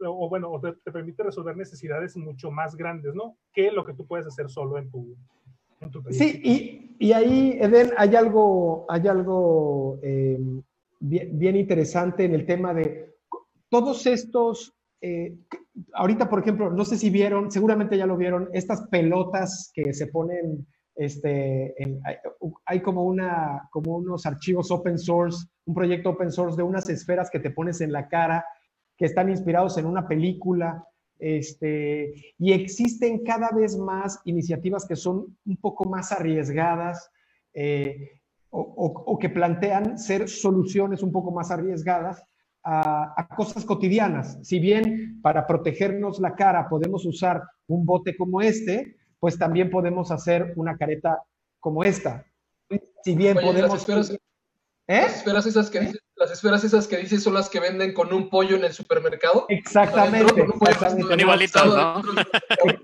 o, 0.00 0.28
bueno, 0.28 0.60
te, 0.60 0.90
permite 0.90 1.22
resolver 1.22 1.56
necesidades 1.56 2.16
mucho 2.16 2.50
más 2.50 2.76
grandes, 2.76 3.14
¿no? 3.14 3.36
Que 3.52 3.70
lo 3.70 3.84
que 3.84 3.94
tú 3.94 4.06
puedes 4.06 4.26
hacer 4.26 4.48
solo 4.50 4.78
en 4.78 4.90
tu, 4.90 5.16
en 5.80 5.90
tu 5.90 6.02
Sí, 6.10 6.40
y, 6.42 6.96
y, 6.98 7.12
ahí, 7.12 7.58
Eden, 7.60 7.92
hay 7.96 8.14
algo, 8.16 8.86
hay 8.88 9.06
algo 9.08 9.98
eh, 10.02 10.38
bien, 11.00 11.38
bien 11.38 11.56
interesante 11.56 12.24
en 12.24 12.34
el 12.34 12.46
tema 12.46 12.74
de 12.74 13.14
todos 13.68 14.06
estos 14.06 14.74
eh, 15.00 15.36
ahorita, 15.92 16.28
por 16.28 16.40
ejemplo, 16.40 16.70
no 16.70 16.84
sé 16.84 16.96
si 16.96 17.10
vieron, 17.10 17.50
seguramente 17.50 17.96
ya 17.96 18.06
lo 18.06 18.16
vieron, 18.16 18.48
estas 18.52 18.82
pelotas 18.88 19.70
que 19.74 19.92
se 19.92 20.06
ponen, 20.06 20.66
este, 20.94 21.74
hay, 22.64 22.80
como, 22.80 23.04
una, 23.04 23.68
como 23.70 23.96
unos 23.96 24.24
archivos 24.26 24.70
open 24.70 24.98
source, 24.98 25.46
un 25.66 25.74
proyecto 25.74 26.10
open 26.10 26.32
source 26.32 26.56
de 26.56 26.62
unas 26.62 26.88
esferas 26.88 27.30
que 27.30 27.40
te 27.40 27.50
pones 27.50 27.80
en 27.80 27.92
la 27.92 28.08
cara, 28.08 28.44
que 28.96 29.04
están 29.04 29.28
inspirados 29.28 29.76
en 29.78 29.86
una 29.86 30.08
película, 30.08 30.84
este, 31.18 32.34
y 32.38 32.52
existen 32.52 33.24
cada 33.24 33.50
vez 33.50 33.76
más 33.76 34.20
iniciativas 34.24 34.86
que 34.86 34.96
son 34.96 35.38
un 35.46 35.56
poco 35.56 35.88
más 35.88 36.12
arriesgadas 36.12 37.10
eh, 37.54 38.20
o 38.50 39.18
que 39.18 39.28
plantean 39.28 39.98
ser 39.98 40.28
soluciones 40.28 41.02
un 41.02 41.12
poco 41.12 41.30
más 41.30 41.50
arriesgadas 41.50 42.22
a, 42.66 43.28
cosas 43.36 43.64
cotidianas. 43.64 44.38
Si 44.42 44.58
bien 44.58 45.20
para 45.22 45.46
protegernos 45.46 46.18
la 46.18 46.34
cara 46.34 46.68
podemos 46.68 47.06
usar 47.06 47.42
un 47.68 47.86
bote 47.86 48.16
como 48.16 48.40
este, 48.40 48.96
pues 49.20 49.38
también 49.38 49.70
podemos 49.70 50.10
hacer 50.10 50.52
una 50.56 50.76
careta 50.76 51.22
como 51.60 51.84
esta. 51.84 52.24
Si 53.04 53.14
bien 53.14 53.36
podemos... 53.36 53.70
Las 53.70 53.80
esferas, 53.80 54.18
¿Eh? 54.88 55.00
las 55.00 55.16
esferas 55.16 55.46
esas 55.46 55.68
que 55.68 55.80
dices, 55.80 56.00
las 56.14 56.30
esferas 56.30 56.64
esas 56.64 56.86
que 56.86 56.96
dices 56.98 57.22
son 57.22 57.34
las 57.34 57.48
que 57.48 57.58
venden 57.58 57.92
con 57.92 58.12
un 58.12 58.30
pollo 58.30 58.56
en 58.56 58.64
el 58.64 58.72
supermercado. 58.72 59.46
Exactamente. 59.48 60.46
Son 61.00 61.20
igualitos, 61.20 61.66
¿no? 61.66 62.02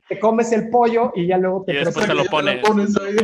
Te, 0.09 0.19
comes 0.19 0.53
el 0.53 0.69
pollo 0.69 1.13
y 1.15 1.29
ya 1.29 1.39
luego 1.39 1.65
te, 1.65 1.73
y 1.73 1.77
después 1.77 2.07
te 2.07 2.15
lo 2.15 2.25
pones. 2.25 2.97
ahí. 3.01 3.17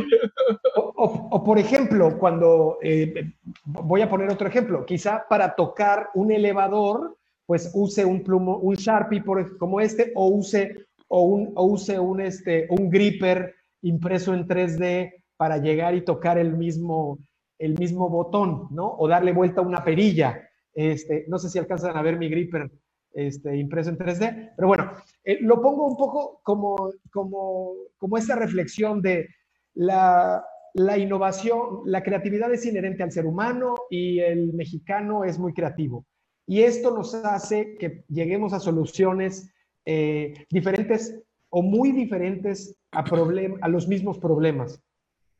O, 0.75 1.43
por 1.43 1.57
ejemplo, 1.57 2.17
cuando, 2.17 2.77
eh, 2.81 3.31
voy 3.63 4.01
a 4.01 4.09
poner 4.09 4.29
otro 4.29 4.47
ejemplo, 4.47 4.85
quizá 4.85 5.25
para 5.29 5.55
tocar 5.55 6.09
un 6.13 6.31
elevador, 6.31 7.17
pues 7.45 7.71
use 7.73 8.03
un 8.03 8.23
plumo, 8.23 8.57
un 8.57 8.75
Sharpie 8.75 9.21
por, 9.21 9.57
como 9.57 9.79
este, 9.79 10.11
o 10.15 10.27
use, 10.27 10.87
o 11.07 11.21
un, 11.21 11.53
use 11.55 11.97
un, 11.97 12.19
este, 12.21 12.67
un 12.69 12.89
gripper 12.89 13.55
impreso 13.81 14.33
en 14.33 14.47
3D 14.47 15.13
para 15.37 15.57
llegar 15.57 15.95
y 15.95 16.03
tocar 16.03 16.37
el 16.37 16.53
mismo, 16.57 17.17
el 17.59 17.77
mismo 17.77 18.09
botón, 18.09 18.67
¿no? 18.71 18.95
O 18.97 19.07
darle 19.07 19.33
vuelta 19.33 19.61
a 19.61 19.65
una 19.65 19.83
perilla. 19.83 20.49
Este, 20.73 21.25
no 21.27 21.37
sé 21.37 21.49
si 21.49 21.59
alcanzan 21.59 21.95
a 21.95 22.01
ver 22.01 22.17
mi 22.17 22.29
gripper 22.29 22.71
este, 23.13 23.57
impreso 23.57 23.89
en 23.89 23.97
3D, 23.97 24.53
pero 24.55 24.67
bueno, 24.67 24.91
eh, 25.23 25.39
lo 25.41 25.61
pongo 25.61 25.87
un 25.87 25.97
poco 25.97 26.39
como, 26.43 26.75
como, 27.11 27.73
como 27.97 28.17
esta 28.17 28.35
reflexión 28.35 29.01
de 29.01 29.27
la, 29.73 30.43
la 30.73 30.97
innovación, 30.97 31.81
la 31.85 32.03
creatividad 32.03 32.53
es 32.53 32.65
inherente 32.65 33.03
al 33.03 33.11
ser 33.11 33.25
humano 33.25 33.75
y 33.89 34.19
el 34.19 34.53
mexicano 34.53 35.23
es 35.23 35.37
muy 35.39 35.53
creativo. 35.53 36.05
y 36.47 36.61
esto 36.61 36.91
nos 36.95 37.13
hace 37.13 37.75
que 37.77 38.03
lleguemos 38.07 38.53
a 38.53 38.59
soluciones 38.59 39.51
eh, 39.85 40.33
diferentes 40.49 41.21
o 41.49 41.61
muy 41.61 41.91
diferentes 41.91 42.75
a, 42.91 43.03
a 43.61 43.67
los 43.67 43.87
mismos 43.87 44.17
problemas. 44.19 44.81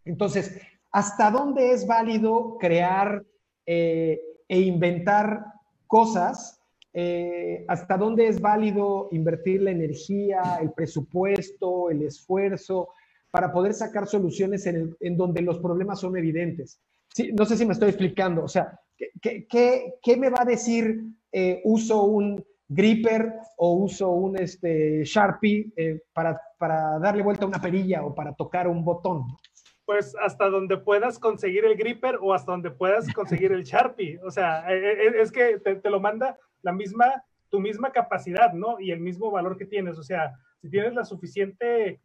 Entonces, 0.06 0.60
¿hasta 0.92 1.32
dónde 1.32 1.72
es 1.72 1.86
válido 1.86 2.58
crear 2.60 3.24
eh, 3.66 4.20
e 4.48 4.60
inventar 4.62 5.46
cosas? 5.88 6.62
Eh, 6.94 7.66
¿Hasta 7.68 7.98
dónde 7.98 8.28
es 8.28 8.42
válido 8.42 9.10
invertir 9.12 9.62
la 9.62 9.72
energía, 9.72 10.60
el 10.62 10.72
presupuesto, 10.72 11.90
el 11.90 12.02
esfuerzo 12.04 12.90
para 13.32 13.52
poder 13.52 13.74
sacar 13.74 14.08
soluciones 14.08 14.66
en, 14.66 15.18
donde 15.18 15.42
los 15.42 15.60
problemas 15.60 16.00
son 16.00 16.18
evidentes? 16.18 16.82
No 17.34 17.46
sé 17.46 17.58
si 17.58 17.66
me 17.66 17.74
estoy 17.74 17.90
explicando. 17.90 18.44
O 18.44 18.48
sea, 18.48 18.80
¿qué, 19.22 19.46
qué, 20.02 20.18
me 20.18 20.30
va 20.30 20.42
a 20.42 20.46
decir 20.46 21.00
eh, 21.32 21.62
uso 21.64 22.04
un 22.04 22.44
gripper 22.68 23.34
o 23.58 23.74
uso 23.74 24.10
un 24.10 24.40
este, 24.40 25.04
Sharpie 25.04 25.72
para 26.14 27.00
darle 27.00 27.24
vuelta 27.24 27.46
a 27.46 27.48
una 27.48 27.62
perilla 27.62 28.04
o 28.04 28.16
para 28.16 28.34
tocar 28.34 28.68
un 28.68 28.84
botón? 28.84 29.26
Pues 29.90 30.16
hasta 30.22 30.52
donde 30.52 30.78
puedas 30.78 31.18
conseguir 31.18 31.66
el 31.66 31.76
gripper 31.76 32.20
o 32.22 32.36
hasta 32.36 32.52
donde 32.52 32.70
puedas 32.70 33.12
conseguir 33.12 33.52
el 33.52 33.64
Sharpie. 33.64 34.20
O 34.24 34.30
sea, 34.30 34.72
e, 34.72 34.78
e, 34.78 35.08
e, 35.08 35.22
es 35.22 35.32
que 35.32 35.58
te, 35.58 35.90
lo 35.90 36.00
manda 36.00 36.38
la 36.62 36.72
misma, 36.72 37.24
tu 37.50 37.60
misma 37.60 37.92
capacidad, 37.92 38.54
¿no? 38.54 38.80
Y 38.80 38.92
el 38.92 39.00
mismo 39.00 39.32
valor 39.32 39.58
que 39.58 39.66
tienes. 39.66 39.98
O 39.98 40.04
sea, 40.04 40.36
si 40.62 40.70
tienes 40.70 40.94
la 40.94 41.04
suficiente 41.04 42.00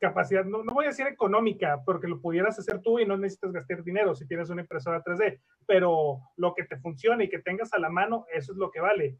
capacidad, 0.00 0.44
no, 0.44 0.64
no 0.64 0.74
voy 0.74 0.86
a 0.86 0.88
decir 0.88 1.06
económica, 1.06 1.80
porque 1.86 2.08
lo 2.08 2.20
pudieras 2.20 2.58
hacer 2.58 2.80
tú 2.80 2.98
y 2.98 3.06
no 3.06 3.16
necesitas 3.16 3.52
gastar 3.52 3.84
dinero 3.84 4.16
si 4.16 4.26
tienes 4.26 4.50
una 4.50 4.62
impresora 4.62 5.04
3D, 5.04 5.38
pero 5.64 6.18
lo 6.36 6.54
que 6.54 6.64
te 6.64 6.76
funcione 6.78 7.26
y 7.26 7.28
que 7.28 7.38
tengas 7.38 7.72
a 7.72 7.78
la 7.78 7.88
mano, 7.88 8.26
eso 8.34 8.50
es 8.50 8.58
lo 8.58 8.72
que 8.72 8.80
vale 8.80 9.16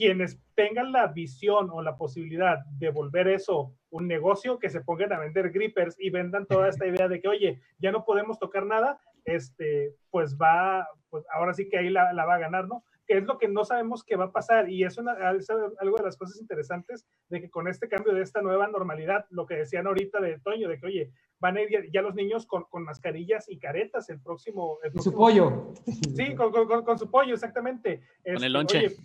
quienes 0.00 0.40
tengan 0.54 0.92
la 0.92 1.08
visión 1.08 1.68
o 1.70 1.82
la 1.82 1.98
posibilidad 1.98 2.64
de 2.78 2.88
volver 2.88 3.28
eso 3.28 3.74
un 3.90 4.08
negocio, 4.08 4.58
que 4.58 4.70
se 4.70 4.80
pongan 4.80 5.12
a 5.12 5.18
vender 5.18 5.50
grippers 5.50 5.94
y 6.00 6.08
vendan 6.08 6.46
toda 6.46 6.70
esta 6.70 6.86
idea 6.86 7.06
de 7.06 7.20
que, 7.20 7.28
oye, 7.28 7.60
ya 7.78 7.92
no 7.92 8.06
podemos 8.06 8.38
tocar 8.38 8.64
nada, 8.64 8.98
este, 9.26 9.94
pues 10.10 10.38
va, 10.38 10.88
pues 11.10 11.26
ahora 11.34 11.52
sí 11.52 11.68
que 11.68 11.76
ahí 11.76 11.90
la, 11.90 12.14
va 12.14 12.36
a 12.36 12.38
ganar, 12.38 12.66
¿no? 12.66 12.82
Que 13.06 13.18
es 13.18 13.24
lo 13.24 13.36
que 13.36 13.48
no 13.48 13.62
sabemos 13.66 14.02
que 14.02 14.16
va 14.16 14.26
a 14.26 14.32
pasar 14.32 14.70
y 14.70 14.84
es, 14.84 14.96
una, 14.96 15.32
es 15.32 15.50
algo 15.50 15.98
de 15.98 16.04
las 16.04 16.16
cosas 16.16 16.40
interesantes 16.40 17.06
de 17.28 17.42
que 17.42 17.50
con 17.50 17.68
este 17.68 17.86
cambio 17.86 18.14
de 18.14 18.22
esta 18.22 18.40
nueva 18.40 18.68
normalidad, 18.68 19.26
lo 19.28 19.44
que 19.44 19.56
decían 19.56 19.86
ahorita 19.86 20.18
de 20.22 20.38
Toño, 20.38 20.66
de 20.70 20.80
que, 20.80 20.86
oye, 20.86 21.12
van 21.40 21.58
a 21.58 21.60
ir 21.60 21.90
ya 21.92 22.00
los 22.00 22.14
niños 22.14 22.46
con, 22.46 22.64
con 22.70 22.84
mascarillas 22.84 23.50
y 23.50 23.58
caretas 23.58 24.08
el 24.08 24.22
próximo... 24.22 24.78
El 24.82 24.98
su 24.98 25.12
pollo. 25.12 25.74
Sí, 26.16 26.34
con, 26.34 26.52
con, 26.84 26.98
su 26.98 27.10
pollo, 27.10 27.34
exactamente. 27.34 28.00
con 28.24 28.32
el 28.32 28.36
este, 28.36 28.48
lonche 28.48 28.96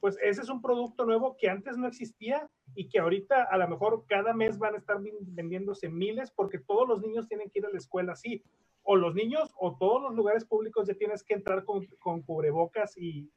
pues 0.00 0.16
ese 0.22 0.40
es 0.40 0.48
un 0.48 0.62
producto 0.62 1.04
nuevo 1.04 1.36
que 1.38 1.48
antes 1.48 1.76
no 1.76 1.86
existía 1.86 2.48
y 2.74 2.88
que 2.88 2.98
ahorita 2.98 3.44
a 3.44 3.58
lo 3.58 3.68
mejor 3.68 4.04
cada 4.08 4.32
mes 4.32 4.58
van 4.58 4.74
a 4.74 4.78
estar 4.78 4.98
vendiéndose 5.20 5.88
miles 5.88 6.30
porque 6.30 6.58
todos 6.58 6.88
los 6.88 7.02
niños 7.02 7.28
tienen 7.28 7.50
que 7.50 7.58
ir 7.58 7.66
a 7.66 7.70
la 7.70 7.78
escuela 7.78 8.12
así. 8.12 8.42
O 8.82 8.96
los 8.96 9.14
niños 9.14 9.54
o 9.58 9.76
todos 9.76 10.02
los 10.02 10.14
lugares 10.14 10.46
públicos 10.46 10.88
ya 10.88 10.94
tienes 10.94 11.22
que 11.22 11.34
entrar 11.34 11.64
con, 11.64 11.86
cubrebocas 12.22 12.96
y, 12.96 13.30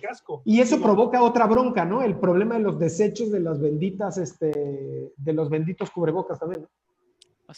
casco. 0.00 0.42
Y 0.44 0.60
eso 0.60 0.80
provoca 0.80 1.22
otra 1.22 1.46
bronca, 1.46 1.84
¿no? 1.84 2.02
El 2.02 2.18
problema 2.20 2.54
de 2.54 2.62
los 2.62 2.78
desechos 2.78 3.32
de 3.32 3.40
las 3.40 3.60
benditas, 3.60 4.16
este, 4.16 5.12
de 5.16 5.32
los 5.32 5.50
benditos 5.50 5.90
cubrebocas 5.90 6.38
también. 6.38 6.66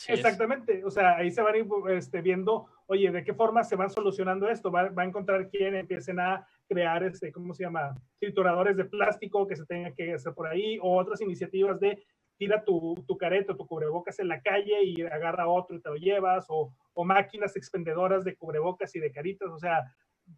Exactamente, 0.07 0.85
o 0.85 0.91
sea, 0.91 1.17
ahí 1.17 1.31
se 1.31 1.43
van 1.43 1.55
este, 1.91 2.21
viendo, 2.21 2.67
oye, 2.87 3.11
de 3.11 3.25
qué 3.25 3.35
forma 3.35 3.65
se 3.65 3.77
van 3.77 3.91
solucionando 3.91 4.49
esto, 4.49 4.71
va, 4.71 4.91
va, 4.91 5.03
a 5.03 5.07
encontrar 5.07 5.49
quién 5.49 5.75
empiecen 5.75 6.21
a 6.21 6.47
crear, 6.69 7.03
este, 7.03 7.33
¿cómo 7.33 7.55
se 7.55 7.65
llama? 7.65 7.95
Trituradores 8.19 8.77
de 8.77 8.85
plástico 8.85 9.47
que 9.47 9.57
se 9.57 9.67
tenga 9.67 9.93
que 9.93 10.15
hacer 10.15 10.33
por 10.35 10.47
ahí, 10.47 10.79
o 10.81 10.97
otras 10.97 11.21
iniciativas 11.21 11.81
de 11.81 12.03
tira 12.37 12.63
tu, 12.65 12.95
tu 13.07 13.17
careta, 13.17 13.57
tu 13.57 13.67
cubrebocas 13.67 14.19
en 14.21 14.29
la 14.29 14.41
calle 14.41 14.85
y 14.85 15.03
agarra 15.03 15.49
otro 15.49 15.77
y 15.77 15.81
te 15.81 15.89
lo 15.89 15.97
llevas, 15.97 16.47
o, 16.49 16.73
o 16.95 17.05
máquinas 17.05 17.57
expendedoras 17.57 18.25
de 18.25 18.37
cubrebocas 18.37 18.95
y 18.95 19.01
de 19.01 19.11
caritas, 19.11 19.51
o 19.51 19.59
sea, 19.59 19.93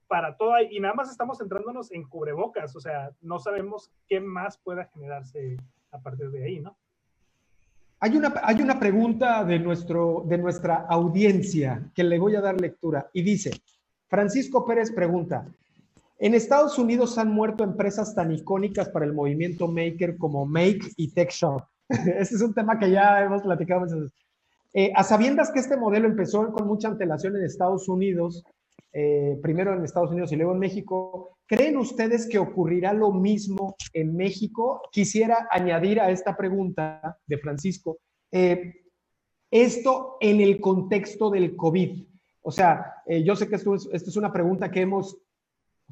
para 0.07 0.37
todo, 0.37 0.55
y 0.61 0.81
nada 0.81 0.95
más 0.95 1.11
estamos 1.11 1.39
centrándonos 1.39 1.93
en 1.93 2.05
cubrebocas, 2.05 2.75
o 2.77 2.81
sea, 2.81 3.11
no 3.21 3.39
sabemos 3.39 3.93
qué 4.07 4.21
más 4.21 4.59
pueda 4.59 4.85
generarse 4.87 5.57
a 5.91 6.01
partir 6.01 6.31
de 6.31 6.45
ahí, 6.45 6.61
¿no? 6.61 6.77
Hay 8.03 8.17
una, 8.17 8.33
hay 8.43 8.63
una 8.63 8.81
pregunta 8.81 9.45
de, 9.45 9.59
nuestro, 9.59 10.25
de 10.27 10.39
nuestra 10.39 10.87
audiencia 10.89 11.83
que 11.95 12.03
le 12.03 12.19
voy 12.19 12.35
a 12.35 12.41
dar 12.41 12.59
lectura 12.59 13.11
y 13.13 13.23
dice, 13.23 13.51
Francisco 14.09 14.65
Pérez 14.65 14.91
pregunta, 14.91 15.47
en 16.19 16.35
Estados 16.35 16.79
Unidos 16.79 17.19
han 17.19 17.31
muerto 17.31 17.63
empresas 17.63 18.15
tan 18.15 18.33
icónicas 18.33 18.89
para 18.89 19.05
el 19.05 19.13
movimiento 19.13 19.69
maker 19.69 20.17
como 20.17 20.47
Make 20.47 20.93
y 20.97 21.13
Tech 21.13 21.31
Shop. 21.31 21.63
este 21.89 22.35
es 22.35 22.43
un 22.43 22.55
tema 22.55 22.79
que 22.79 22.91
ya 22.91 23.23
hemos 23.23 23.43
platicado 23.43 23.81
muchas 23.81 24.13
eh, 24.73 24.93
a 24.95 25.03
sabiendas 25.03 25.51
que 25.51 25.59
este 25.59 25.77
modelo 25.77 26.07
empezó 26.07 26.53
con 26.53 26.67
mucha 26.67 26.89
antelación 26.89 27.37
en 27.37 27.45
Estados 27.45 27.89
Unidos, 27.89 28.45
eh, 28.93 29.39
primero 29.41 29.73
en 29.73 29.85
Estados 29.85 30.11
Unidos 30.11 30.33
y 30.33 30.37
luego 30.37 30.53
en 30.53 30.59
México. 30.59 31.39
¿Creen 31.47 31.77
ustedes 31.77 32.29
que 32.29 32.39
ocurrirá 32.39 32.93
lo 32.93 33.13
mismo 33.13 33.77
en 33.93 34.17
México? 34.17 34.83
Quisiera 34.93 35.49
añadir 35.51 36.01
a 36.01 36.11
esta 36.11 36.37
pregunta 36.37 37.19
de 37.27 37.39
Francisco, 37.39 37.99
eh, 38.33 38.75
esto 39.51 40.17
en 40.21 40.41
el 40.41 40.61
contexto 40.61 41.31
del 41.31 41.57
COVID. 41.57 42.05
O 42.43 42.51
sea, 42.51 42.95
eh, 43.07 43.23
yo 43.25 43.37
sé 43.37 43.49
que 43.49 43.57
esto 43.57 43.75
es, 43.75 44.17
una 44.17 44.33
pregunta 44.33 44.71
que 44.71 44.81
hemos 44.81 45.19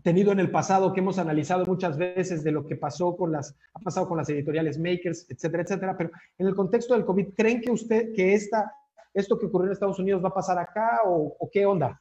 tenido 0.03 0.31
en 0.31 0.39
el 0.41 0.51
pasado, 0.51 0.93
que 0.93 1.01
hemos 1.01 1.19
analizado 1.19 1.65
muchas 1.67 1.99
veces 1.99 2.45
de 2.45 2.53
lo 2.53 2.65
que 2.67 2.77
pasó 2.77 3.17
con 3.17 3.33
las, 3.33 3.57
ha 3.75 3.81
pasado 3.81 4.09
con 4.09 4.17
las 4.17 4.29
editoriales 4.29 4.79
makers, 4.79 5.27
etcétera, 5.29 5.65
etcétera, 5.65 5.97
pero 5.97 6.11
en 6.39 6.47
el 6.47 6.55
contexto 6.55 6.95
del 6.95 7.05
COVID, 7.05 7.35
¿creen 7.37 7.61
que 7.61 7.73
usted, 7.73 8.13
que 8.15 8.35
esta, 8.35 8.73
esto 9.13 9.39
que 9.39 9.47
ocurrió 9.47 9.67
en 9.67 9.73
Estados 9.73 9.99
Unidos 9.99 10.23
va 10.23 10.29
a 10.29 10.35
pasar 10.35 10.59
acá 10.59 11.01
o, 11.05 11.37
o 11.39 11.51
qué 11.51 11.67
onda? 11.67 12.01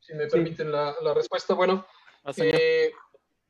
Si 0.00 0.14
me 0.14 0.26
permiten 0.26 0.72
la, 0.72 1.14
respuesta. 1.14 1.54
Bueno, 1.54 1.86
eh, 2.36 2.92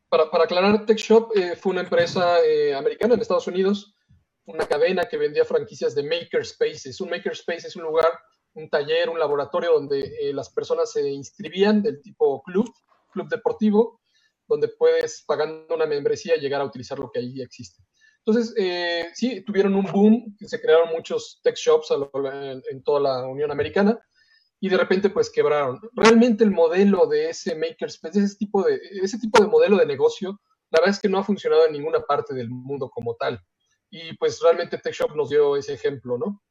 para, 0.09 0.31
para, 0.31 0.45
aclarar, 0.45 0.85
TechShop 0.85 1.37
eh, 1.37 1.57
fue 1.57 1.73
una 1.73 1.83
empresa 1.83 2.45
eh, 2.45 2.75
americana 2.75 3.15
en 3.15 3.21
Estados 3.21 3.47
Unidos, 3.47 3.95
una 4.45 4.67
cadena 4.67 5.07
que 5.07 5.17
vendía 5.17 5.45
franquicias 5.45 5.95
de 5.95 6.03
makerspaces. 6.03 7.01
Un 7.01 7.11
makerspace 7.11 7.69
es 7.69 7.77
un 7.77 7.85
lugar, 7.85 8.13
un 8.55 8.69
taller, 8.69 9.09
un 9.09 9.19
laboratorio 9.19 9.73
donde 9.73 10.31
las 10.35 10.51
personas 10.51 10.93
se 10.93 11.09
inscribían 11.09 11.83
del 11.83 12.03
tipo 12.03 12.43
club, 12.43 12.71
club 13.11 13.29
deportivo, 13.29 14.03
donde 14.47 14.69
puedes, 14.69 15.25
pagando 15.27 15.75
una 15.75 15.87
membresía, 15.87 16.37
llegar 16.37 16.61
a 16.61 16.67
utilizar 16.67 16.99
lo 16.99 17.11
que 17.11 17.21
ahí 17.21 17.41
existe. 17.41 17.83
Entonces, 18.27 18.55
sí, 19.15 19.43
tuvieron 19.43 19.75
un 19.75 19.85
boom, 19.85 20.37
se 20.39 20.61
crearon 20.61 20.91
muchos 20.91 21.41
tech 21.43 21.57
shops 21.57 21.89
en 21.91 22.83
toda 22.83 23.01
la 23.01 23.27
Unión 23.27 23.51
Americana 23.51 23.99
y 24.65 24.69
de 24.71 24.79
repente 24.79 25.11
pues 25.11 25.29
quebraron. 25.29 25.79
Realmente 25.93 26.43
el 26.43 26.51
modelo 26.51 27.07
de 27.07 27.29
ese 27.29 27.55
makerspace, 27.55 28.19
ese 28.19 28.37
tipo 28.37 28.63
de, 28.63 28.81
ese 29.03 29.19
tipo 29.19 29.43
de 29.43 29.47
modelo 29.47 29.77
de 29.77 29.85
negocio, 29.85 30.41
la 30.71 30.81
verdad 30.81 30.95
es 30.95 31.01
que 31.03 31.09
no 31.11 31.19
ha 31.19 31.23
funcionado 31.23 31.67
en 31.67 31.73
ninguna 31.75 32.01
parte 32.01 32.33
del 32.35 32.49
mundo 32.49 32.89
como 32.89 33.15
tal. 33.15 33.39
Y 33.91 34.17
pues 34.17 34.41
realmente 34.41 34.79
TechShop 34.79 35.15
nos 35.15 35.29
dio 35.29 35.59
ese 35.59 35.75
ejemplo, 35.75 36.17
¿no? 36.17 36.43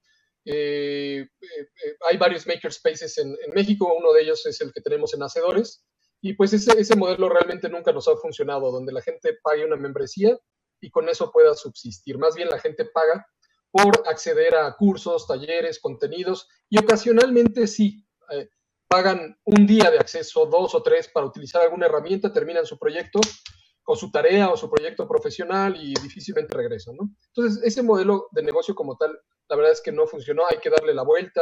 Eh, 0.45 1.22
eh, 1.22 1.28
eh, 1.41 1.95
hay 2.07 2.18
varios 2.18 2.45
makerspaces 2.45 3.18
en, 3.18 3.30
en, 3.30 3.51
México, 3.51 3.91
uno 3.97 4.14
de 4.14 4.22
ellos 4.22 4.45
es 4.45 4.61
el 4.61 4.72
que 4.72 4.82
tenemos 4.82 5.11
en 5.16 5.24
Hacedores, 5.24 5.84
y 6.22 6.34
pues 6.34 6.53
ese, 6.53 6.80
ese 6.80 6.95
modelo 6.95 7.30
realmente 7.30 7.68
nunca 7.68 7.91
nos 7.93 8.07
ha 8.07 8.16
funcionado, 8.18 8.72
donde 8.72 8.93
la 8.93 9.01
gente 9.01 9.39
pague 9.41 9.66
una 9.66 9.76
membresía 9.76 10.38
y 10.80 10.91
con 10.91 11.09
eso 11.09 11.32
pueda 11.32 11.55
subsistir. 11.55 12.20
Más 12.20 12.36
bien 12.36 12.49
la 12.49 12.59
gente 12.59 12.86
paga 12.86 13.26
por 13.74 14.07
acceder 14.07 14.55
a 14.55 14.76
cursos, 14.76 15.26
talleres, 15.26 15.80
contenidos 15.80 16.47
y 16.70 16.78
ocasionalmente 16.78 17.66
sí, 17.66 18.03
eh, 18.32 18.49
pagan 18.88 19.36
un 19.45 19.65
día 19.65 19.89
de 19.89 19.97
acceso, 19.97 20.45
dos 20.45 20.76
o 20.76 20.84
tres 20.84 21.07
para 21.07 21.26
utilizar 21.26 21.63
alguna 21.63 21.88
herramienta, 21.88 22.32
terminan 22.32 22.65
su 22.65 22.78
proyecto 22.78 23.19
o 23.86 23.95
su 23.95 24.11
tarea 24.11 24.49
o 24.49 24.57
su 24.57 24.69
proyecto 24.69 25.07
profesional 25.07 25.76
y 25.76 25.93
difícilmente 25.95 26.55
regresan. 26.55 26.95
¿no? 26.95 27.09
Entonces, 27.28 27.63
ese 27.63 27.84
modelo 27.84 28.28
de 28.32 28.43
negocio 28.43 28.76
como 28.76 28.95
tal, 28.95 29.17
la 29.49 29.55
verdad 29.55 29.71
es 29.71 29.82
que 29.82 29.91
no 29.91 30.07
funcionó, 30.07 30.43
hay 30.47 30.57
que 30.57 30.69
darle 30.69 30.93
la 30.93 31.03
vuelta. 31.03 31.41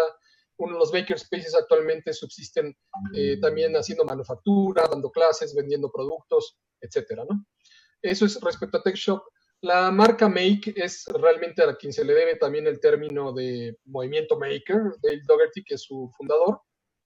Uno 0.57 0.73
de 0.73 0.79
los 0.79 0.93
makerspaces 0.93 1.55
actualmente 1.55 2.13
subsisten 2.13 2.75
eh, 3.13 3.39
también 3.39 3.75
haciendo 3.75 4.05
manufactura, 4.05 4.87
dando 4.89 5.11
clases, 5.11 5.55
vendiendo 5.55 5.91
productos, 5.91 6.57
etcétera, 6.79 7.25
¿no? 7.29 7.45
Eso 8.01 8.25
es 8.25 8.39
respecto 8.41 8.77
a 8.77 8.83
TechShop. 8.83 9.23
La 9.61 9.91
marca 9.91 10.27
Make 10.27 10.73
es 10.75 11.05
realmente 11.07 11.61
a 11.63 11.75
quien 11.75 11.93
se 11.93 12.03
le 12.03 12.13
debe 12.13 12.35
también 12.35 12.65
el 12.65 12.79
término 12.79 13.31
de 13.31 13.77
movimiento 13.85 14.39
maker. 14.39 14.95
Dale 15.01 15.21
Dougherty, 15.27 15.63
que 15.63 15.75
es 15.75 15.83
su 15.83 16.09
fundador, 16.17 16.61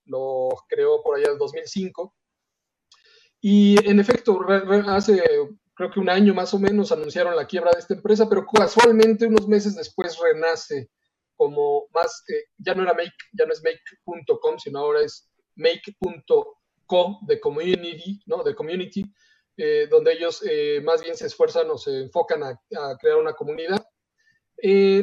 lo 0.06 0.50
creó 0.68 1.02
por 1.04 1.18
allá 1.18 1.32
en 1.32 1.38
2005. 1.38 2.16
Y 3.42 3.88
en 3.88 4.00
efecto, 4.00 4.40
hace 4.88 5.22
creo 5.76 5.92
que 5.92 6.00
un 6.00 6.10
año 6.10 6.34
más 6.34 6.54
o 6.54 6.60
menos 6.60 6.92
anunciaron 6.92 7.36
la 7.36 7.46
quiebra 7.46 7.72
de 7.72 7.80
esta 7.80 7.94
empresa, 7.94 8.28
pero 8.30 8.46
casualmente 8.46 9.28
unos 9.28 9.48
meses 9.48 9.76
después 9.76 10.18
renace 10.18 10.90
como 11.36 11.88
más, 11.94 12.24
ya 12.58 12.74
no 12.74 12.84
era 12.84 12.94
Make, 12.94 13.12
ya 13.34 13.46
no 13.46 13.52
es 13.52 13.62
Make.com, 13.62 14.58
sino 14.58 14.80
ahora 14.80 15.02
es 15.02 15.30
Make.com 15.56 16.24
co 16.86 17.20
de 17.22 17.40
community, 17.40 18.22
¿no? 18.26 18.44
De 18.44 18.56
community, 18.56 19.04
eh, 19.58 19.88
donde 19.90 20.14
ellos 20.14 20.44
eh, 20.48 20.82
más 20.84 21.02
bien 21.02 21.16
se 21.16 21.28
esfuerzan 21.28 21.70
o 21.70 21.78
se 21.78 22.02
enfocan 22.02 22.44
a, 22.44 22.60
crear 23.00 23.18
una 23.18 23.34
comunidad. 23.34 23.86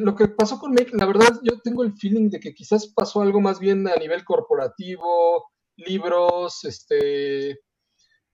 Lo 0.00 0.14
que 0.14 0.28
pasó 0.28 0.58
con 0.58 0.72
Make, 0.72 0.90
la 0.92 1.06
verdad, 1.06 1.38
yo 1.42 1.60
tengo 1.60 1.84
el 1.84 1.92
feeling 1.92 2.30
de 2.30 2.40
que 2.40 2.54
quizás 2.54 2.86
pasó 2.88 3.22
algo 3.22 3.40
más 3.40 3.60
bien 3.60 3.86
a 3.86 3.94
nivel 3.96 4.24
corporativo, 4.24 5.52
libros, 5.76 6.64
este, 6.64 7.60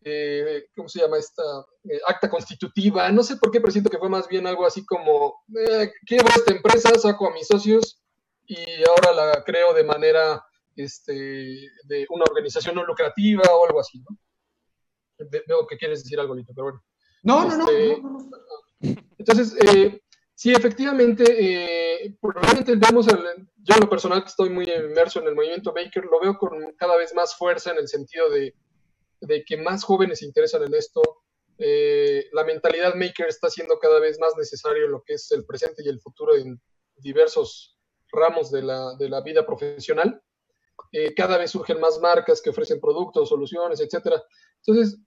eh, 0.05 0.65
¿cómo 0.77 0.89
se 0.89 1.01
llama 1.01 1.19
esta? 1.19 1.43
Eh, 1.85 2.01
acta 2.07 2.31
constitutiva, 2.31 3.11
no 3.11 3.23
sé 3.23 3.37
por 3.37 3.51
qué, 3.51 3.61
pero 3.61 3.73
siento 3.73 3.91
que 3.91 3.99
fue 3.99 4.09
más 4.09 4.29
bien 4.29 4.47
algo 4.47 4.67
así 4.67 4.85
como, 4.85 5.43
eh, 5.69 5.91
quiebro 6.07 6.29
esta 6.29 6.55
empresa, 6.55 6.99
saco 6.99 7.29
a 7.29 7.33
mis 7.33 7.47
socios 7.47 8.03
y 8.47 8.57
ahora 8.85 9.13
la 9.13 9.45
creo 9.45 9.75
de 9.75 9.85
manera, 9.85 10.43
este, 10.77 11.13
de 11.85 12.07
una 12.11 12.25
organización 12.29 12.77
no 12.77 12.85
lucrativa 12.85 13.43
o 13.53 13.67
algo 13.67 13.81
así, 13.81 13.99
¿no? 13.99 14.17
Veo 15.19 15.67
que 15.67 15.77
quieres 15.77 16.05
decir 16.05 16.21
algo, 16.21 16.35
Lito, 16.35 16.53
pero 16.55 16.65
bueno. 16.67 16.85
No, 17.25 17.45
no, 17.45 17.57
no, 17.57 17.69
este, 17.69 18.01
Entonces, 19.19 19.57
eh, 19.67 20.01
sí, 20.39 20.53
efectivamente, 20.53 22.17
probablemente 22.21 22.77
vemos, 22.77 23.07
yo 23.07 23.75
en 23.75 23.81
lo 23.81 23.91
personal 23.91 24.23
que 24.23 24.29
estoy 24.29 24.51
muy 24.51 24.65
inmerso 24.65 25.21
en 25.21 25.27
el 25.27 25.35
movimiento 25.35 25.73
Baker, 25.73 26.05
lo 26.05 26.21
veo 26.21 26.39
con 26.39 26.75
cada 26.77 26.97
vez 26.97 27.13
más 27.15 27.37
fuerza 27.37 27.73
en 27.73 27.79
el 27.79 27.89
sentido 27.89 28.31
de 28.31 29.45
que 29.45 29.57
más 29.57 29.83
jóvenes 29.83 30.21
se 30.21 30.27
interesan 30.27 30.63
en 30.63 30.75
esto. 30.75 31.03
Eh, 31.61 32.29
la 32.33 32.45
mentalidad 32.45 32.95
maker 32.95 33.27
está 33.27 33.51
siendo 33.51 33.81
cada 33.81 33.99
vez 33.99 34.19
más 34.21 34.35
necesario 34.37 34.85
en 34.85 34.93
lo 34.93 35.03
que 35.03 35.15
es 35.15 35.31
el 35.33 35.45
presente 35.45 35.83
y 35.85 35.89
el 35.89 36.01
futuro 36.01 36.37
en 36.37 36.61
diversos 36.97 37.77
ramos 38.13 38.53
de 38.53 38.63
la, 38.63 39.21
vida 39.25 39.45
profesional. 39.45 40.23
Eh, 40.93 41.13
cada 41.15 41.37
vez 41.37 41.51
surgen 41.51 41.81
más 41.81 41.99
marcas 42.01 42.41
que 42.41 42.51
ofrecen 42.51 42.81
productos, 42.81 43.29
soluciones, 43.29 43.81
etc. 43.81 44.23
Entonces, 44.65 45.01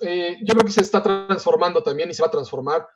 eh, 0.00 0.38
yo 0.42 0.54
creo 0.54 0.64
que 0.64 0.72
se 0.72 0.80
está 0.80 1.02
transformando 1.02 1.82
también 1.82 2.10
y 2.10 2.14
se 2.14 2.22
va 2.22 2.28
a 2.28 2.32
transformar, 2.32 2.86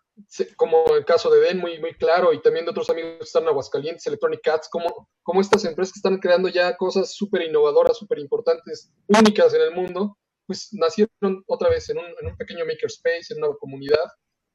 como 0.56 0.84
el 0.96 1.04
caso 1.04 1.30
de 1.30 1.40
Den, 1.40 1.58
muy, 1.58 1.78
muy 1.78 1.94
claro, 1.94 2.32
y 2.32 2.42
también 2.42 2.64
de 2.64 2.70
otros 2.70 2.90
amigos 2.90 3.18
que 3.18 3.24
están 3.24 3.44
en 3.44 3.50
Aguascalientes, 3.50 4.06
Electronic 4.06 4.40
Cats, 4.42 4.68
como, 4.68 5.08
como 5.22 5.40
estas 5.40 5.64
empresas 5.64 5.92
que 5.92 5.98
están 5.98 6.18
creando 6.18 6.48
ya 6.48 6.76
cosas 6.76 7.14
súper 7.14 7.42
innovadoras, 7.42 7.96
súper 7.96 8.18
importantes, 8.18 8.92
únicas 9.08 9.54
en 9.54 9.62
el 9.62 9.72
mundo, 9.72 10.18
pues 10.46 10.68
nacieron 10.72 11.44
otra 11.46 11.68
vez 11.70 11.88
en 11.90 11.98
un, 11.98 12.06
en 12.20 12.26
un 12.28 12.36
pequeño 12.36 12.64
makerspace, 12.66 13.32
en 13.34 13.42
una 13.42 13.54
comunidad 13.56 14.10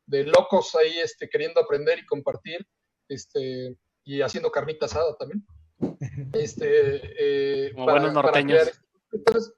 de 0.08 0.24
locos 0.26 0.76
ahí 0.76 1.00
este, 1.00 1.30
queriendo 1.30 1.60
aprender 1.62 2.00
y 2.00 2.06
compartir, 2.06 2.66
este, 3.08 3.78
y 4.04 4.22
haciendo 4.22 4.52
carnita 4.52 4.86
asada 4.86 5.16
también. 5.18 5.46
Este, 6.34 7.68
eh, 7.68 7.74
para, 7.76 7.94
buenos 8.00 8.14
norteños. 8.14 8.72
Entonces, 9.12 9.54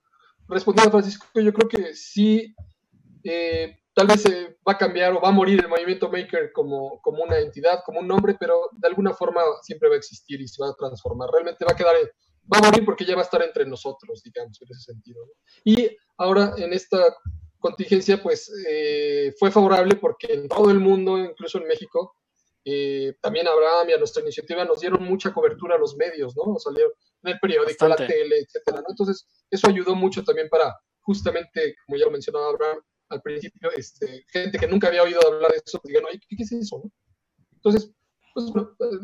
respondiendo 0.48 0.88
a 0.88 1.00
Francisco, 1.00 1.26
yo 1.34 1.52
creo 1.52 1.68
que 1.68 1.94
sí, 1.94 2.54
eh, 3.24 3.78
tal 3.98 4.06
vez 4.06 4.24
va 4.66 4.74
a 4.74 4.78
cambiar 4.78 5.12
o 5.12 5.20
va 5.20 5.30
a 5.30 5.32
morir 5.32 5.58
el 5.58 5.66
movimiento 5.68 6.08
maker 6.08 6.52
como, 6.52 7.00
como 7.02 7.24
una 7.24 7.36
entidad, 7.40 7.82
como 7.84 7.98
un 7.98 8.06
nombre, 8.06 8.36
pero 8.38 8.70
de 8.70 8.86
alguna 8.86 9.12
forma 9.12 9.42
siempre 9.62 9.88
va 9.88 9.96
a 9.96 9.98
existir 9.98 10.40
y 10.40 10.46
se 10.46 10.62
va 10.62 10.70
a 10.70 10.74
transformar. 10.74 11.28
Realmente 11.32 11.64
va 11.64 11.72
a 11.72 11.76
quedar 11.76 11.96
va 11.96 12.58
a 12.58 12.62
morir 12.62 12.84
porque 12.84 13.04
ya 13.04 13.16
va 13.16 13.22
a 13.22 13.24
estar 13.24 13.42
entre 13.42 13.66
nosotros, 13.66 14.22
digamos, 14.22 14.56
en 14.62 14.68
ese 14.70 14.92
sentido. 14.92 15.20
Y 15.64 15.96
ahora 16.16 16.54
en 16.58 16.72
esta 16.72 17.16
contingencia, 17.58 18.22
pues 18.22 18.48
eh, 18.68 19.34
fue 19.36 19.50
favorable 19.50 19.96
porque 19.96 20.32
en 20.32 20.48
todo 20.48 20.70
el 20.70 20.78
mundo, 20.78 21.18
incluso 21.18 21.58
en 21.58 21.66
México, 21.66 22.14
eh, 22.64 23.16
también 23.20 23.48
Abraham 23.48 23.90
y 23.90 23.92
a 23.94 23.98
nuestra 23.98 24.22
iniciativa 24.22 24.64
nos 24.64 24.80
dieron 24.80 25.02
mucha 25.02 25.32
cobertura 25.32 25.74
a 25.74 25.78
los 25.78 25.96
medios, 25.96 26.36
¿no? 26.36 26.56
Salió 26.60 26.86
en 27.24 27.32
el 27.32 27.40
periódico, 27.40 27.84
en 27.84 27.90
la 27.90 27.96
tele, 27.96 28.38
etcétera, 28.38 28.78
¿no? 28.78 28.86
Entonces, 28.90 29.26
eso 29.50 29.68
ayudó 29.68 29.96
mucho 29.96 30.22
también 30.22 30.48
para, 30.48 30.72
justamente, 31.00 31.74
como 31.84 31.98
ya 31.98 32.04
lo 32.04 32.12
mencionaba 32.12 32.50
Abraham 32.50 32.78
al 33.08 33.22
principio, 33.22 33.70
este, 33.76 34.24
gente 34.28 34.58
que 34.58 34.66
nunca 34.66 34.88
había 34.88 35.02
oído 35.02 35.20
hablar 35.26 35.50
de 35.50 35.62
eso, 35.64 35.78
pues 35.80 35.88
digan, 35.88 36.04
oye, 36.04 36.20
¿qué, 36.28 36.36
es 36.42 36.52
eso? 36.52 36.82
No? 36.84 36.90
Entonces, 37.54 37.92
pues, 38.34 38.46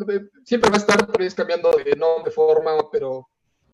eh, 0.09 0.29
siempre 0.45 0.71
va 0.71 0.77
a 0.77 0.79
estar 0.79 1.07
pues, 1.13 1.35
cambiando 1.35 1.71
de 1.71 1.97
nombre, 1.97 2.31
de 2.31 2.31
forma, 2.31 2.73
pero 2.91 3.29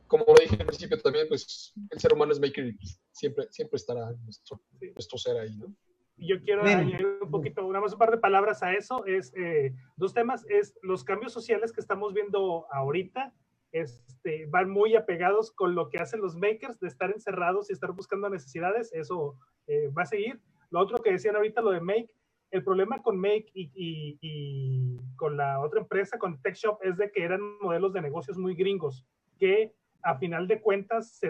como 0.06 0.24
lo 0.26 0.34
dije 0.40 0.56
al 0.58 0.66
principio 0.66 1.00
también, 1.00 1.28
pues 1.28 1.72
el 1.90 2.00
ser 2.00 2.12
humano 2.12 2.32
es 2.32 2.40
maker 2.40 2.66
y 2.66 2.76
siempre, 3.12 3.46
siempre 3.50 3.76
estará 3.76 4.10
nuestro, 4.24 4.60
nuestro 4.94 5.18
ser 5.18 5.38
ahí, 5.38 5.56
¿no? 5.56 5.72
Yo 6.16 6.42
quiero 6.42 6.62
añadir 6.62 7.06
un 7.22 7.30
poquito, 7.30 7.66
una 7.66 7.80
un 7.80 7.98
par 7.98 8.10
de 8.10 8.18
palabras 8.18 8.62
a 8.62 8.74
eso. 8.74 9.06
Es 9.06 9.32
eh, 9.36 9.74
dos 9.96 10.12
temas, 10.12 10.44
es 10.50 10.74
los 10.82 11.02
cambios 11.02 11.32
sociales 11.32 11.72
que 11.72 11.80
estamos 11.80 12.12
viendo 12.12 12.66
ahorita, 12.72 13.32
este, 13.72 14.46
van 14.46 14.70
muy 14.70 14.96
apegados 14.96 15.52
con 15.52 15.74
lo 15.74 15.88
que 15.88 15.98
hacen 15.98 16.20
los 16.20 16.36
makers 16.36 16.78
de 16.80 16.88
estar 16.88 17.10
encerrados 17.10 17.70
y 17.70 17.72
estar 17.72 17.92
buscando 17.92 18.28
necesidades, 18.28 18.92
eso 18.92 19.36
eh, 19.66 19.88
va 19.88 20.02
a 20.02 20.06
seguir. 20.06 20.40
Lo 20.70 20.80
otro 20.80 20.98
que 20.98 21.12
decían 21.12 21.36
ahorita, 21.36 21.60
lo 21.62 21.70
de 21.70 21.80
Make, 21.80 22.10
el 22.50 22.64
problema 22.64 23.02
con 23.02 23.18
Make 23.18 23.46
y, 23.54 23.70
y, 24.20 24.96
con 25.16 25.36
la 25.36 25.60
otra 25.60 25.80
empresa, 25.80 26.18
con 26.18 26.40
Tech 26.42 26.54
Shop, 26.54 26.78
es 26.82 26.96
de 26.96 27.10
que 27.12 27.22
eran 27.22 27.40
modelos 27.60 27.92
de 27.92 28.02
negocios 28.02 28.36
muy 28.38 28.54
gringos, 28.54 29.06
que 29.38 29.74
a 30.02 30.16
final 30.16 30.48
de 30.48 30.60
cuentas, 30.60 31.20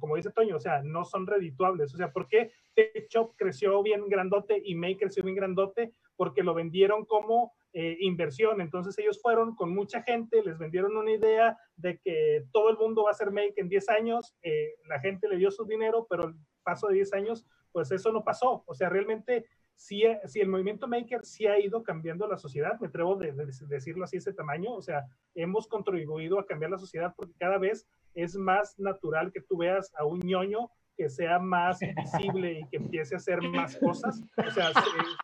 como 0.00 0.16
dice 0.16 0.30
Toño, 0.30 0.56
o 0.56 0.60
sea, 0.60 0.82
no 0.82 1.04
son 1.04 1.26
redituables. 1.26 1.94
O 1.94 1.96
sea, 1.96 2.12
¿por 2.12 2.28
qué 2.28 2.52
TechShop 2.74 3.34
creció 3.36 3.82
bien 3.82 4.08
grandote 4.08 4.60
y 4.64 4.74
Make 4.74 4.98
creció 4.98 5.22
bien 5.22 5.36
grandote? 5.36 5.92
Porque 6.16 6.42
lo 6.42 6.54
vendieron 6.54 7.04
como 7.04 7.52
eh, 7.76 7.96
inversión. 8.00 8.60
Entonces 8.60 8.96
ellos 8.98 9.20
fueron 9.20 9.56
con 9.56 9.74
mucha 9.74 10.00
gente, 10.02 10.42
les 10.44 10.58
vendieron 10.58 10.96
una 10.96 11.10
idea 11.10 11.58
de 11.76 11.98
que 11.98 12.46
todo 12.52 12.70
el 12.70 12.78
mundo 12.78 13.02
va 13.02 13.10
a 13.10 13.14
ser 13.14 13.32
Make 13.32 13.54
en 13.56 13.68
10 13.68 13.88
años. 13.88 14.36
Eh, 14.42 14.76
la 14.88 15.00
gente 15.00 15.28
le 15.28 15.38
dio 15.38 15.50
su 15.50 15.64
dinero, 15.64 16.06
pero 16.08 16.28
el 16.28 16.34
paso 16.62 16.86
de 16.86 16.94
10 16.94 17.12
años, 17.14 17.44
pues 17.72 17.90
eso 17.90 18.12
no 18.12 18.22
pasó. 18.22 18.62
O 18.66 18.74
sea, 18.74 18.88
realmente 18.88 19.46
si, 19.74 20.04
si, 20.26 20.40
el 20.40 20.48
movimiento 20.48 20.86
maker 20.86 21.24
sí 21.24 21.48
ha 21.48 21.58
ido 21.58 21.82
cambiando 21.82 22.28
la 22.28 22.36
sociedad, 22.36 22.78
me 22.80 22.86
atrevo 22.86 23.16
de, 23.16 23.32
decirlo 23.32 24.04
así, 24.04 24.18
ese 24.18 24.32
tamaño, 24.32 24.72
o 24.72 24.80
sea, 24.80 25.04
hemos 25.34 25.66
contribuido 25.66 26.38
a 26.38 26.46
cambiar 26.46 26.70
la 26.70 26.78
sociedad 26.78 27.12
porque 27.16 27.34
cada 27.40 27.58
vez 27.58 27.88
es 28.14 28.36
más 28.36 28.78
natural 28.78 29.32
que 29.32 29.40
tú 29.40 29.56
veas 29.56 29.92
a 29.96 30.04
un 30.04 30.20
ñoño 30.20 30.70
que 30.96 31.08
sea 31.08 31.38
más 31.38 31.80
visible 31.80 32.60
y 32.60 32.68
que 32.68 32.76
empiece 32.76 33.14
a 33.14 33.18
hacer 33.18 33.42
más 33.42 33.76
cosas. 33.76 34.22
O 34.36 34.50
sea, 34.50 34.72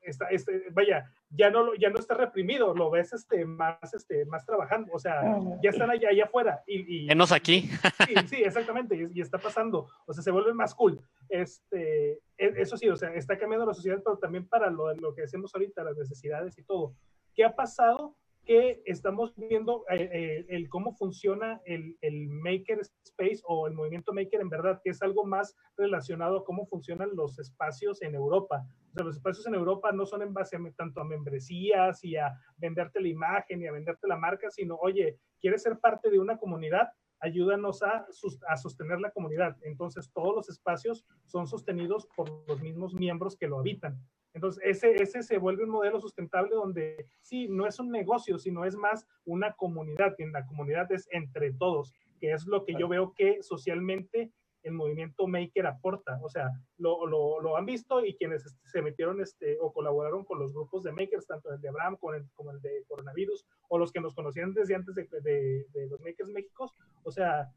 está, 0.03 0.27
este, 0.29 0.65
vaya, 0.73 1.11
ya 1.31 1.51
no, 1.51 1.75
ya 1.75 1.91
no 1.91 1.99
está 1.99 2.15
reprimido, 2.15 2.75
lo 2.75 2.91
ves 2.91 3.13
este, 3.13 3.45
más, 3.45 3.95
este, 3.95 4.25
más 4.27 4.45
trabajando. 4.45 4.93
O 4.93 4.99
sea, 4.99 5.39
ya 5.63 5.71
están 5.71 5.91
allá, 5.91 6.09
allá 6.09 6.25
afuera. 6.25 6.63
Y, 6.67 7.07
y 7.07 7.11
aquí. 7.11 7.71
Sí, 8.07 8.15
sí, 8.27 8.37
exactamente, 8.43 9.11
y, 9.15 9.21
está 9.21 9.39
pasando. 9.39 9.89
O 10.07 10.13
sea, 10.13 10.23
se 10.23 10.31
vuelve 10.31 10.53
más 10.55 10.75
cool. 10.75 11.01
Este, 11.29 12.13
e, 12.37 12.55
eso 12.57 12.77
sí, 12.77 12.89
o 12.89 12.97
sea, 12.97 13.15
está 13.15 13.39
cambiando 13.39 13.67
la 13.67 13.75
sociedad, 13.75 14.01
pero 14.05 14.19
también 14.19 14.49
para 14.49 14.71
lo, 14.71 14.93
lo 14.95 15.15
que 15.15 15.23
hacemos 15.23 15.55
ahorita, 15.55 15.85
las 15.85 15.97
necesidades 15.97 16.59
y 16.59 16.65
todo. 16.65 16.95
¿Qué 17.35 17.45
ha 17.45 17.55
pasado? 17.55 18.17
Que 18.45 18.83
estamos 18.87 19.35
viendo 19.37 19.85
eh, 19.91 20.09
eh, 20.13 20.47
el 20.49 20.69
cómo 20.69 20.95
funciona 20.95 21.61
el, 21.65 21.97
el, 22.01 22.29
maker 22.29 22.81
space 22.81 23.41
o 23.45 23.67
el 23.67 23.75
movimiento 23.75 24.13
maker 24.13 24.41
en 24.41 24.49
verdad, 24.49 24.81
que 24.83 24.91
es 24.91 25.03
algo 25.03 25.25
más 25.25 25.55
relacionado 25.77 26.39
a 26.39 26.45
cómo 26.45 26.67
funcionan 26.67 27.11
los 27.15 27.39
espacios 27.39 28.03
en 28.03 28.15
Europa. 28.15 28.65
O 28.91 28.93
sea, 28.93 29.05
los 29.05 29.17
espacios 29.17 29.47
en 29.47 29.55
Europa 29.55 29.93
no 29.93 30.07
son 30.07 30.23
en 30.23 30.33
base 30.33 30.57
a, 30.57 30.61
tanto 30.77 31.01
a 31.01 31.05
membresías 31.05 32.03
y 32.03 32.17
a 32.17 32.33
venderte 32.57 33.01
la 33.01 33.09
imagen 33.09 33.63
y 33.63 33.67
a 33.67 33.73
venderte 33.73 34.09
la 34.09 34.17
marca, 34.17 34.51
sino, 34.51 34.77
oye, 34.77 35.19
¿quieres 35.41 35.63
ser 35.63 35.79
parte 35.79 36.11
de 36.11 36.19
una 36.19 36.39
comunidad? 36.39 36.89
Ayúdanos 37.21 37.83
a, 37.83 38.07
a 38.49 38.57
sostener 38.57 39.01
la 39.01 39.11
comunidad. 39.11 39.57
Entonces, 39.63 40.11
todos 40.13 40.35
los 40.35 40.49
espacios 40.49 41.05
son 41.27 41.47
sostenidos 41.47 42.09
por 42.17 42.31
los 42.49 42.61
mismos 42.63 42.95
miembros 42.95 43.37
que 43.37 43.47
lo 43.47 43.59
habitan. 43.59 44.01
Entonces, 44.33 44.63
ese, 44.65 45.03
ese 45.03 45.23
se 45.23 45.39
vuelve 45.39 45.65
un 45.65 45.71
modelo 45.71 46.01
sustentable 46.01 46.55
donde 46.55 47.07
sí, 47.21 47.49
no 47.49 47.67
es 47.67 47.79
un 47.81 47.91
negocio, 47.91 48.39
sino 48.39 48.65
es 48.65 48.77
más 48.77 49.07
una 49.25 49.53
comunidad, 49.55 50.15
y 50.19 50.23
en 50.23 50.33
la 50.33 50.47
comunidad 50.47 50.91
es 50.93 51.09
entre 51.11 51.53
todos, 51.53 51.93
que 52.21 52.33
es 52.33 52.47
lo 52.47 52.65
que 52.65 52.75
yo 52.79 52.89
veo 52.89 53.13
que 53.15 53.43
socialmente 53.43 54.31
el 54.63 54.73
movimiento 54.73 55.27
Maker 55.27 55.67
aporta. 55.67 56.21
O 56.23 56.29
sea, 56.29 56.51
lo, 56.77 57.07
lo, 57.07 57.41
lo 57.41 57.57
han 57.57 57.65
visto 57.65 58.05
y 58.05 58.15
quienes 58.15 58.45
se 58.65 58.83
metieron 58.83 59.21
este, 59.21 59.57
o 59.61 59.73
colaboraron 59.73 60.25
con 60.25 60.39
los 60.39 60.53
grupos 60.53 60.85
de 60.85 60.93
Makers, 60.93 61.27
tanto 61.27 61.53
el 61.53 61.61
de 61.61 61.69
Abraham 61.69 61.97
como 61.97 62.15
el, 62.15 62.31
como 62.35 62.51
el 62.51 62.61
de 62.61 62.85
Coronavirus, 62.87 63.47
o 63.69 63.79
los 63.79 63.91
que 63.91 64.01
nos 64.01 64.15
conocían 64.15 64.53
desde 64.53 64.75
antes 64.75 64.95
de, 64.95 65.09
de, 65.23 65.67
de 65.73 65.87
los 65.89 66.01
Makers 66.01 66.31
México, 66.31 66.73
o 67.03 67.11
sea, 67.11 67.51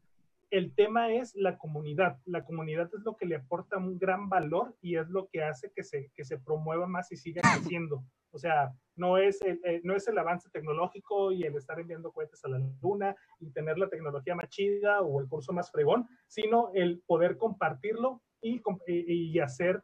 el 0.50 0.74
tema 0.74 1.12
es 1.12 1.34
la 1.34 1.58
comunidad. 1.58 2.18
La 2.24 2.44
comunidad 2.44 2.90
es 2.94 3.04
lo 3.04 3.16
que 3.16 3.26
le 3.26 3.36
aporta 3.36 3.76
un 3.76 3.98
gran 3.98 4.28
valor 4.28 4.76
y 4.80 4.96
es 4.96 5.08
lo 5.08 5.28
que 5.28 5.42
hace 5.42 5.72
que 5.74 5.82
se, 5.82 6.10
que 6.14 6.24
se 6.24 6.38
promueva 6.38 6.86
más 6.86 7.10
y 7.12 7.16
siga 7.16 7.42
creciendo. 7.42 8.04
O 8.30 8.38
sea, 8.38 8.72
no 8.96 9.18
es, 9.18 9.40
el, 9.42 9.60
eh, 9.64 9.80
no 9.84 9.94
es 9.94 10.08
el 10.08 10.18
avance 10.18 10.50
tecnológico 10.50 11.30
y 11.30 11.44
el 11.44 11.54
estar 11.56 11.78
enviando 11.78 12.12
cohetes 12.12 12.44
a 12.44 12.48
la 12.48 12.60
luna 12.82 13.14
y 13.38 13.50
tener 13.50 13.78
la 13.78 13.88
tecnología 13.88 14.34
más 14.34 14.48
chida 14.48 15.02
o 15.02 15.20
el 15.20 15.28
curso 15.28 15.52
más 15.52 15.70
fregón, 15.70 16.08
sino 16.26 16.70
el 16.74 17.00
poder 17.06 17.36
compartirlo 17.36 18.22
y, 18.40 18.60
y 18.86 19.38
hacer 19.38 19.82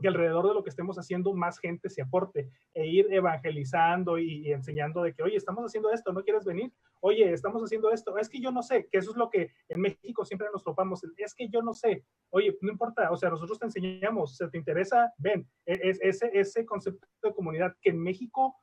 que 0.00 0.08
alrededor 0.08 0.48
de 0.48 0.54
lo 0.54 0.62
que 0.62 0.70
estemos 0.70 0.96
haciendo 0.96 1.32
más 1.34 1.58
gente 1.58 1.88
se 1.88 2.02
aporte 2.02 2.50
e 2.74 2.86
ir 2.86 3.06
evangelizando 3.10 4.18
y, 4.18 4.52
enseñando 4.52 5.02
de 5.02 5.14
que, 5.14 5.22
oye, 5.22 5.36
estamos 5.36 5.64
haciendo 5.64 5.90
esto, 5.90 6.12
¿no 6.12 6.22
quieres 6.22 6.44
venir? 6.44 6.72
Oye, 7.00 7.32
estamos 7.32 7.62
haciendo 7.62 7.90
esto, 7.90 8.16
es 8.18 8.28
que 8.28 8.40
yo 8.40 8.50
no 8.50 8.62
sé, 8.62 8.88
que 8.90 8.98
eso 8.98 9.10
es 9.10 9.16
lo 9.16 9.30
que 9.30 9.52
en 9.68 9.80
México 9.80 10.24
siempre 10.24 10.48
nos 10.52 10.64
topamos, 10.64 11.02
es 11.16 11.34
que 11.34 11.48
yo 11.48 11.62
no 11.62 11.74
sé, 11.74 12.04
oye, 12.30 12.56
no 12.60 12.72
importa, 12.72 13.10
o 13.10 13.16
sea, 13.16 13.30
nosotros 13.30 13.58
te 13.58 13.66
enseñamos, 13.66 14.36
si 14.36 14.48
te 14.50 14.58
interesa, 14.58 15.12
ven, 15.18 15.48
e, 15.66 15.78
es, 15.82 16.22
ese, 16.22 16.64
concepto 16.64 17.06
de 17.22 17.34
comunidad 17.34 17.76
que 17.80 17.90
en 17.90 18.02
México 18.02 18.56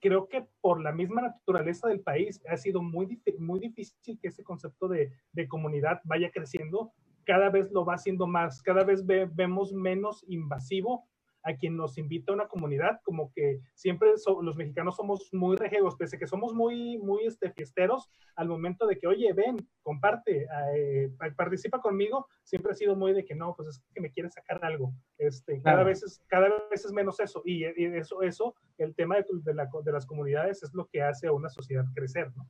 creo 0.00 0.28
que 0.28 0.46
por 0.60 0.82
la 0.82 0.92
misma 0.92 1.22
naturaleza 1.22 1.88
del 1.88 2.00
país 2.00 2.42
ha 2.48 2.56
sido 2.56 2.82
muy, 2.82 3.20
muy 3.38 3.60
difícil 3.60 4.18
que 4.20 4.28
ese 4.28 4.44
concepto 4.44 4.88
de 4.88 5.48
comunidad 5.48 6.00
vaya 6.04 6.30
creciendo 6.30 6.92
cada 7.24 7.50
vez 7.50 7.70
lo 7.70 7.84
va 7.84 7.94
haciendo 7.94 8.26
más, 8.26 8.62
cada 8.62 8.84
vez 8.84 9.06
vemos 9.06 9.72
menos 9.72 10.24
invasivo 10.26 11.08
a 11.42 11.54
quien 11.54 11.76
nos 11.76 11.98
invita 11.98 12.32
a 12.32 12.34
una 12.34 12.48
comunidad, 12.48 13.00
como 13.02 13.32
que 13.32 13.60
siempre 13.74 14.10
los 14.42 14.56
mexicanos 14.56 14.96
somos 14.96 15.28
muy 15.32 15.56
rejegos, 15.56 15.96
pese 15.96 16.18
que 16.18 16.26
somos 16.26 16.54
muy, 16.54 16.98
muy 16.98 17.26
este, 17.26 17.50
fiesteros, 17.50 18.10
al 18.36 18.48
momento 18.48 18.86
de 18.86 18.98
que, 18.98 19.06
oye, 19.06 19.32
ven, 19.32 19.56
comparte, 19.82 20.46
eh, 20.76 21.10
participa 21.36 21.80
conmigo, 21.80 22.26
siempre 22.42 22.72
ha 22.72 22.74
sido 22.74 22.96
muy 22.96 23.12
de 23.12 23.24
que 23.24 23.34
no, 23.34 23.54
pues 23.54 23.68
es 23.68 23.82
que 23.94 24.00
me 24.00 24.10
quiere 24.10 24.30
sacar 24.30 24.64
algo. 24.64 24.92
Este, 25.18 25.60
cada, 25.62 25.82
vez 25.82 26.02
es, 26.02 26.22
cada 26.28 26.48
vez 26.70 26.84
es 26.84 26.92
menos 26.92 27.20
eso, 27.20 27.42
y, 27.44 27.64
eso, 27.64 28.22
eso, 28.22 28.54
el 28.78 28.94
tema 28.94 29.16
de, 29.16 29.24
de, 29.44 29.92
las 29.92 30.06
comunidades 30.06 30.62
es 30.62 30.74
lo 30.74 30.86
que 30.86 31.02
hace 31.02 31.26
a 31.26 31.32
una 31.32 31.48
sociedad 31.48 31.84
crecer, 31.94 32.30
¿no? 32.36 32.46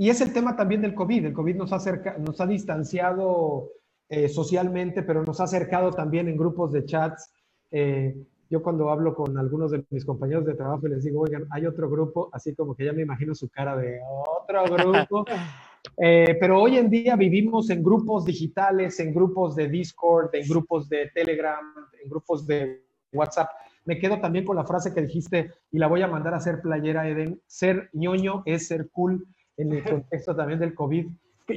Y 0.00 0.10
es 0.10 0.20
el 0.20 0.32
tema 0.32 0.54
también 0.54 0.80
del 0.80 0.94
COVID. 0.94 1.26
El 1.26 1.32
COVID 1.32 1.56
nos 1.56 1.72
ha, 1.72 1.92
nos 2.18 2.40
ha 2.40 2.46
distanciado 2.46 3.72
eh, 4.08 4.28
socialmente, 4.28 5.02
pero 5.02 5.24
nos 5.24 5.40
ha 5.40 5.44
acercado 5.44 5.90
también 5.90 6.28
en 6.28 6.36
grupos 6.36 6.72
de 6.72 6.84
chats. 6.84 7.30
Eh, 7.70 8.14
yo 8.50 8.62
cuando 8.62 8.88
hablo 8.88 9.14
con 9.14 9.36
algunos 9.36 9.70
de 9.70 9.84
mis 9.90 10.04
compañeros 10.04 10.46
de 10.46 10.54
trabajo 10.54 10.86
y 10.86 10.90
les 10.90 11.04
digo, 11.04 11.20
oigan, 11.20 11.46
hay 11.50 11.66
otro 11.66 11.90
grupo, 11.90 12.30
así 12.32 12.54
como 12.54 12.74
que 12.74 12.86
ya 12.86 12.92
me 12.92 13.02
imagino 13.02 13.34
su 13.34 13.48
cara 13.50 13.76
de 13.76 14.00
otro 14.02 14.64
grupo. 14.64 15.24
Eh, 15.96 16.36
pero 16.40 16.60
hoy 16.60 16.76
en 16.76 16.90
día 16.90 17.14
vivimos 17.14 17.70
en 17.70 17.82
grupos 17.82 18.24
digitales, 18.24 18.98
en 18.98 19.14
grupos 19.14 19.54
de 19.54 19.68
Discord, 19.68 20.28
en 20.34 20.46
grupos 20.46 20.88
de 20.88 21.08
Telegram, 21.14 21.64
en 22.02 22.10
grupos 22.10 22.46
de 22.46 22.84
WhatsApp. 23.12 23.48
Me 23.84 23.98
quedo 23.98 24.20
también 24.20 24.44
con 24.44 24.56
la 24.56 24.64
frase 24.64 24.92
que 24.92 25.02
dijiste 25.02 25.52
y 25.70 25.78
la 25.78 25.86
voy 25.86 26.02
a 26.02 26.08
mandar 26.08 26.34
a 26.34 26.38
hacer 26.38 26.60
playera, 26.60 27.08
Eden. 27.08 27.40
Ser 27.46 27.90
ñoño 27.92 28.42
es 28.44 28.66
ser 28.66 28.90
cool 28.90 29.24
en 29.56 29.72
el 29.72 29.84
contexto 29.84 30.34
también 30.34 30.58
del 30.58 30.74
COVID. 30.74 31.06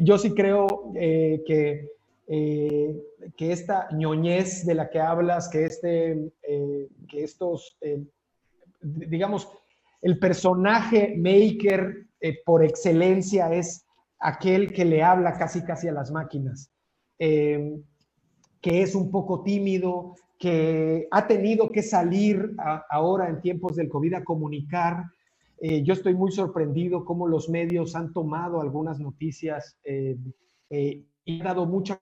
Yo 0.02 0.18
sí 0.18 0.34
creo 0.34 0.92
que 0.94 1.88
eh, 2.34 2.98
que 3.36 3.52
esta 3.52 3.90
ñoñez 3.92 4.66
de 4.66 4.74
la 4.74 4.90
que 4.90 5.02
hablas, 5.02 5.50
que, 5.50 5.66
este, 5.66 6.32
eh, 6.44 6.88
que 7.10 7.26
estos, 7.26 7.78
eh, 7.82 8.06
digamos, 8.80 9.50
el 10.02 10.18
personaje 10.18 11.14
maker 11.18 12.08
por 12.46 12.64
excelencia 12.64 13.54
es 13.54 13.86
aquel 14.18 14.72
que 14.72 14.86
le 14.86 15.04
habla 15.04 15.38
casi 15.38 15.62
casi 15.66 15.90
a 15.90 15.92
las 15.92 16.10
máquinas, 16.10 16.72
que 17.18 17.74
es 18.62 18.96
un 18.96 19.12
poco 19.12 19.44
tímido, 19.44 20.16
que 20.40 21.10
ha 21.12 21.28
tenido 21.28 21.70
que 21.70 21.84
salir 21.84 22.56
ahora 22.90 23.28
en 23.28 23.42
tiempos 23.42 23.76
del 23.76 23.90
COVID 23.90 24.14
a 24.14 24.24
comunicar. 24.24 25.04
yo 25.60 25.94
estoy 25.94 26.14
muy 26.16 26.32
sorprendido 26.32 27.04
cómo 27.04 27.28
los 27.28 27.50
medios 27.50 27.94
han 27.96 28.14
tomado 28.14 28.62
algunas 28.62 29.00
noticias 29.00 29.78
y 29.84 31.40
han 31.40 31.44
dado 31.44 31.66
mucha 31.66 32.00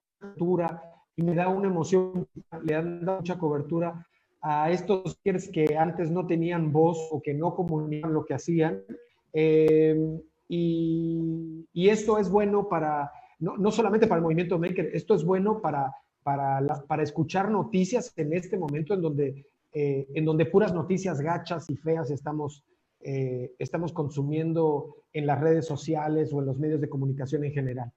y 1.16 1.22
me 1.22 1.34
da 1.34 1.48
una 1.48 1.68
emoción, 1.68 2.26
le 2.62 2.74
han 2.74 3.04
dado 3.04 3.18
mucha 3.18 3.38
cobertura 3.38 4.06
a 4.42 4.70
estos 4.70 5.18
que 5.52 5.76
antes 5.76 6.10
no 6.10 6.26
tenían 6.26 6.72
voz 6.72 6.98
o 7.10 7.20
que 7.20 7.34
no 7.34 7.54
comunicaban 7.54 8.14
lo 8.14 8.24
que 8.24 8.34
hacían. 8.34 8.82
Y, 9.32 11.66
y, 11.72 11.88
esto 11.88 12.18
es 12.18 12.28
bueno 12.28 12.68
para, 12.68 13.12
no, 13.38 13.56
no, 13.56 13.70
solamente 13.70 14.08
para 14.08 14.18
el 14.18 14.24
movimiento 14.24 14.58
maker, 14.58 14.90
esto 14.92 15.14
es 15.14 15.24
bueno 15.24 15.60
para, 15.60 15.94
para, 16.22 16.60
para 16.88 17.02
escuchar 17.02 17.50
noticias 17.50 18.12
en 18.16 18.32
este 18.32 18.58
momento 18.58 18.94
en 18.94 19.02
donde, 19.02 19.46
eh, 19.72 20.08
en 20.14 20.24
donde 20.24 20.46
puras 20.46 20.74
noticias 20.74 21.20
gachas 21.20 21.70
y 21.70 21.76
feas 21.76 22.10
estamos, 22.10 22.64
eh, 23.00 23.52
estamos 23.58 23.92
consumiendo 23.92 24.96
en 25.12 25.26
las 25.26 25.40
redes 25.40 25.66
sociales 25.66 26.32
o 26.32 26.40
en 26.40 26.46
los 26.46 26.58
medios 26.58 26.80
de 26.80 26.88
comunicación 26.88 27.44
en 27.44 27.52
general. 27.52 27.92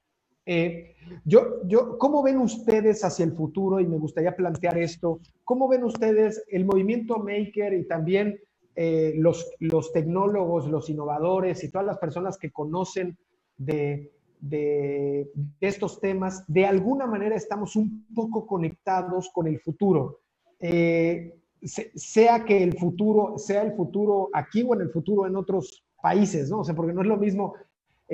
Eh, 0.46 0.96
yo, 1.26 1.66
yo, 1.66 1.98
¿Cómo 1.98 2.22
ven 2.24 2.38
ustedes 2.38 3.04
hacia 3.04 3.26
el 3.26 3.34
futuro? 3.34 3.80
Y 3.80 3.88
me 3.88 3.98
gustaría 3.98 4.36
plantear 4.36 4.78
esto. 4.78 5.20
¿Cómo 5.44 5.68
ven 5.68 5.84
ustedes 5.84 6.44
el 6.50 6.66
movimiento 6.66 7.18
maker 7.18 7.74
y 7.74 7.88
también 7.88 8.40
eh, 8.76 9.14
los, 9.18 9.52
los 9.60 9.92
tecnólogos, 9.94 10.68
los 10.68 10.90
innovadores 10.90 11.64
y 11.64 11.70
todas 11.70 11.88
las 11.88 11.98
personas 11.98 12.38
que 12.38 12.52
conocen 12.52 13.18
de, 13.58 14.12
de, 14.40 15.32
estos 15.62 16.00
temas? 16.02 16.44
De 16.48 16.66
alguna 16.66 17.06
manera 17.06 17.36
estamos 17.36 17.76
un 17.76 18.06
poco 18.14 18.46
conectados 18.46 19.30
con 19.34 19.48
el 19.48 19.60
futuro. 19.60 20.20
Eh, 20.60 21.36
sea 21.66 22.44
que 22.44 22.62
el 22.62 22.78
futuro, 22.78 23.38
sea 23.38 23.62
el 23.62 23.74
futuro 23.74 24.30
aquí 24.34 24.64
o 24.68 24.74
en 24.74 24.82
el 24.82 24.90
futuro 24.90 25.26
en 25.26 25.38
otros 25.38 25.86
países, 26.02 26.50
¿no? 26.50 26.60
O 26.60 26.64
sea, 26.66 26.76
porque 26.76 26.92
no 26.92 27.02
es 27.02 27.08
lo 27.08 27.16
mismo 27.16 27.54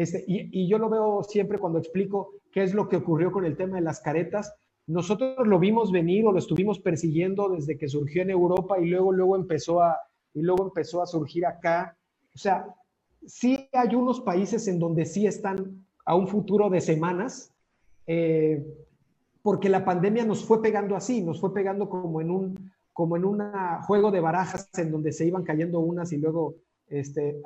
este, 0.02 0.24
y, 0.28 0.66
yo 0.66 0.78
lo 0.78 0.90
veo 0.90 1.24
siempre 1.24 1.60
cuando 1.60 1.78
explico 1.78 2.36
qué 2.54 2.64
es 2.64 2.74
lo 2.74 2.88
que 2.88 2.96
ocurrió 2.96 3.34
con 3.34 3.44
el 3.44 3.58
tema 3.58 3.76
de 3.76 3.82
las 3.82 4.00
caretas. 4.00 4.56
Nosotros 4.88 5.46
lo 5.46 5.60
vimos 5.60 5.92
venir 5.92 6.26
o 6.26 6.32
lo 6.32 6.40
estuvimos 6.40 6.80
persiguiendo 6.80 7.50
desde 7.50 7.78
que 7.78 7.90
surgió 7.90 8.22
en 8.22 8.30
Europa 8.30 8.80
y 8.80 8.86
luego, 8.86 9.12
luego, 9.12 9.36
empezó, 9.36 9.82
a, 9.82 9.98
y 10.34 10.42
luego 10.42 10.64
empezó 10.64 11.02
a 11.02 11.06
surgir 11.06 11.46
acá. 11.46 11.98
O 12.34 12.38
sea, 12.38 12.74
sí 13.26 13.68
hay 13.74 13.94
unos 13.94 14.22
países 14.22 14.70
en 14.70 14.80
donde 14.80 15.06
sí 15.06 15.28
están 15.28 15.86
a 16.06 16.16
un 16.16 16.30
futuro 16.30 16.70
de 16.70 16.80
semanas, 16.80 17.52
eh, 18.08 18.66
porque 19.42 19.68
la 19.68 19.84
pandemia 19.84 20.24
nos 20.24 20.46
fue 20.46 20.62
pegando 20.62 20.96
así, 20.96 21.22
nos 21.22 21.42
fue 21.42 21.54
pegando 21.54 21.90
como 21.90 22.22
en 22.22 22.32
un 22.32 22.72
como 22.94 23.18
en 23.18 23.26
un 23.26 23.42
juego 23.84 24.12
de 24.12 24.20
barajas 24.22 24.70
en 24.78 24.92
donde 24.92 25.12
se 25.12 25.26
iban 25.26 25.44
cayendo 25.44 25.80
unas 25.80 26.12
y 26.12 26.18
luego 26.18 26.56
este, 26.88 27.42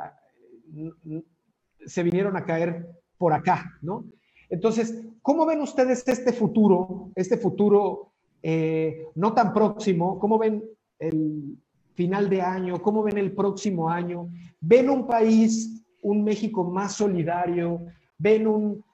se 1.86 2.04
vinieron 2.04 2.36
a 2.38 2.46
caer 2.46 2.88
por 3.18 3.34
acá, 3.34 3.78
¿no? 3.82 4.06
Entonces, 4.50 5.04
¿cómo 5.22 5.46
ven 5.46 5.62
ustedes 5.62 6.08
este 6.08 6.34
futuro, 6.34 7.12
este 7.16 7.38
futuro 7.38 8.12
eh, 8.42 9.08
no 9.16 9.34
tan 9.34 9.54
próximo? 9.54 10.20
¿Cómo 10.20 10.38
ven 10.38 10.64
el 11.00 11.58
final 11.94 12.30
de 12.30 12.42
año? 12.42 12.82
¿Cómo 12.82 13.04
ven 13.04 13.18
el 13.18 13.34
próximo 13.34 13.90
año? 13.90 14.30
¿Ven 14.60 14.90
un 14.90 15.08
país, 15.08 15.84
un 16.02 16.24
México 16.24 16.64
más 16.64 16.94
solidario? 16.94 17.86
¿Ven 18.18 18.48
un... 18.48 18.86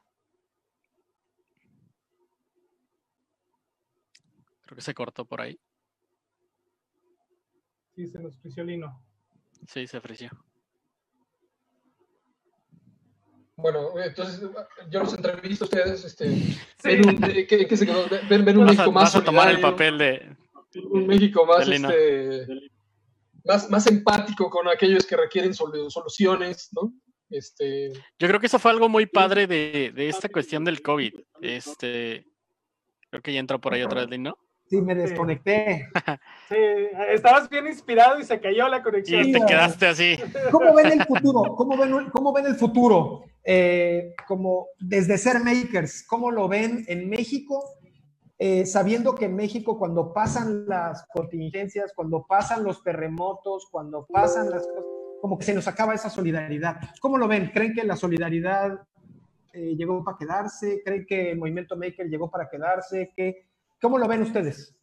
Creo 4.65 4.75
que 4.75 4.81
se 4.81 4.93
cortó 4.93 5.25
por 5.25 5.41
ahí. 5.41 5.59
Sí, 7.95 8.07
se 8.07 8.19
nos 8.19 8.37
frició 8.37 8.63
Lino. 8.63 9.03
Sí, 9.67 9.87
se 9.87 9.99
frició. 9.99 10.29
Bueno, 13.61 13.91
entonces 14.03 14.41
yo 14.89 14.99
los 14.99 15.13
entrevisto 15.13 15.65
a 15.65 15.67
ustedes, 15.67 16.05
este, 16.05 16.57
ven 16.83 17.07
un, 17.07 17.17
¿qué, 17.17 17.77
se 17.77 17.85
quedó? 17.85 18.05
Ven, 18.29 18.57
un 18.57 18.65
México 18.65 18.91
más 18.91 19.15
a 19.15 19.23
tomar 19.23 19.49
el 19.49 19.59
papel 19.59 19.97
de 19.97 20.35
un 20.89 21.07
México 21.07 21.45
más, 21.45 21.67
este, 21.67 22.47
más, 23.43 23.69
más 23.69 23.87
empático 23.87 24.49
con 24.49 24.67
aquellos 24.67 25.05
que 25.05 25.17
requieren 25.17 25.53
soluciones, 25.53 26.69
¿no? 26.73 26.93
Este... 27.29 27.91
Yo 28.17 28.27
creo 28.27 28.39
que 28.39 28.47
eso 28.47 28.59
fue 28.59 28.71
algo 28.71 28.89
muy 28.89 29.05
padre 29.05 29.45
de, 29.47 29.91
de 29.93 30.09
esta 30.09 30.29
cuestión 30.29 30.63
del 30.63 30.81
COVID. 30.81 31.13
Este, 31.41 32.25
creo 33.09 33.21
que 33.21 33.33
ya 33.33 33.39
entró 33.39 33.59
por 33.59 33.73
ahí 33.73 33.83
otra 33.83 34.05
vez, 34.05 34.19
¿no? 34.19 34.37
Sí, 34.69 34.81
me 34.81 34.93
desconecté. 34.93 35.89
Sí, 36.47 36.55
estabas 37.09 37.49
bien 37.49 37.65
inspirado 37.67 38.19
y 38.19 38.23
se 38.23 38.39
cayó 38.39 38.67
la 38.67 38.83
conexión. 38.83 39.27
Y 39.27 39.31
te 39.31 39.45
quedaste 39.45 39.87
así. 39.87 40.17
¿Cómo 40.51 40.75
ven 40.75 40.91
el 40.99 41.05
futuro? 41.05 41.55
¿Cómo 41.55 41.77
ven, 41.77 42.09
cómo 42.11 42.33
ven 42.33 42.45
el 42.45 42.55
futuro? 42.55 43.23
Eh, 43.43 44.13
como 44.27 44.67
desde 44.79 45.17
ser 45.17 45.39
makers, 45.43 46.05
¿cómo 46.07 46.29
lo 46.29 46.47
ven 46.47 46.85
en 46.87 47.09
México? 47.09 47.63
Eh, 48.37 48.65
sabiendo 48.65 49.15
que 49.15 49.25
en 49.25 49.35
México 49.35 49.77
cuando 49.79 50.13
pasan 50.13 50.67
las 50.67 51.05
contingencias, 51.13 51.91
cuando 51.95 52.25
pasan 52.27 52.63
los 52.63 52.83
terremotos, 52.83 53.67
cuando 53.71 54.05
pasan 54.05 54.51
las 54.51 54.67
cosas, 54.67 54.85
como 55.19 55.37
que 55.37 55.45
se 55.45 55.53
nos 55.53 55.67
acaba 55.67 55.95
esa 55.95 56.09
solidaridad. 56.09 56.79
¿Cómo 57.01 57.17
lo 57.17 57.27
ven? 57.27 57.51
¿Creen 57.53 57.73
que 57.73 57.83
la 57.83 57.95
solidaridad 57.95 58.79
eh, 59.51 59.75
llegó 59.75 60.03
para 60.03 60.17
quedarse? 60.17 60.81
¿Creen 60.85 61.05
que 61.07 61.31
el 61.31 61.39
movimiento 61.39 61.75
maker 61.75 62.07
llegó 62.07 62.29
para 62.29 62.49
quedarse? 62.49 63.11
¿Qué, 63.15 63.48
¿Cómo 63.81 63.97
lo 63.97 64.07
ven 64.07 64.21
ustedes? 64.21 64.75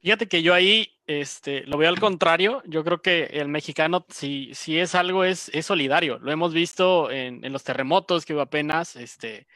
Fíjate 0.00 0.28
que 0.28 0.42
yo 0.42 0.52
ahí 0.52 0.90
este, 1.06 1.62
lo 1.62 1.78
veo 1.78 1.88
al 1.88 1.98
contrario. 1.98 2.62
Yo 2.66 2.84
creo 2.84 3.00
que 3.00 3.24
el 3.24 3.48
mexicano, 3.48 4.04
si, 4.10 4.50
si 4.52 4.78
es 4.78 4.94
algo, 4.94 5.24
es, 5.24 5.50
es 5.54 5.66
solidario. 5.66 6.18
Lo 6.18 6.30
hemos 6.30 6.52
visto 6.52 7.10
en, 7.10 7.44
en, 7.44 7.52
los 7.52 7.64
terremotos 7.64 8.26
que 8.26 8.34
hubo 8.34 8.42
apenas. 8.42 8.96
Este, 8.96 9.46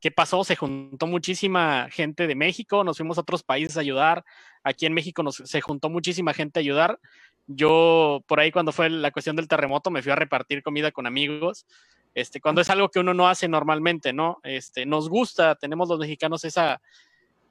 ¿qué 0.00 0.10
pasó? 0.10 0.42
Se 0.44 0.56
juntó 0.56 1.06
muchísima 1.06 1.88
gente 1.90 2.26
de 2.26 2.34
México, 2.34 2.82
nos 2.82 2.96
fuimos 2.96 3.18
a 3.18 3.20
otros 3.20 3.42
países 3.42 3.76
a 3.76 3.80
ayudar. 3.80 4.24
Aquí 4.62 4.86
en 4.86 4.94
México 4.94 5.22
nos, 5.22 5.36
se 5.36 5.60
juntó 5.60 5.90
muchísima 5.90 6.32
gente 6.32 6.60
a 6.60 6.62
ayudar. 6.62 6.98
Yo, 7.46 8.24
por 8.26 8.40
ahí, 8.40 8.50
cuando 8.50 8.72
fue 8.72 8.88
la 8.88 9.10
cuestión 9.10 9.36
del 9.36 9.48
terremoto, 9.48 9.90
me 9.90 10.02
fui 10.02 10.12
a 10.12 10.16
repartir 10.16 10.62
comida 10.62 10.92
con 10.92 11.06
amigos. 11.06 11.66
Este, 12.14 12.40
cuando 12.40 12.60
es 12.60 12.70
algo 12.70 12.88
que 12.88 13.00
uno 13.00 13.12
no 13.12 13.28
hace 13.28 13.48
normalmente, 13.48 14.12
¿no? 14.12 14.38
Este, 14.42 14.86
nos 14.86 15.08
gusta, 15.08 15.56
tenemos 15.56 15.88
los 15.88 15.98
mexicanos 15.98 16.44
esa, 16.44 16.80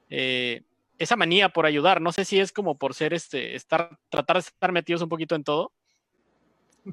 eh, 0.09 0.63
esa 0.99 1.15
manía 1.15 1.49
por 1.49 1.65
ayudar. 1.65 2.01
No 2.01 2.11
sé 2.11 2.25
si 2.25 2.39
es 2.39 2.51
como 2.51 2.77
por 2.77 2.93
ser, 2.93 3.13
este, 3.13 3.55
estar, 3.55 3.97
tratar 4.09 4.35
de 4.37 4.41
estar 4.41 4.71
metidos 4.71 5.01
un 5.01 5.09
poquito 5.09 5.35
en 5.35 5.43
todo. 5.43 5.73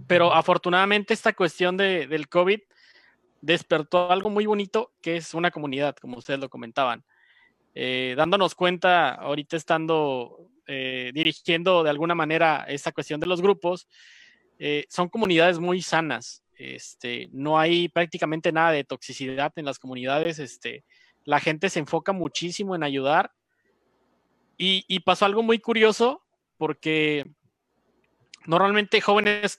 Pero 0.06 0.32
afortunadamente 0.32 1.14
esta 1.14 1.32
cuestión 1.32 1.76
de, 1.76 2.06
del 2.06 2.28
COVID 2.28 2.60
despertó 3.40 4.10
algo 4.10 4.30
muy 4.30 4.46
bonito 4.46 4.92
que 5.02 5.16
es 5.16 5.34
una 5.34 5.50
comunidad, 5.50 5.96
como 5.96 6.18
ustedes 6.18 6.40
lo 6.40 6.48
comentaban. 6.48 7.04
Eh, 7.74 8.14
dándonos 8.16 8.54
cuenta, 8.54 9.14
ahorita 9.14 9.56
estando 9.56 10.50
eh, 10.66 11.10
dirigiendo 11.12 11.82
de 11.82 11.90
alguna 11.90 12.14
manera 12.14 12.64
esta 12.68 12.92
cuestión 12.92 13.20
de 13.20 13.26
los 13.26 13.42
grupos, 13.42 13.88
son 14.88 15.10
comunidades 15.10 15.58
muy 15.58 15.82
sanas. 15.82 16.42
Este, 16.58 17.28
no 17.32 17.58
hay 17.58 17.88
prácticamente 17.88 18.50
nada 18.52 18.70
de 18.70 18.84
toxicidad 18.84 19.52
en 19.56 19.66
las 19.66 19.78
comunidades. 19.78 20.38
Este, 20.38 20.84
la 21.24 21.40
gente 21.40 21.68
se 21.68 21.80
enfoca 21.80 22.12
muchísimo 22.12 22.74
en 22.74 22.82
ayudar. 22.82 23.32
Y, 24.58 25.00
pasó 25.00 25.26
algo 25.26 25.42
muy 25.42 25.58
curioso 25.58 26.22
porque 26.56 27.26
normalmente 28.46 29.00
jóvenes 29.00 29.58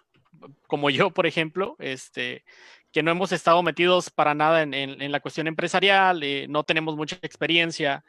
como 0.67 0.89
yo, 0.89 1.11
por 1.11 1.25
ejemplo, 1.25 1.75
este, 1.79 2.43
que 2.91 3.03
no 3.03 3.11
hemos 3.11 3.31
estado 3.31 3.61
metidos 3.63 4.09
para 4.09 4.33
nada 4.33 4.61
en, 4.61 5.11
la 5.11 5.19
cuestión 5.19 5.47
empresarial, 5.47 6.23
eh, 6.23 6.47
no 6.47 6.63
tenemos 6.63 6.95
mucha 6.95 7.17
experiencia 7.21 8.03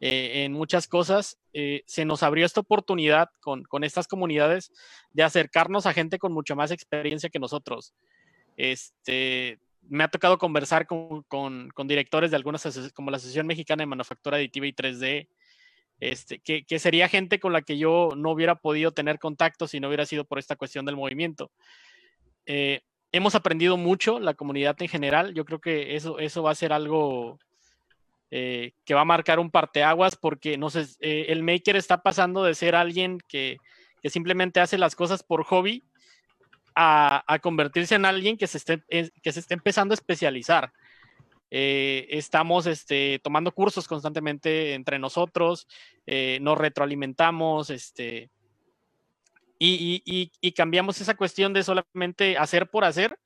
eh, 0.00 0.44
en 0.44 0.52
muchas 0.52 0.86
cosas, 0.86 1.38
eh, 1.52 1.82
se 1.86 2.04
nos 2.04 2.22
abrió 2.22 2.46
esta 2.46 2.60
oportunidad 2.60 3.30
con, 3.40 3.64
con, 3.64 3.84
estas 3.84 4.06
comunidades 4.06 4.72
de 5.12 5.22
acercarnos 5.22 5.86
a 5.86 5.92
gente 5.92 6.18
con 6.18 6.32
mucha 6.32 6.54
más 6.54 6.70
experiencia 6.70 7.30
que 7.30 7.38
nosotros. 7.38 7.94
Este, 8.56 9.58
me 9.88 10.04
ha 10.04 10.08
tocado 10.08 10.38
conversar 10.38 10.86
con, 10.86 11.24
directores 11.84 12.30
de 12.30 12.36
algunas, 12.36 12.92
como 12.94 13.10
la 13.10 13.16
Asociación 13.16 13.46
Mexicana 13.46 13.82
de 13.82 13.86
Manufactura 13.86 14.36
Aditiva 14.36 14.66
y 14.66 14.72
3D, 14.72 15.28
este, 16.02 16.40
que, 16.40 16.78
sería 16.80 17.08
gente 17.08 17.38
con 17.38 17.52
la 17.52 17.62
que 17.62 17.78
yo 17.78 18.08
no 18.16 18.32
hubiera 18.32 18.56
podido 18.56 18.90
tener 18.90 19.20
contacto 19.20 19.68
si 19.68 19.78
no 19.78 19.86
hubiera 19.86 20.04
sido 20.04 20.24
por 20.24 20.40
esta 20.40 20.56
cuestión 20.56 20.84
del 20.84 20.96
movimiento. 20.96 21.52
Eh, 22.44 22.80
hemos 23.12 23.36
aprendido 23.36 23.76
mucho, 23.76 24.18
la 24.18 24.34
comunidad 24.34 24.74
en 24.82 24.88
general. 24.88 25.32
Yo 25.32 25.44
creo 25.44 25.60
que 25.60 25.94
eso, 25.94 26.18
eso 26.18 26.42
va 26.42 26.50
a 26.50 26.56
ser 26.56 26.72
algo 26.72 27.38
eh, 28.32 28.72
que 28.84 28.94
va 28.94 29.02
a 29.02 29.04
marcar 29.04 29.38
un 29.38 29.52
parteaguas 29.52 30.16
porque 30.16 30.58
no 30.58 30.70
sé, 30.70 30.86
eh, 30.98 31.26
el 31.28 31.44
maker 31.44 31.76
está 31.76 32.02
pasando 32.02 32.42
de 32.42 32.56
ser 32.56 32.74
alguien 32.74 33.18
que, 33.28 33.58
que 34.02 34.10
simplemente 34.10 34.58
hace 34.58 34.78
las 34.78 34.96
cosas 34.96 35.22
por 35.22 35.44
hobby 35.44 35.84
a, 36.74 37.38
convertirse 37.40 37.94
en 37.94 38.06
alguien 38.06 38.36
que 38.36 38.48
se 38.48 38.58
esté, 38.58 38.82
que 38.88 39.32
se 39.32 39.38
esté 39.38 39.54
empezando 39.54 39.92
a 39.92 39.94
especializar. 39.94 40.72
Eh, 41.54 42.06
estamos 42.08 42.66
este, 42.66 43.20
tomando 43.22 43.52
cursos 43.52 43.86
constantemente 43.86 44.72
entre 44.72 44.98
nosotros, 44.98 45.68
eh, 46.06 46.38
nos 46.40 46.56
retroalimentamos, 46.56 47.68
este, 47.68 48.30
y, 49.58 50.52
cambiamos 50.56 50.98
esa 51.02 51.14
cuestión 51.14 51.52
de 51.52 51.62
solamente 51.62 52.38
hacer 52.38 52.70
por 52.70 52.86
hacer, 52.86 53.18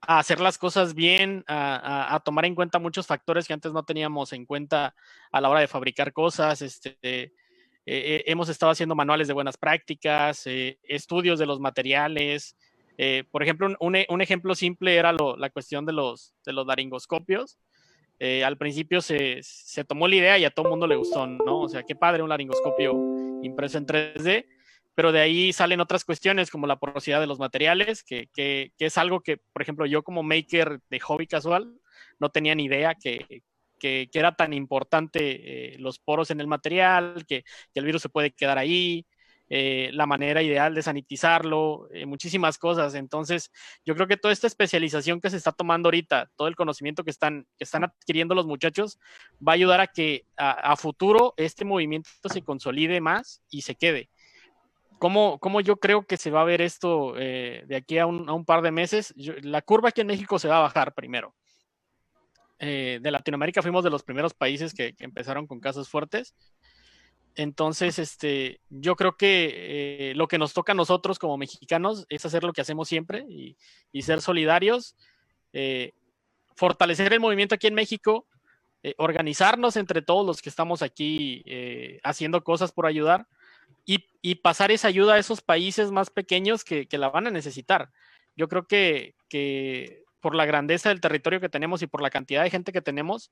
a 0.00 0.20
hacer 0.20 0.40
las 0.40 0.56
cosas 0.56 0.94
bien, 0.94 1.44
a, 1.48 2.22
tomar 2.24 2.46
en 2.46 2.54
cuenta 2.54 2.78
muchos 2.78 3.06
factores 3.06 3.46
que 3.46 3.52
antes 3.52 3.72
no 3.72 3.82
teníamos 3.82 4.32
en 4.32 4.46
cuenta 4.46 4.94
a 5.30 5.40
la 5.42 5.50
hora 5.50 5.60
de 5.60 5.68
fabricar 5.68 6.14
cosas. 6.14 6.62
Este, 6.62 6.96
eh, 7.04 8.24
hemos 8.24 8.48
estado 8.48 8.72
haciendo 8.72 8.94
manuales 8.94 9.28
de 9.28 9.34
buenas 9.34 9.58
prácticas, 9.58 10.44
estudios 10.46 11.38
de 11.38 11.44
los 11.44 11.60
materiales, 11.60 12.56
eh, 13.02 13.24
por 13.30 13.42
ejemplo, 13.42 13.66
e, 13.70 14.06
un, 14.10 14.20
ejemplo 14.20 14.54
simple 14.54 14.94
era 14.94 15.14
la 15.14 15.48
cuestión 15.48 15.86
de 15.86 15.94
los, 15.94 16.34
de 16.44 16.52
los 16.52 16.66
laringoscopios. 16.66 17.58
Eh, 18.18 18.44
al 18.44 18.58
principio 18.58 19.00
se, 19.00 19.40
tomó 19.88 20.06
la 20.06 20.16
idea 20.16 20.38
y 20.38 20.44
a 20.44 20.50
todo 20.50 20.66
el 20.66 20.70
mundo 20.72 20.86
le 20.86 20.96
gustó, 20.96 21.26
¿no? 21.26 21.60
O 21.60 21.68
sea, 21.70 21.82
qué 21.82 21.96
padre 21.96 22.22
un 22.22 22.28
laringoscopio 22.28 22.92
impreso 23.42 23.78
en 23.78 23.86
3D, 23.86 24.44
pero 24.94 25.12
de 25.12 25.20
ahí 25.20 25.50
salen 25.54 25.80
otras 25.80 26.04
cuestiones 26.04 26.50
como 26.50 26.66
la 26.66 26.78
porosidad 26.78 27.20
de 27.20 27.26
los 27.26 27.38
materiales, 27.38 28.04
que, 28.04 28.28
es 28.78 28.98
algo 28.98 29.20
que, 29.20 29.38
por 29.38 29.62
ejemplo, 29.62 29.86
yo 29.86 30.02
como 30.02 30.22
maker 30.22 30.80
de 30.90 31.00
hobby 31.00 31.26
casual 31.26 31.72
no 32.18 32.28
tenía 32.28 32.54
ni 32.54 32.64
idea 32.64 32.94
que, 32.94 33.42
era 34.12 34.36
tan 34.36 34.52
importante 34.52 35.72
eh, 35.72 35.78
los 35.78 35.98
poros 35.98 36.30
en 36.30 36.40
el 36.40 36.46
material, 36.46 37.24
que, 37.26 37.44
el 37.72 37.86
virus 37.86 38.02
se 38.02 38.10
puede 38.10 38.32
quedar 38.32 38.58
ahí, 38.58 39.06
eh, 39.52 39.90
la 39.92 40.06
manera 40.06 40.44
ideal 40.44 40.76
de 40.76 40.82
sanitizarlo, 40.82 41.88
eh, 41.92 42.06
muchísimas 42.06 42.56
cosas. 42.56 42.94
Entonces, 42.94 43.50
yo 43.84 43.96
creo 43.96 44.06
que 44.06 44.16
toda 44.16 44.32
esta 44.32 44.46
especialización 44.46 45.20
que 45.20 45.28
se 45.28 45.36
está 45.36 45.50
tomando 45.50 45.88
ahorita, 45.88 46.30
todo 46.36 46.46
el 46.46 46.54
conocimiento 46.54 47.02
que 47.02 47.10
están, 47.10 47.48
que 47.58 47.64
están 47.64 47.82
adquiriendo 47.82 48.36
los 48.36 48.46
muchachos, 48.46 49.00
va 49.46 49.52
a 49.52 49.54
ayudar 49.56 49.80
a 49.80 49.88
que 49.88 50.24
a, 50.36 50.76
futuro 50.76 51.34
este 51.36 51.64
movimiento 51.64 52.08
se 52.26 52.42
consolide 52.42 53.00
más 53.00 53.42
y 53.50 53.62
se 53.62 53.74
quede. 53.74 54.08
¿Cómo, 55.00 55.40
cómo 55.40 55.60
yo 55.60 55.78
creo 55.78 56.06
que 56.06 56.16
se 56.16 56.30
va 56.30 56.42
a 56.42 56.44
ver 56.44 56.60
esto 56.60 57.14
eh, 57.18 57.64
de 57.66 57.74
aquí 57.74 57.98
a 57.98 58.06
un, 58.06 58.44
par 58.44 58.62
de 58.62 58.70
meses? 58.70 59.12
la 59.16 59.62
curva 59.62 59.88
aquí 59.88 60.00
en 60.00 60.06
México 60.06 60.38
se 60.38 60.46
va 60.46 60.58
a 60.58 60.62
bajar 60.62 60.94
primero. 60.94 61.34
de 62.60 63.00
Latinoamérica 63.02 63.62
fuimos 63.62 63.82
de 63.82 63.90
los 63.90 64.04
primeros 64.04 64.32
países 64.32 64.74
que 64.74 64.94
empezaron 65.00 65.48
con 65.48 65.58
casos 65.58 65.88
fuertes 65.88 66.36
entonces, 67.40 67.98
este, 67.98 68.60
yo 68.68 68.96
creo 68.96 69.16
que 69.16 70.10
eh, 70.10 70.14
lo 70.14 70.28
que 70.28 70.36
nos 70.36 70.52
toca 70.52 70.72
a 70.72 70.74
nosotros 70.74 71.18
como 71.18 71.38
mexicanos 71.38 72.04
es 72.10 72.26
hacer 72.26 72.44
lo 72.44 72.52
que 72.52 72.60
hacemos 72.60 72.86
siempre 72.86 73.24
y, 73.30 73.56
ser 74.02 74.20
solidarios, 74.20 74.94
eh, 75.54 75.92
fortalecer 76.54 77.14
el 77.14 77.20
movimiento 77.20 77.54
aquí 77.54 77.66
en 77.66 77.74
México, 77.74 78.26
eh, 78.82 78.92
organizarnos 78.98 79.76
entre 79.76 80.02
todos 80.02 80.26
los 80.26 80.42
que 80.42 80.50
estamos 80.50 80.82
aquí 80.82 81.42
haciendo 82.02 82.44
cosas 82.44 82.72
por 82.72 82.84
ayudar 82.84 83.26
y, 83.86 84.34
pasar 84.34 84.70
esa 84.70 84.88
ayuda 84.88 85.14
a 85.14 85.18
esos 85.18 85.40
países 85.40 85.90
más 85.90 86.10
pequeños 86.10 86.62
que, 86.62 86.86
la 86.92 87.08
van 87.08 87.26
a 87.26 87.30
necesitar. 87.30 87.90
Yo 88.36 88.48
creo 88.48 88.66
que, 88.66 89.14
que 89.30 90.04
por 90.20 90.34
la 90.34 90.44
grandeza 90.44 90.90
del 90.90 91.00
territorio 91.00 91.40
que 91.40 91.48
tenemos 91.48 91.80
y 91.80 91.86
por 91.86 92.02
la 92.02 92.10
cantidad 92.10 92.42
de 92.42 92.50
gente 92.50 92.70
que 92.70 92.82
tenemos, 92.82 93.30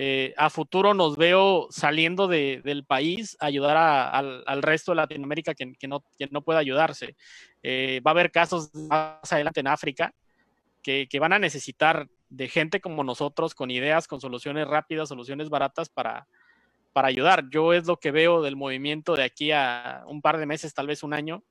eh, 0.00 0.32
a 0.36 0.48
futuro 0.48 0.94
nos 0.94 1.16
veo 1.16 1.66
saliendo 1.70 2.28
del 2.28 2.84
país 2.84 3.36
a 3.40 3.46
ayudar 3.46 3.76
al, 3.76 4.62
resto 4.62 4.92
de 4.92 4.96
Latinoamérica 4.96 5.54
que, 5.54 5.88
no, 5.88 6.04
no 6.30 6.42
pueda 6.42 6.60
ayudarse. 6.60 7.16
Eh, 7.64 8.00
va 8.06 8.12
a 8.12 8.14
haber 8.14 8.30
casos 8.30 8.72
más 8.72 9.32
adelante 9.32 9.58
en 9.58 9.66
África 9.66 10.14
que, 10.84 11.08
van 11.18 11.32
a 11.32 11.40
necesitar 11.40 12.08
de 12.28 12.46
gente 12.46 12.80
como 12.80 13.02
nosotros, 13.02 13.56
con 13.56 13.72
ideas, 13.72 14.06
con 14.06 14.20
soluciones 14.20 14.68
rápidas, 14.68 15.08
soluciones 15.08 15.48
baratas 15.48 15.88
para, 15.88 16.28
ayudar. 16.94 17.50
Yo 17.50 17.72
es 17.72 17.88
lo 17.88 17.96
que 17.96 18.12
veo 18.12 18.40
del 18.40 18.54
movimiento 18.54 19.16
de 19.16 19.24
aquí 19.24 19.50
a 19.50 20.04
un 20.06 20.22
par 20.22 20.38
de 20.38 20.46
meses, 20.46 20.74
tal 20.74 20.86
vez 20.86 21.02
un 21.02 21.12
año, 21.12 21.42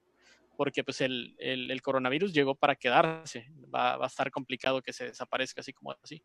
porque 0.56 0.86
pues 0.86 1.02
el, 1.02 1.82
coronavirus 1.84 2.32
llegó 2.32 2.56
para 2.56 2.78
quedarse. 2.78 3.52
Va 3.76 4.02
a 4.02 4.08
estar 4.08 4.32
complicado 4.32 4.82
que 4.82 4.94
se 4.94 5.04
desaparezca 5.08 5.60
así 5.60 5.74
como 5.74 5.94
así. 6.02 6.24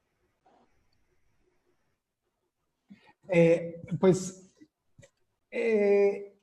Eh, 3.29 3.83
pues, 4.01 4.53
eh, 5.51 6.35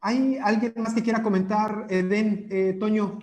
¿hay 0.00 0.38
alguien 0.38 0.74
más 0.76 0.94
que 0.94 1.02
quiera 1.02 1.22
comentar, 1.22 1.86
Eden, 1.88 2.46
eh, 2.50 2.76
Toño? 2.78 3.18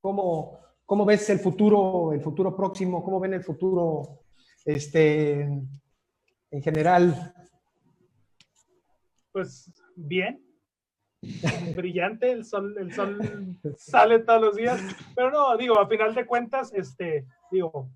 ¿cómo, 0.00 0.60
¿Cómo 0.84 1.04
ves 1.04 1.28
el 1.30 1.40
futuro, 1.40 2.12
el 2.12 2.20
futuro 2.20 2.56
próximo? 2.56 3.02
¿Cómo 3.02 3.18
ven 3.18 3.34
el 3.34 3.42
futuro 3.42 4.20
este, 4.64 5.40
en 5.40 6.62
general? 6.62 7.34
Pues 9.32 9.72
bien, 9.96 10.40
brillante, 11.76 12.30
el 12.30 12.44
sol, 12.44 12.76
el 12.78 12.92
sol 12.92 13.18
sale 13.76 14.20
todos 14.20 14.40
los 14.40 14.56
días, 14.56 14.80
pero 15.16 15.32
no, 15.32 15.56
digo, 15.56 15.78
a 15.80 15.88
final 15.88 16.14
de 16.14 16.24
cuentas, 16.24 16.72
este, 16.72 17.26
digo, 17.50 17.90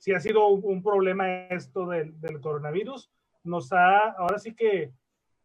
si 0.00 0.14
ha 0.14 0.20
sido 0.20 0.48
un, 0.48 0.82
problema 0.82 1.28
esto 1.48 1.86
del, 1.86 2.40
coronavirus. 2.40 3.12
Nos 3.44 3.70
ha, 3.72 4.12
ahora 4.12 4.38
sí 4.38 4.54
que 4.54 4.92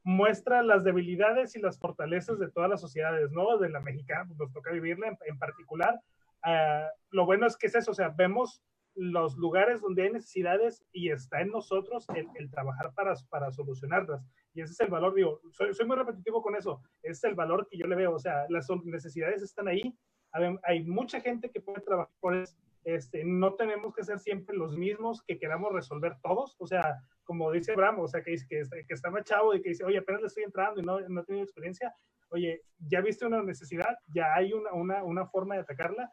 muestra 0.02 0.64
las 0.64 0.86
debilidades 0.86 1.58
y 1.58 1.60
las 1.60 1.78
fortalezas 1.78 2.40
de 2.40 2.50
todas 2.50 2.70
las 2.70 2.80
sociedades, 2.80 3.32
¿no? 3.32 3.58
De 3.58 3.68
la 3.68 3.82
mexicana, 3.82 4.24
pues, 4.26 4.40
nos 4.40 4.54
toca 4.54 4.72
vivirla 4.72 5.18
en, 5.26 5.38
particular. 5.38 6.00
Ah, 6.42 6.88
lo 7.10 7.26
bueno 7.26 7.46
es 7.46 7.58
que 7.58 7.68
es 7.68 7.76
eso, 7.76 7.92
o 7.92 7.94
sea, 7.94 8.10
vemos 8.10 8.64
los 8.94 9.36
lugares 9.36 9.82
donde 9.82 10.04
hay 10.04 10.14
necesidades 10.14 10.86
y 10.94 11.10
está 11.10 11.42
en 11.42 11.50
nosotros 11.50 12.08
el, 12.16 12.50
trabajar 12.50 12.94
para, 12.94 13.14
para 13.30 13.52
solucionarlas. 13.52 14.26
Y 14.54 14.62
ese 14.62 14.72
es 14.72 14.80
el 14.80 14.88
valor, 14.88 15.14
digo, 15.16 15.42
soy, 15.52 15.74
soy, 15.74 15.86
muy 15.86 15.98
repetitivo 15.98 16.42
con 16.42 16.56
eso, 16.56 16.82
es 17.04 17.22
el 17.26 17.36
valor 17.36 17.68
que 17.70 17.78
yo 17.78 17.88
le 17.88 17.96
veo, 17.98 18.14
o 18.14 18.20
sea, 18.20 18.46
las 18.48 18.70
necesidades 18.86 19.42
están 19.42 19.68
ahí, 19.68 19.94
hay, 20.32 20.56
hay 20.64 20.84
mucha 20.86 21.20
gente 21.20 21.52
que 21.52 21.60
puede 21.60 21.82
trabajar 21.82 22.14
por 22.22 22.38
eso, 22.38 22.56
este, 22.86 23.26
no 23.26 23.56
tenemos 23.56 23.94
que 23.96 24.04
ser 24.04 24.20
siempre 24.20 24.56
los 24.56 24.78
mismos 24.78 25.24
que 25.24 25.40
queramos 25.40 25.74
resolver 25.74 26.18
todos. 26.22 26.56
O 26.60 26.68
sea, 26.68 27.02
como 27.24 27.52
dice 27.52 27.74
Abraham, 27.74 28.00
o 28.00 28.08
sea, 28.08 28.22
que, 28.22 28.36
que, 28.48 28.62
que 28.88 29.10
más 29.10 29.24
chavo 29.24 29.56
y 29.56 29.62
que 29.62 29.70
dice, 29.70 29.84
oye, 29.84 29.98
apenas 29.98 30.22
le 30.22 30.28
estoy 30.28 30.44
entrando 30.44 30.80
y 30.80 30.86
no, 30.86 31.00
no 31.02 31.22
he 31.22 31.26
tenido 31.26 31.44
experiencia. 31.44 31.94
Oye, 32.30 32.62
ya 32.78 33.02
viste 33.02 33.26
una 33.26 33.42
necesidad, 33.42 33.98
ya 34.08 34.36
hay 34.36 34.54
una, 34.54 34.72
una, 34.74 35.04
una 35.04 35.26
forma 35.26 35.56
de 35.56 35.62
atacarla. 35.62 36.12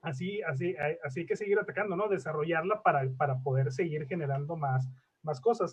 Así, 0.00 0.42
así, 0.42 0.74
así 1.02 1.20
hay 1.20 1.26
que 1.26 1.36
seguir 1.36 1.58
atacando, 1.58 1.96
¿no? 1.96 2.08
Desarrollarla 2.08 2.82
para, 2.82 3.06
para 3.16 3.38
poder 3.40 3.70
seguir 3.70 4.06
generando 4.06 4.56
más, 4.56 4.88
más 5.22 5.40
cosas. 5.40 5.72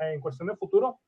En 0.00 0.20
cuestión 0.20 0.48
de 0.48 0.56
futuro, 0.56 1.00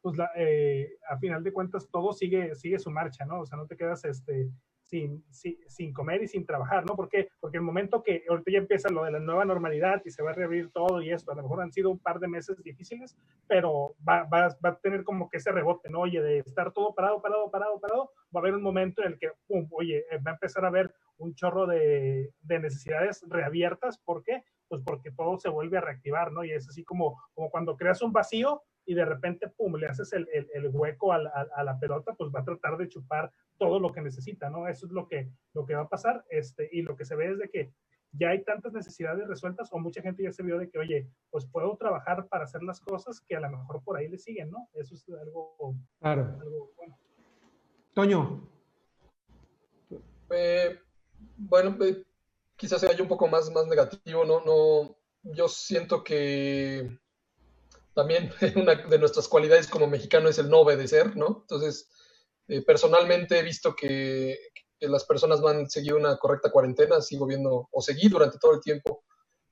pues 0.00 0.16
la, 0.16 0.30
eh, 0.36 0.96
a 1.08 1.18
final 1.18 1.42
de 1.42 1.52
cuentas 1.52 1.88
todo 1.90 2.12
sigue, 2.12 2.54
sigue 2.54 2.78
su 2.78 2.90
marcha, 2.90 3.24
¿no? 3.24 3.40
O 3.40 3.46
sea, 3.46 3.58
no 3.58 3.66
te 3.66 3.76
quedas 3.76 4.04
este, 4.04 4.48
sin, 4.90 5.24
sin, 5.68 5.92
comer 5.92 6.22
y 6.24 6.28
sin 6.28 6.44
trabajar, 6.44 6.84
¿no? 6.84 6.96
¿Por 6.96 7.08
qué? 7.08 7.28
Porque 7.38 7.58
el 7.58 7.62
momento 7.62 8.02
que 8.02 8.24
ahorita 8.28 8.50
ya 8.50 8.58
empieza 8.58 8.88
lo 8.88 9.04
de 9.04 9.12
la 9.12 9.20
nueva 9.20 9.44
normalidad 9.44 10.02
y 10.04 10.10
se 10.10 10.22
va 10.22 10.30
a 10.30 10.34
reabrir 10.34 10.70
todo 10.72 11.00
y 11.00 11.12
esto, 11.12 11.30
a 11.30 11.36
lo 11.36 11.42
mejor 11.42 11.62
han 11.62 11.72
sido 11.72 11.90
un 11.90 12.00
par 12.00 12.18
de 12.18 12.26
meses 12.26 12.60
difíciles, 12.62 13.16
pero 13.46 13.94
va, 14.06 14.24
va, 14.24 14.56
va 14.64 14.70
a 14.70 14.78
tener 14.80 15.04
como 15.04 15.30
que 15.30 15.36
ese 15.36 15.52
rebote, 15.52 15.88
¿no? 15.88 16.00
Oye, 16.00 16.20
de 16.20 16.38
estar 16.38 16.72
todo 16.72 16.92
parado, 16.92 17.22
parado, 17.22 17.50
parado, 17.50 17.78
parado, 17.78 18.10
va 18.34 18.38
a 18.38 18.42
haber 18.42 18.54
un 18.54 18.62
momento 18.62 19.02
en 19.02 19.12
el 19.12 19.18
que, 19.18 19.30
pum, 19.46 19.68
oye, 19.70 20.04
eh, 20.10 20.18
va 20.18 20.32
a 20.32 20.34
empezar 20.34 20.64
a 20.64 20.68
haber 20.68 20.92
un 21.18 21.34
chorro 21.34 21.66
de, 21.66 22.32
de 22.40 22.58
necesidades 22.58 23.24
reabiertas. 23.28 23.98
¿Por 23.98 24.24
qué? 24.24 24.42
Pues 24.70 24.82
porque 24.84 25.10
todo 25.10 25.36
se 25.36 25.48
vuelve 25.48 25.78
a 25.78 25.80
reactivar, 25.80 26.30
¿no? 26.30 26.44
Y 26.44 26.52
es 26.52 26.68
así 26.68 26.84
como, 26.84 27.20
como 27.34 27.50
cuando 27.50 27.76
creas 27.76 28.00
un 28.02 28.12
vacío, 28.12 28.62
y 28.86 28.94
de 28.94 29.04
repente, 29.04 29.48
pum, 29.48 29.74
le 29.74 29.88
haces 29.88 30.12
el, 30.12 30.28
el, 30.32 30.68
hueco 30.72 31.12
a 31.12 31.18
la, 31.18 31.30
a 31.54 31.64
la, 31.64 31.78
pelota, 31.78 32.14
pues 32.14 32.30
va 32.34 32.40
a 32.40 32.44
tratar 32.44 32.76
de 32.76 32.88
chupar 32.88 33.32
todo 33.58 33.78
lo 33.78 33.92
que 33.92 34.00
necesita, 34.00 34.48
¿no? 34.48 34.68
Eso 34.68 34.86
es 34.86 34.92
lo 34.92 35.06
que, 35.06 35.28
lo 35.54 35.66
que 35.66 35.74
va 35.74 35.82
a 35.82 35.88
pasar, 35.88 36.24
este, 36.30 36.68
y 36.72 36.82
lo 36.82 36.96
que 36.96 37.04
se 37.04 37.16
ve 37.16 37.32
es 37.32 37.38
de 37.38 37.50
que 37.50 37.72
ya 38.12 38.30
hay 38.30 38.42
tantas 38.44 38.72
necesidades 38.72 39.26
resueltas 39.28 39.68
o 39.72 39.78
mucha 39.78 40.02
gente 40.02 40.22
ya 40.22 40.32
se 40.32 40.42
vio 40.42 40.58
de 40.58 40.70
que, 40.70 40.78
oye, 40.78 41.08
pues 41.30 41.46
puedo 41.46 41.76
trabajar 41.76 42.26
para 42.28 42.44
hacer 42.44 42.62
las 42.62 42.80
cosas 42.80 43.20
que 43.20 43.36
a 43.36 43.40
lo 43.40 43.50
mejor 43.50 43.82
por 43.84 43.96
ahí 43.96 44.08
le 44.08 44.18
siguen, 44.18 44.50
¿no? 44.50 44.68
Eso 44.74 44.94
es 44.94 45.08
algo, 45.08 45.76
claro. 46.00 46.38
bueno. 46.76 46.98
Toño. 47.94 48.48
Eh, 50.30 50.78
bueno, 51.36 51.76
eh, 51.84 52.04
quizás 52.60 52.82
sea 52.82 52.92
yo 52.94 53.04
un 53.04 53.08
poco 53.08 53.26
más, 53.26 53.50
más 53.50 53.66
negativo, 53.66 54.24
¿no? 54.26 54.42
no 54.44 54.94
yo 55.22 55.48
siento 55.48 56.04
que 56.04 56.98
también 57.94 58.30
una 58.56 58.74
de 58.74 58.98
nuestras 58.98 59.28
cualidades 59.28 59.66
como 59.66 59.86
mexicano 59.86 60.28
es 60.28 60.38
el 60.38 60.50
no 60.50 60.60
obedecer, 60.60 61.16
¿no? 61.16 61.38
Entonces, 61.40 61.88
eh, 62.48 62.62
personalmente 62.62 63.38
he 63.38 63.42
visto 63.42 63.74
que, 63.74 64.38
las 64.82 65.04
personas 65.04 65.40
no 65.40 65.48
han 65.48 65.68
seguido 65.68 65.98
una 65.98 66.16
correcta 66.16 66.50
cuarentena, 66.50 67.02
sigo 67.02 67.26
viendo, 67.26 67.68
o 67.70 67.82
seguí 67.82 68.08
durante 68.08 68.38
todo 68.38 68.54
el 68.54 68.62
tiempo, 68.62 69.04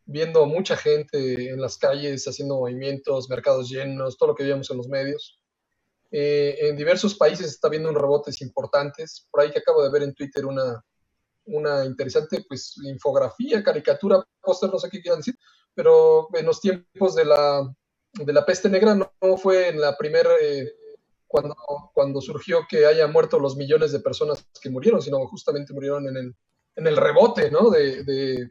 viendo 0.06 0.46
mucha 0.46 0.74
gente 0.74 1.50
en 1.50 1.61
las 1.61 1.76
calles 1.76 2.26
haciendo 2.26 2.56
movimientos, 2.56 3.28
mercados 3.28 3.68
llenos, 3.68 4.16
todo 4.16 4.30
lo 4.30 4.34
que 4.34 4.44
veíamos 4.44 4.70
en 4.70 4.78
los 4.78 4.88
medios. 4.88 5.38
Eh, 6.11 6.56
en 6.61 6.76
diversos 6.76 7.14
países 7.14 7.48
está 7.48 7.68
viendo 7.68 7.90
un 7.90 7.94
rebotes 7.94 8.40
importantes. 8.40 9.28
Por 9.30 9.42
ahí 9.42 9.50
que 9.50 9.59
acabo 9.59 9.82
de 9.82 9.90
ver 9.90 10.02
en 10.02 10.14
Twitter 10.14 10.46
una, 10.46 10.82
una 11.49 11.84
interesante 11.84 12.44
pues, 12.49 12.76
infografía, 12.84 13.62
caricatura, 13.62 14.24
póster, 14.40 14.70
no 14.70 14.78
sé 14.78 14.88
qué 14.90 15.01
quieran 15.01 15.20
decir, 15.20 15.36
pero 15.74 16.28
en 16.34 16.46
los 16.46 16.61
tiempos 16.61 17.14
de 17.14 17.24
la, 17.24 17.74
de 18.12 18.32
la 18.32 18.44
peste 18.44 18.68
negra 18.68 18.94
no, 18.94 19.36
fue 19.36 19.68
en 19.68 19.80
la 19.80 19.96
primera, 19.96 20.30
eh, 20.40 20.72
cuando, 21.26 21.55
cuando 21.94 22.20
surgió 22.20 22.66
que 22.68 22.86
haya 22.86 23.07
muerto 23.07 23.38
los 23.38 23.57
millones 23.57 23.92
de 23.92 24.01
personas 24.01 24.46
que 24.61 24.70
murieron, 24.70 25.03
sino 25.03 25.26
justamente 25.28 25.72
murieron 25.72 26.09
en 26.09 26.16
el, 26.16 26.36
en 26.76 26.86
el 26.86 26.96
rebote 26.96 27.51
¿no? 27.51 27.70
de, 27.70 28.03
de, 28.05 28.51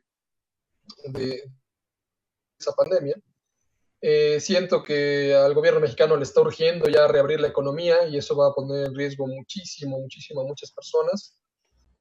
esa 2.59 2.71
pandemia. 2.73 3.15
Eh, 3.99 4.39
siento 4.39 4.83
que 4.83 5.35
al 5.35 5.53
gobierno 5.53 5.79
mexicano 5.79 6.15
le 6.15 6.23
está 6.23 6.41
urgiendo 6.41 6.87
ya 6.87 7.07
reabrir 7.07 7.39
la 7.39 7.47
economía 7.47 8.07
y 8.07 8.17
eso 8.17 8.35
va 8.35 8.47
a 8.47 8.53
poner 8.53 8.85
en 8.85 8.95
riesgo 8.95 9.27
muchísimo, 9.27 9.99
muchísimo 9.99 10.41
a 10.41 10.45
muchas 10.45 10.71
personas. 10.71 11.37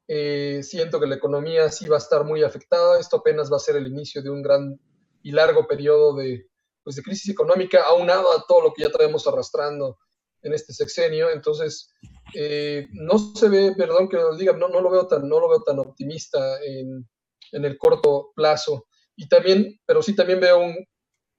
Eh, 0.09 0.61
siento 0.63 1.01
que 1.01 1.07
la 1.07 1.17
economía 1.17 1.71
sí 1.71 1.89
va 1.89 1.97
a 1.97 1.99
estar 1.99 2.25
muy 2.25 2.43
afectada. 2.43 2.99
Esto 2.99 3.17
apenas 3.17 3.51
va 3.51 3.57
a 3.57 3.61
ser 3.61 3.77
el 3.77 3.87
inicio 3.87 4.23
de 4.23 4.31
un 4.31 4.43
gran 4.43 4.79
y 5.23 5.33
largo 5.33 5.67
periodo 5.67 6.15
de, 6.15 6.47
pues, 6.85 6.97
de 6.97 7.03
crisis 7.03 7.31
económica 7.31 7.83
aunado 7.89 8.33
a 8.33 8.45
todo 8.47 8.63
lo 8.63 8.73
que 8.73 8.83
ya 8.83 8.91
traemos 8.91 9.27
arrastrando 9.27 9.99
en 10.43 10.55
este 10.55 10.73
sexenio. 10.73 11.31
Entonces, 11.31 11.93
eh, 12.35 12.87
no 12.93 13.19
se 13.19 13.49
ve, 13.49 13.75
perdón 13.77 14.09
que 14.09 14.17
lo 14.17 14.37
diga, 14.37 14.53
no, 14.53 14.69
no, 14.69 14.81
lo, 14.81 14.91
veo 14.91 15.07
tan, 15.07 15.29
no 15.29 15.41
lo 15.41 15.49
veo 15.49 15.63
tan 15.63 15.79
optimista 15.79 16.63
en, 16.63 17.09
en 17.53 17.65
el 17.65 17.77
corto 17.79 18.33
plazo. 18.35 18.87
Y 19.17 19.29
también, 19.29 19.81
pero 19.87 20.03
sí 20.03 20.15
también 20.15 20.41
veo 20.41 20.61
un, 20.61 20.77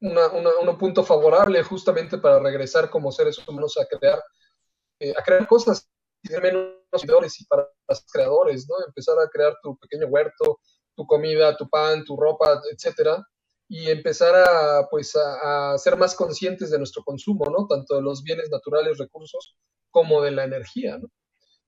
una, 0.02 0.28
un 0.62 0.78
punto 0.78 1.04
favorable 1.04 1.64
justamente 1.64 2.18
para 2.18 2.40
regresar 2.40 2.90
como 2.90 3.12
seres 3.12 3.38
humanos 3.48 3.78
a 3.78 3.86
crear, 3.86 4.22
eh, 5.00 5.14
a 5.18 5.24
crear 5.24 5.48
cosas 5.48 5.90
y 6.24 6.30
menos 6.92 7.40
y 7.40 7.46
para 7.46 7.68
los 7.88 8.06
creadores, 8.12 8.68
¿no? 8.70 8.76
Empezar 8.86 9.18
a 9.20 9.30
crear 9.30 9.56
tu 9.62 9.78
pequeño 9.78 10.08
huerto, 10.08 10.60
tu 10.96 11.06
comida, 11.06 11.56
tu 11.56 11.70
pan, 11.70 12.04
tu 12.04 12.16
ropa, 12.16 12.62
etcétera, 12.72 13.26
y 13.70 13.90
empezar 13.90 14.36
a, 14.36 14.88
pues, 14.90 15.16
a, 15.16 15.78
ser 15.78 15.98
más 15.98 16.16
conscientes 16.16 16.70
de 16.72 16.78
nuestro 16.78 17.04
consumo, 17.04 17.46
¿no? 17.46 17.68
Tanto 17.68 17.96
de 17.96 18.02
los 18.02 18.24
bienes 18.24 18.50
naturales, 18.50 18.98
recursos, 18.98 19.56
como 19.92 20.22
de 20.22 20.32
la 20.32 20.46
energía, 20.46 20.98
¿no? 20.98 21.10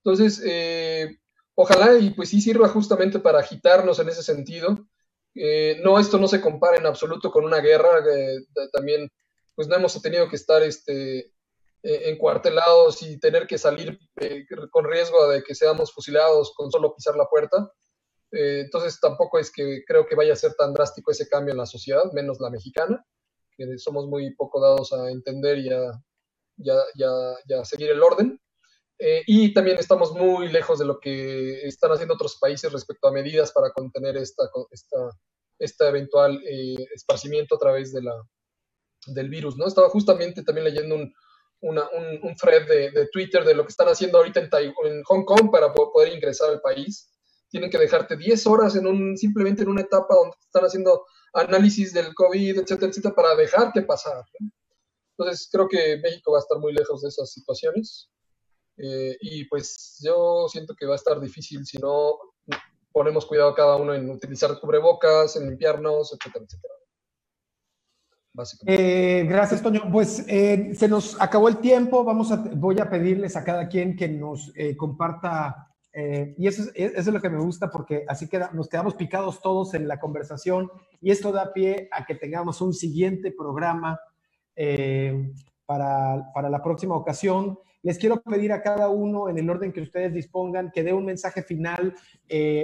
Entonces, 0.03 0.41
eh, 0.45 1.17
ojalá 1.55 1.97
y 1.97 2.11
pues 2.11 2.29
sí 2.29 2.41
sirva 2.41 2.69
justamente 2.69 3.19
para 3.19 3.39
agitarnos 3.39 3.99
en 3.99 4.09
ese 4.09 4.23
sentido. 4.23 4.87
Eh, 5.35 5.79
no, 5.83 5.99
esto 5.99 6.17
no 6.17 6.27
se 6.27 6.41
compara 6.41 6.77
en 6.77 6.85
absoluto 6.85 7.31
con 7.31 7.43
una 7.45 7.59
guerra, 7.59 7.99
eh, 7.99 8.37
también 8.71 9.09
pues 9.55 9.67
no 9.67 9.75
hemos 9.75 10.01
tenido 10.01 10.29
que 10.29 10.37
estar 10.37 10.63
este, 10.63 11.33
encuartelados 11.81 13.01
y 13.03 13.19
tener 13.19 13.47
que 13.47 13.57
salir 13.57 13.97
con 14.71 14.85
riesgo 14.85 15.29
de 15.29 15.43
que 15.43 15.55
seamos 15.55 15.93
fusilados 15.93 16.53
con 16.55 16.71
solo 16.71 16.93
pisar 16.93 17.15
la 17.15 17.25
puerta. 17.25 17.71
Eh, 18.31 18.61
entonces 18.61 18.99
tampoco 18.99 19.39
es 19.39 19.51
que 19.51 19.83
creo 19.85 20.05
que 20.05 20.15
vaya 20.15 20.33
a 20.33 20.37
ser 20.37 20.53
tan 20.53 20.73
drástico 20.73 21.11
ese 21.11 21.27
cambio 21.27 21.51
en 21.51 21.57
la 21.57 21.65
sociedad, 21.65 22.11
menos 22.13 22.39
la 22.39 22.49
mexicana, 22.49 23.03
que 23.57 23.77
somos 23.77 24.07
muy 24.07 24.35
poco 24.35 24.61
dados 24.61 24.93
a 24.93 25.09
entender 25.09 25.57
y 25.57 25.69
a, 25.69 25.91
ya, 26.57 27.65
seguir 27.65 27.91
el 27.91 28.03
orden. 28.03 28.39
Eh, 28.99 29.23
y 29.27 29.53
también 29.53 29.77
estamos 29.77 30.11
muy 30.11 30.49
lejos 30.49 30.77
de 30.77 30.85
lo 30.85 30.99
que 30.99 31.65
están 31.65 31.91
haciendo 31.91 32.15
otros 32.15 32.37
países 32.37 32.71
respecto 32.71 33.07
a 33.07 33.13
medidas 33.13 33.53
para 33.53 33.71
contener 33.71 34.17
esta, 34.17 34.43
esta, 34.71 34.97
esta 35.57 35.87
eventual 35.87 36.41
eh, 36.45 36.85
esparcimiento 36.93 37.55
a 37.55 37.59
través 37.59 37.93
de 37.93 38.01
la, 38.01 38.13
del 39.07 39.29
virus. 39.29 39.55
¿no? 39.57 39.67
Estaba 39.67 39.89
justamente 39.89 40.43
también 40.43 40.65
leyendo 40.65 40.95
un, 40.95 41.13
un, 41.61 42.35
thread 42.39 42.67
de, 42.67 43.07
Twitter 43.11 43.43
de 43.43 43.53
lo 43.53 43.63
que 43.63 43.69
están 43.69 43.87
haciendo 43.87 44.17
ahorita 44.17 44.39
en, 44.39 44.49
en 44.85 45.03
Hong 45.03 45.25
Kong 45.25 45.51
para 45.51 45.73
poder 45.73 46.13
ingresar 46.13 46.49
al 46.49 46.61
país 46.61 47.09
tienen 47.49 47.69
que 47.69 47.77
dejarte 47.77 48.15
10 48.15 48.47
horas 48.47 48.75
en 48.75 48.87
un, 48.87 49.17
simplemente 49.17 49.63
en 49.63 49.69
una 49.69 49.81
etapa 49.81 50.15
donde 50.15 50.37
están 50.39 50.63
haciendo 50.63 51.05
análisis 51.33 51.93
del 51.93 52.13
COVID, 52.13 52.59
etcétera, 52.59 52.89
etcétera, 52.89 53.15
para 53.15 53.35
dejarte 53.35 53.81
pasar. 53.81 54.23
Entonces, 55.17 55.49
creo 55.51 55.67
que 55.67 55.97
México 56.01 56.31
va 56.31 56.37
a 56.37 56.41
estar 56.41 56.59
muy 56.59 56.73
lejos 56.73 57.01
de 57.01 57.09
esas 57.09 57.31
situaciones. 57.31 58.09
Eh, 58.77 59.17
y 59.19 59.45
pues 59.45 59.99
yo 60.01 60.47
siento 60.47 60.73
que 60.73 60.85
va 60.85 60.93
a 60.93 60.95
estar 60.95 61.19
difícil 61.19 61.65
si 61.65 61.77
no 61.79 62.17
ponemos 62.93 63.25
cuidado 63.25 63.53
cada 63.53 63.75
uno 63.75 63.93
en 63.93 64.09
utilizar 64.09 64.57
cubrebocas, 64.59 65.35
en 65.35 65.49
limpiarnos, 65.49 66.13
etcétera, 66.13 66.45
etcétera. 66.45 66.73
Eh, 68.65 69.25
gracias, 69.27 69.61
Toño. 69.61 69.83
Pues 69.91 70.25
eh, 70.27 70.71
se 70.75 70.87
nos 70.87 71.19
acabó 71.19 71.47
el 71.49 71.57
tiempo. 71.57 72.03
Vamos 72.03 72.31
a, 72.31 72.37
voy 72.37 72.79
a 72.79 72.89
pedirles 72.89 73.35
a 73.35 73.43
cada 73.43 73.67
quien 73.67 73.95
que 73.95 74.07
nos 74.07 74.53
comparta 74.77 75.67
eh, 75.91 76.35
y 76.37 76.47
eso 76.47 76.63
es, 76.75 77.07
lo 77.07 77.19
que 77.19 77.31
me 77.31 77.39
gusta 77.39 77.71
porque 77.71 78.05
así 78.07 78.29
queda, 78.29 78.51
nos 78.53 78.69
quedamos 78.69 78.93
picados 78.93 79.41
todos 79.41 79.73
en 79.73 79.87
la 79.87 79.99
conversación 79.99 80.69
y 81.01 81.09
esto 81.09 81.31
da 81.31 81.51
pie 81.51 81.89
a 81.91 82.05
que 82.05 82.13
tengamos 82.13 82.61
un 82.61 82.73
siguiente 82.73 83.31
programa 83.31 83.99
para, 85.65 86.31
para, 86.33 86.49
la 86.49 86.61
próxima 86.61 86.95
ocasión. 86.95 87.57
Les 87.81 87.97
quiero 87.97 88.21
pedir 88.21 88.51
a 88.51 88.61
cada 88.61 88.89
uno, 88.89 89.29
en 89.29 89.39
el 89.39 89.49
orden 89.49 89.71
que 89.71 89.81
ustedes 89.81 90.13
dispongan, 90.13 90.69
que 90.71 90.83
dé 90.83 90.93
un 90.93 91.05
mensaje 91.05 91.43
final 91.43 91.95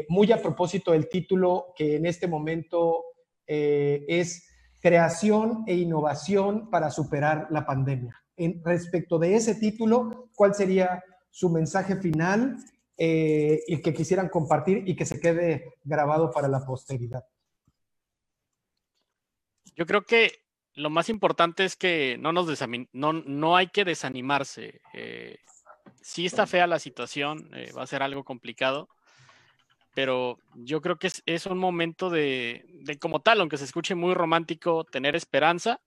muy 0.09 0.31
a 0.31 0.41
propósito 0.41 0.91
del 0.91 1.09
título 1.09 1.73
que 1.75 1.95
en 1.95 2.05
este 2.05 2.27
momento 2.27 3.03
es 3.47 4.54
Creación 4.85 5.63
e 5.65 5.75
Innovación 5.75 6.69
para 6.69 6.91
superar 6.91 7.47
la 7.49 7.65
pandemia. 7.65 8.15
En, 8.37 8.61
respecto 8.63 9.17
de 9.17 9.35
ese 9.35 9.55
título, 9.55 10.29
¿cuál 10.35 10.53
sería 10.53 11.03
su 11.31 11.49
mensaje 11.49 11.95
final? 11.95 12.57
eh, 12.97 13.61
y 13.67 13.81
que 13.81 13.93
quisieran 13.93 14.29
compartir 14.29 14.83
y 14.87 14.95
que 14.95 15.05
se 15.05 15.19
quede 15.19 15.73
grabado 15.83 16.31
para 16.31 16.47
la 16.47 16.65
posteridad? 16.65 17.23
Yo 19.75 19.85
creo 19.85 20.03
que 20.03 20.31
lo 20.73 20.89
más 20.89 21.09
importante 21.09 21.65
es 21.65 21.75
que 21.75 22.17
no, 22.19 22.31
nos 22.31 22.47
no, 22.93 23.13
no 23.13 23.55
hay 23.55 23.67
que 23.67 23.85
desanimarse. 23.85 24.81
Eh, 24.93 25.39
si 26.01 26.25
está 26.25 26.47
fea 26.47 26.67
la 26.67 26.79
situación, 26.79 27.49
eh, 27.53 27.71
va 27.73 27.83
a 27.83 27.87
ser 27.87 28.01
algo 28.01 28.23
complicado, 28.23 28.87
pero 29.95 30.37
yo 30.55 30.81
creo 30.81 30.99
que 30.99 31.09
es, 31.25 31.45
un 31.45 31.57
momento 31.57 32.09
de, 32.09 32.65
como 32.99 33.21
tal, 33.21 33.39
aunque 33.39 33.57
se 33.57 33.63
escuche 33.63 33.95
muy 33.95 34.13
romántico, 34.13 34.83
tener 34.83 35.15
esperanza, 35.15 35.79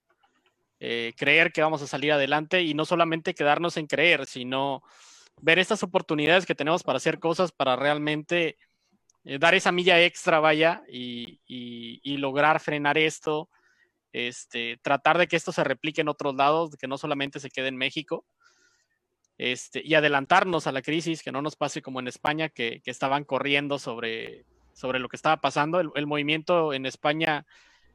eh, 0.81 1.13
creer 1.15 1.53
que 1.53 1.61
vamos 1.61 1.83
a 1.83 1.87
salir 1.87 2.13
adelante 2.13 2.63
y 2.63 2.73
no 2.73 2.87
solamente 2.87 3.35
quedarnos 3.35 3.77
en 3.77 3.87
creer, 3.87 4.25
sino 4.25 4.83
ver 5.43 5.59
estas 5.59 5.83
oportunidades 5.83 6.47
que 6.47 6.55
tenemos 6.55 6.83
para 6.83 6.97
hacer 6.97 7.19
cosas, 7.21 7.53
para 7.53 7.77
realmente 7.77 8.57
eh, 9.25 9.39
dar 9.39 9.55
esa 9.55 9.73
milla 9.73 10.03
extra, 10.03 10.41
vaya, 10.41 10.83
y, 10.89 11.39
lograr 12.17 12.61
frenar 12.61 12.97
esto, 12.97 13.51
este, 14.13 14.79
tratar 14.83 15.19
de 15.19 15.29
que 15.29 15.37
esto 15.37 15.53
se 15.53 15.65
replique 15.65 16.01
en 16.01 16.09
otros 16.09 16.35
lados, 16.35 16.77
que 16.77 16.89
no 16.89 16.97
solamente 16.97 17.41
se 17.41 17.51
quede 17.51 17.69
en 17.69 17.77
México. 17.77 18.25
Este, 19.39 19.81
y 19.85 19.95
adelantarnos 19.95 20.67
a 20.67 20.73
la 20.73 20.83
crisis, 20.83 21.23
que 21.23 21.31
no 21.31 21.41
nos 21.41 21.55
pase 21.55 21.81
como 21.81 22.01
en 22.01 22.09
España, 22.09 22.49
que, 22.49 22.83
estaban 22.85 23.23
corriendo 23.23 23.79
sobre, 23.79 24.45
sobre 24.73 24.99
lo 24.99 25.09
que 25.09 25.15
estaba 25.15 25.41
pasando. 25.41 25.79
El, 25.79 26.07
movimiento 26.09 26.75
en 26.75 26.87
España 26.87 27.47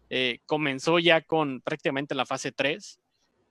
eh, 0.10 0.40
comenzó 0.46 1.00
ya 1.00 1.20
con 1.22 1.60
prácticamente 1.60 2.16
la 2.16 2.26
fase 2.26 2.54
3. 2.54 2.98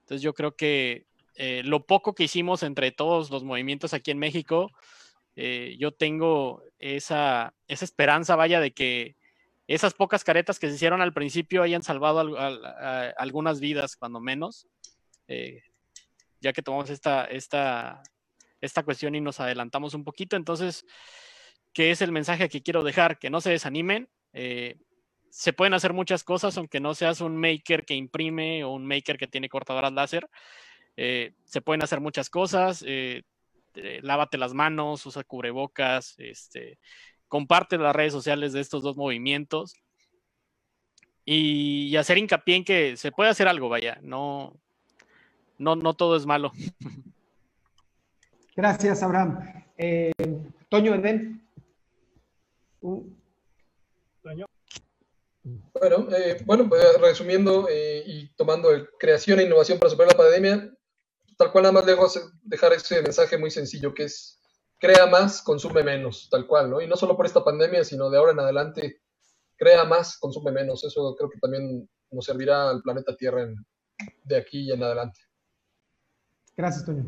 Entonces 0.01 0.23
yo 0.23 0.33
creo 0.33 0.55
que 0.55 1.05
eh, 1.35 1.61
lo 1.63 1.85
poco 1.85 2.15
que 2.15 2.23
hicimos 2.23 2.63
entre 2.63 2.91
todos 2.91 3.29
los 3.29 3.43
movimientos 3.43 3.93
aquí 3.93 4.09
en 4.09 4.17
México, 4.17 4.71
eh, 5.35 5.75
yo 5.79 5.91
tengo 5.91 6.63
esa, 6.79 7.53
esa 7.67 7.85
esperanza, 7.85 8.35
vaya, 8.35 8.59
de 8.59 8.71
que 8.71 9.15
esas 9.67 9.93
pocas 9.93 10.23
caretas 10.23 10.57
que 10.57 10.67
se 10.67 10.75
hicieron 10.75 11.01
al 11.01 11.13
principio 11.13 11.61
hayan 11.61 11.83
salvado 11.83 12.19
algunas 13.17 13.59
vidas, 13.59 13.95
cuando 13.95 14.19
menos 14.19 14.67
ya 16.43 16.53
que 16.53 16.61
tomamos 16.61 16.89
esta, 16.89 17.25
esta, 17.25 18.03
esta 18.61 18.83
cuestión 18.83 19.15
y 19.15 19.21
nos 19.21 19.39
adelantamos 19.39 19.93
un 19.93 20.03
poquito. 20.03 20.35
Entonces, 20.35 20.85
¿qué 21.73 21.89
es 21.89 22.01
el 22.01 22.11
mensaje 22.11 22.49
que 22.49 22.61
quiero 22.61 22.83
dejar? 22.83 23.17
Que 23.17 23.29
no 23.29 23.41
se 23.41 23.51
desanimen. 23.51 24.09
Eh, 24.33 24.75
se 25.29 25.53
pueden 25.53 25.73
hacer 25.73 25.93
muchas 25.93 26.23
cosas, 26.23 26.57
aunque 26.57 26.81
no 26.81 26.93
seas 26.93 27.21
un 27.21 27.37
maker 27.37 27.85
que 27.85 27.95
imprime 27.95 28.63
o 28.63 28.71
un 28.71 28.85
maker 28.85 29.17
que 29.17 29.27
tiene 29.27 29.49
cortadoras 29.49 29.93
láser. 29.93 30.29
Eh, 30.97 31.33
se 31.45 31.61
pueden 31.61 31.81
hacer 31.81 32.01
muchas 32.01 32.29
cosas. 32.29 32.83
Eh, 32.85 33.23
lávate 34.01 34.37
las 34.37 34.53
manos, 34.53 35.05
usa 35.05 35.23
cubrebocas, 35.23 36.13
este, 36.19 36.77
comparte 37.27 37.77
las 37.77 37.95
redes 37.95 38.13
sociales 38.13 38.53
de 38.53 38.59
estos 38.59 38.83
dos 38.83 38.97
movimientos 38.97 39.73
y, 41.25 41.87
y, 41.87 41.95
hacer 41.95 42.19
hincapié 42.19 42.57
en 42.57 42.65
que 42.65 42.97
se 42.97 43.11
puede 43.11 43.31
hacer 43.31 43.47
algo, 43.47 43.69
vaya, 43.69 43.97
no, 44.03 44.59
no, 45.63 45.75
no 45.75 45.93
todo 45.93 46.15
es 46.15 46.25
malo. 46.25 46.51
Gracias, 48.55 49.01
Abraham. 49.01 49.39
Eh, 49.77 50.11
Toño 50.69 50.93
Eden. 50.93 51.47
Toño. 54.21 54.45
Bueno, 55.73 56.07
eh, 56.15 56.41
bueno 56.45 56.69
pues, 56.69 56.83
resumiendo 57.01 57.67
eh, 57.69 58.03
y 58.05 58.27
tomando 58.35 58.71
el 58.71 58.89
creación 58.97 59.39
e 59.39 59.43
innovación 59.43 59.79
para 59.79 59.89
superar 59.89 60.13
la 60.13 60.17
pandemia, 60.17 60.73
tal 61.37 61.51
cual 61.51 61.63
nada 61.63 61.73
más 61.73 61.85
dejo 61.85 62.07
dejar 62.43 62.73
ese 62.73 63.01
mensaje 63.01 63.37
muy 63.37 63.51
sencillo 63.51 63.93
que 63.93 64.03
es 64.03 64.39
crea 64.83 65.05
más, 65.05 65.41
consume 65.41 65.81
menos, 65.81 66.27
tal 66.29 66.45
cual, 66.45 66.69
¿no? 66.69 66.81
Y 66.81 66.87
no 66.87 66.97
solo 66.97 67.15
por 67.15 67.25
esta 67.25 67.43
pandemia, 67.43 67.85
sino 67.85 68.09
de 68.09 68.17
ahora 68.17 68.33
en 68.33 68.39
adelante, 68.41 69.01
crea 69.55 69.85
más, 69.85 70.17
consume 70.17 70.51
menos. 70.51 70.83
Eso 70.83 71.15
creo 71.17 71.29
que 71.29 71.39
también 71.39 71.89
nos 72.11 72.25
servirá 72.25 72.69
al 72.69 72.81
planeta 72.81 73.15
Tierra 73.15 73.47
de 74.25 74.35
aquí 74.35 74.67
y 74.67 74.71
en 74.73 74.83
adelante. 74.83 75.21
Gracias, 76.55 76.85
Toño. 76.85 77.03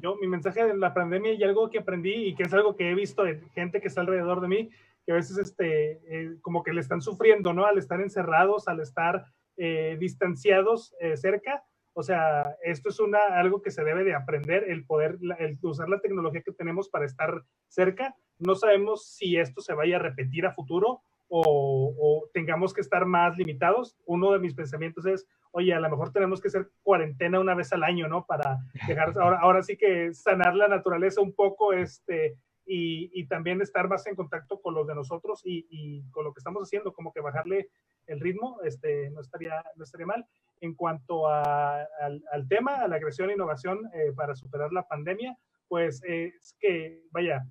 Yo, 0.00 0.16
mi 0.16 0.26
mensaje 0.26 0.64
de 0.64 0.76
la 0.76 0.92
pandemia 0.92 1.32
y 1.32 1.42
algo 1.44 1.70
que 1.70 1.78
aprendí 1.78 2.28
y 2.28 2.34
que 2.34 2.44
es 2.44 2.52
algo 2.52 2.76
que 2.76 2.90
he 2.90 2.94
visto 2.94 3.22
de 3.22 3.40
gente 3.54 3.80
que 3.80 3.88
está 3.88 4.00
alrededor 4.00 4.40
de 4.40 4.48
mí, 4.48 4.70
que 5.04 5.12
a 5.12 5.14
veces 5.14 5.38
este, 5.38 6.00
eh, 6.08 6.36
como 6.40 6.62
que 6.62 6.72
le 6.72 6.80
están 6.80 7.00
sufriendo, 7.00 7.52
¿no? 7.52 7.64
Al 7.64 7.78
estar 7.78 8.00
encerrados, 8.00 8.66
al 8.66 8.80
estar 8.80 9.26
eh, 9.56 9.96
distanciados 10.00 10.94
eh, 11.00 11.16
cerca. 11.16 11.62
O 11.92 12.02
sea, 12.02 12.56
esto 12.62 12.88
es 12.88 12.98
una, 13.00 13.20
algo 13.38 13.62
que 13.62 13.70
se 13.70 13.84
debe 13.84 14.04
de 14.04 14.14
aprender, 14.14 14.64
el 14.68 14.84
poder, 14.84 15.18
el 15.38 15.58
usar 15.62 15.88
la 15.88 16.00
tecnología 16.00 16.42
que 16.42 16.52
tenemos 16.52 16.88
para 16.88 17.06
estar 17.06 17.44
cerca. 17.68 18.14
No 18.38 18.54
sabemos 18.54 19.06
si 19.14 19.36
esto 19.36 19.62
se 19.62 19.74
vaya 19.74 19.96
a 19.96 20.00
repetir 20.00 20.44
a 20.44 20.52
futuro 20.52 21.00
o, 21.28 22.28
tengamos 22.32 22.72
que 22.74 22.80
estar 22.80 23.06
más 23.06 23.36
limitados. 23.36 23.96
Uno 24.04 24.32
de 24.32 24.38
mis 24.38 24.54
pensamientos 24.54 25.06
es, 25.06 25.26
oye, 25.52 25.72
a 25.74 25.80
lo 25.80 25.90
mejor 25.90 26.12
tenemos 26.12 26.40
que 26.40 26.48
hacer 26.48 26.70
cuarentena 26.82 27.40
una 27.40 27.54
vez 27.54 27.72
al 27.72 27.82
año, 27.82 28.08
¿no? 28.08 28.26
Para 28.26 28.58
dejar, 28.86 29.12
ahora, 29.20 29.38
ahora 29.40 29.62
sí 29.62 29.76
que 29.76 30.12
sanar 30.14 30.54
la 30.54 30.68
naturaleza 30.68 31.20
un 31.20 31.32
poco, 31.32 31.72
este, 31.72 32.36
y, 32.66 33.26
también 33.26 33.60
estar 33.60 33.88
más 33.88 34.06
en 34.06 34.16
contacto 34.16 34.60
con 34.60 34.74
los 34.74 34.86
de 34.86 34.94
nosotros 34.94 35.40
y, 35.44 36.02
con 36.10 36.24
lo 36.24 36.32
que 36.32 36.38
estamos 36.38 36.62
haciendo, 36.62 36.92
como 36.92 37.12
que 37.12 37.20
bajarle 37.20 37.70
el 38.06 38.20
ritmo, 38.20 38.58
este, 38.64 39.10
no, 39.10 39.20
estaría, 39.20 39.64
no 39.76 39.84
estaría 39.84 40.06
mal. 40.06 40.26
En 40.60 40.74
cuanto 40.74 41.28
al, 41.28 42.48
tema, 42.48 42.76
a 42.76 42.88
la 42.88 42.98
creación 42.98 43.30
e 43.30 43.34
innovación 43.34 43.88
eh, 43.94 44.12
para 44.14 44.34
superar 44.34 44.72
la 44.72 44.86
pandemia, 44.86 45.36
pues 45.68 46.02
es 46.04 46.56
que, 46.58 47.02
vaya, 47.10 47.46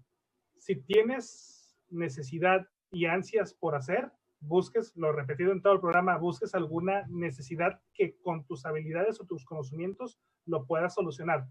si 0.58 0.76
tienes 0.76 1.78
necesidad 1.90 2.68
y 2.92 3.06
ansias 3.06 3.54
por 3.54 3.76
hacer, 3.76 4.12
busques, 4.40 4.96
lo 4.96 5.12
repetido 5.12 5.52
en 5.52 5.62
todo 5.62 5.74
el 5.74 5.80
programa, 5.80 6.18
busques 6.18 6.54
alguna 6.56 7.06
necesidad 7.10 7.80
que 7.94 8.16
con 8.18 8.46
tus 8.46 8.66
habilidades 8.66 9.20
o 9.20 9.26
tus 9.26 9.46
conocimientos 9.46 10.20
lo 10.46 10.66
puedas 10.66 10.94
solucionar. 10.94 11.48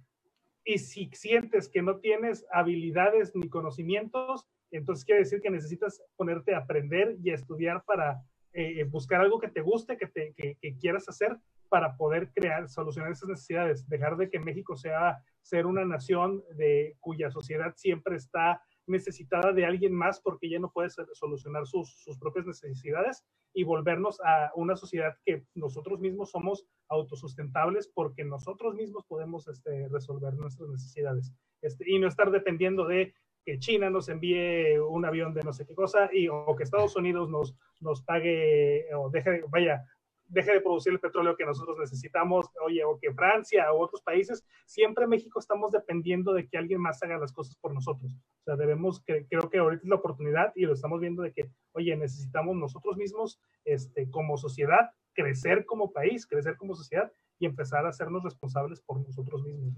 Y 0.65 0.79
si 0.79 1.11
sientes 1.13 1.69
que 1.69 1.83
no 1.83 1.99
tienes 1.99 2.47
habilidades 2.51 3.35
ni 3.35 3.49
conocimientos, 3.49 4.49
entonces 4.71 5.05
quiere 5.05 5.21
decir 5.21 5.41
que 5.41 5.51
necesitas 5.51 6.03
ponerte 6.17 6.55
a 6.55 6.59
aprender 6.59 7.17
y 7.23 7.31
a 7.31 7.35
estudiar 7.35 7.85
para 7.85 8.23
eh, 8.53 8.85
buscar 8.85 9.21
algo 9.21 9.39
que 9.39 9.49
te 9.49 9.61
guste, 9.61 9.97
que, 9.97 10.07
te, 10.07 10.33
que, 10.35 10.57
que, 10.61 10.77
quieras 10.79 11.09
hacer 11.09 11.37
para 11.69 11.97
poder 11.97 12.31
crear, 12.33 12.69
solucionar 12.69 13.11
esas 13.11 13.29
necesidades. 13.29 13.89
Dejar 13.89 14.17
de 14.17 14.31
que 14.31 14.39
México 14.39 14.77
sea 14.77 15.19
ser 15.43 15.67
una 15.67 15.85
nación 15.85 16.43
de 16.57 16.97
cuya 17.01 17.31
sociedad 17.31 17.75
siempre 17.77 18.17
está 18.17 18.63
necesitada 18.87 19.53
de 19.53 19.65
alguien 19.65 19.95
más 19.95 20.21
porque 20.21 20.49
ya 20.49 20.59
no 20.59 20.71
puede 20.71 20.91
solucionar 21.13 21.67
sus, 21.67 21.91
sus, 22.03 22.19
propias 22.19 22.47
necesidades 22.47 23.25
y 23.53 23.65
volvernos 23.65 24.21
a 24.25 24.51
una 24.55 24.77
sociedad 24.77 25.17
que 25.25 25.45
nosotros 25.55 26.01
mismos 26.01 26.31
somos 26.31 26.67
autosustentables 26.89 27.89
porque 27.89 28.25
nosotros 28.25 28.75
mismos 28.75 29.05
podemos 29.07 29.49
este, 29.49 29.89
resolver 29.89 30.35
nuestras 30.35 30.69
necesidades. 30.69 31.33
Este, 31.63 31.91
y 31.91 31.99
no 31.99 32.09
estar 32.09 32.31
dependiendo 32.31 32.87
de 32.87 33.15
que 33.45 33.59
China 33.59 33.91
nos 33.91 34.09
envíe 34.09 34.79
un 34.79 35.05
avión 35.05 35.35
de 35.35 35.43
no 35.43 35.53
sé 35.53 35.67
qué 35.67 35.75
cosa 35.75 36.09
y 36.13 36.29
o 36.29 36.55
que 36.57 36.65
Estados 36.65 36.97
Unidos 36.97 37.29
nos, 37.29 37.55
nos 37.81 38.03
pague 38.03 38.87
o 38.95 39.11
deje, 39.11 39.43
vaya, 39.51 39.85
deje 40.27 40.53
de 40.53 40.61
producir 40.61 40.93
el 40.93 41.01
petróleo 41.01 41.37
que 41.37 41.45
nosotros 41.45 41.79
necesitamos, 41.79 42.47
oye, 42.65 42.85
o 42.85 42.99
que 42.99 43.13
Francia 43.13 43.73
o 43.73 43.83
otros 43.83 44.03
países, 44.03 44.45
siempre 44.67 45.07
México 45.07 45.39
estamos 45.39 45.73
dependiendo 45.73 46.33
de 46.33 46.49
que 46.49 46.59
alguien 46.59 46.81
más 46.81 47.03
haga 47.03 47.19
las 47.19 47.33
cosas 47.33 47.57
por 47.57 47.73
nosotros. 47.73 48.13
O 48.13 48.45
sea, 48.45 48.57
debemos, 48.57 49.03
creo 49.05 49.49
que 49.51 49.59
ahorita 49.59 49.83
es 49.83 49.89
la 49.89 49.97
oportunidad 49.97 50.53
y 50.55 50.63
lo 50.63 50.75
estamos 50.75 51.01
viendo 51.01 51.23
de 51.23 51.33
que, 51.33 51.51
oye, 51.73 51.97
necesitamos 51.97 52.57
nosotros 52.57 52.97
mismos, 52.97 53.41
este, 53.65 54.11
como 54.11 54.37
sociedad, 54.37 54.91
crecer 55.13 55.65
como 55.65 55.93
país, 55.93 56.27
crecer 56.27 56.57
como 56.57 56.75
sociedad 56.75 57.11
y 57.39 57.47
empezar 57.47 57.87
a 57.87 57.91
hacernos 57.91 58.23
responsables 58.25 58.81
por 58.81 59.01
nosotros 59.01 59.43
mismos. 59.45 59.75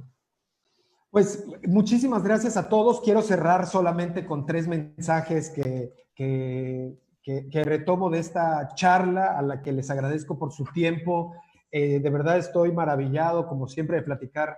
Pues 1.11 1.47
muchísimas 1.67 2.23
gracias 2.23 2.57
a 2.57 2.69
todos. 2.69 3.01
Quiero 3.01 3.23
cerrar 3.23 3.67
solamente 3.67 4.27
con 4.27 4.45
tres 4.45 4.69
mensajes 4.69 5.51
que, 5.51 5.93
que 6.15 6.95
que, 7.27 7.65
retomo 7.65 8.09
de 8.09 8.21
esta 8.21 8.69
charla, 8.77 9.37
a 9.37 9.43
la 9.43 9.61
que 9.61 9.73
les 9.73 9.91
agradezco 9.91 10.39
por 10.39 10.53
su 10.53 10.65
tiempo. 10.67 11.35
Eh, 11.73 11.99
de 11.99 12.11
verdad 12.11 12.39
estoy 12.39 12.71
maravillado, 12.71 13.49
como 13.49 13.67
siempre, 13.67 13.97
de 13.97 14.03
platicar 14.03 14.57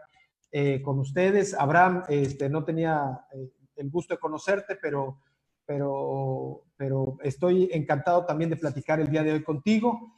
eh, 0.52 0.82
con 0.82 0.98
ustedes. 0.98 1.54
Abraham, 1.54 2.04
este, 2.10 2.50
no 2.50 2.64
tenía 2.64 3.24
eh, 3.32 3.48
el 3.76 3.88
gusto 3.88 4.12
de 4.12 4.20
conocerte, 4.20 4.76
pero, 4.76 5.18
pero, 5.64 6.64
pero 6.76 7.16
estoy 7.22 7.70
encantado 7.72 8.26
también 8.26 8.50
de 8.50 8.56
platicar 8.56 9.00
el 9.00 9.10
día 9.10 9.22
de 9.22 9.32
hoy 9.32 9.42
contigo. 9.42 10.12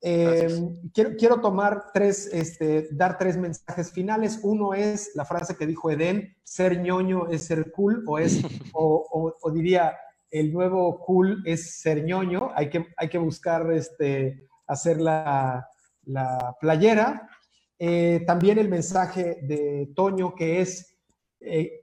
quiero, 0.00 1.10
quiero, 1.16 1.40
tomar 1.40 1.92
tres, 1.94 2.28
este, 2.32 2.88
dar 2.90 3.16
tres 3.16 3.36
mensajes 3.36 3.92
finales. 3.92 4.40
Uno 4.42 4.74
es 4.74 5.12
la 5.14 5.24
frase 5.24 5.56
que 5.56 5.68
dijo 5.68 5.88
Eden, 5.88 6.34
ser 6.42 6.80
ñoño 6.80 7.28
es 7.28 7.44
ser 7.44 7.70
cool, 7.70 8.02
o 8.08 8.18
es, 8.18 8.42
o, 8.74 9.36
o 9.40 9.50
diría, 9.52 9.94
el 10.32 10.50
nuevo 10.50 10.98
cool 11.00 11.42
es 11.44 11.80
ser 11.80 12.04
ñoño, 12.04 12.50
hay 12.54 12.70
que, 12.70 12.86
hay 12.96 13.08
que 13.10 13.18
buscar 13.18 13.70
este, 13.70 14.48
hacer 14.66 14.98
la, 15.00 15.68
playera. 16.58 17.28
Eh, 17.78 18.24
también 18.26 18.58
el 18.58 18.68
mensaje 18.68 19.38
de 19.42 19.92
Toño 19.94 20.34
que 20.34 20.60
es, 20.62 20.96
eh, 21.40 21.82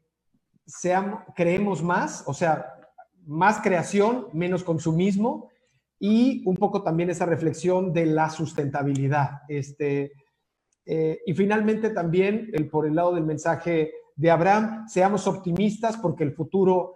creemos 1.35 1.83
más, 1.83 2.23
o 2.25 2.33
sea, 2.33 2.73
más 3.25 3.61
creación, 3.61 4.27
menos 4.33 4.63
consumismo 4.63 5.49
y 5.99 6.43
un 6.47 6.57
poco 6.57 6.81
también 6.81 7.11
esa 7.11 7.27
reflexión 7.27 7.93
de 7.93 8.07
la 8.07 8.29
sustentabilidad. 8.29 9.41
Este, 9.47 10.11
eh, 10.85 11.19
y 11.25 11.33
finalmente 11.33 11.91
también 11.91 12.49
el, 12.53 12.67
por 12.67 12.87
el 12.87 12.95
lado 12.95 13.13
del 13.13 13.25
mensaje 13.25 13.91
de 14.15 14.31
Abraham, 14.31 14.87
seamos 14.87 15.27
optimistas 15.27 15.97
porque 15.97 16.23
el 16.23 16.33
futuro 16.33 16.93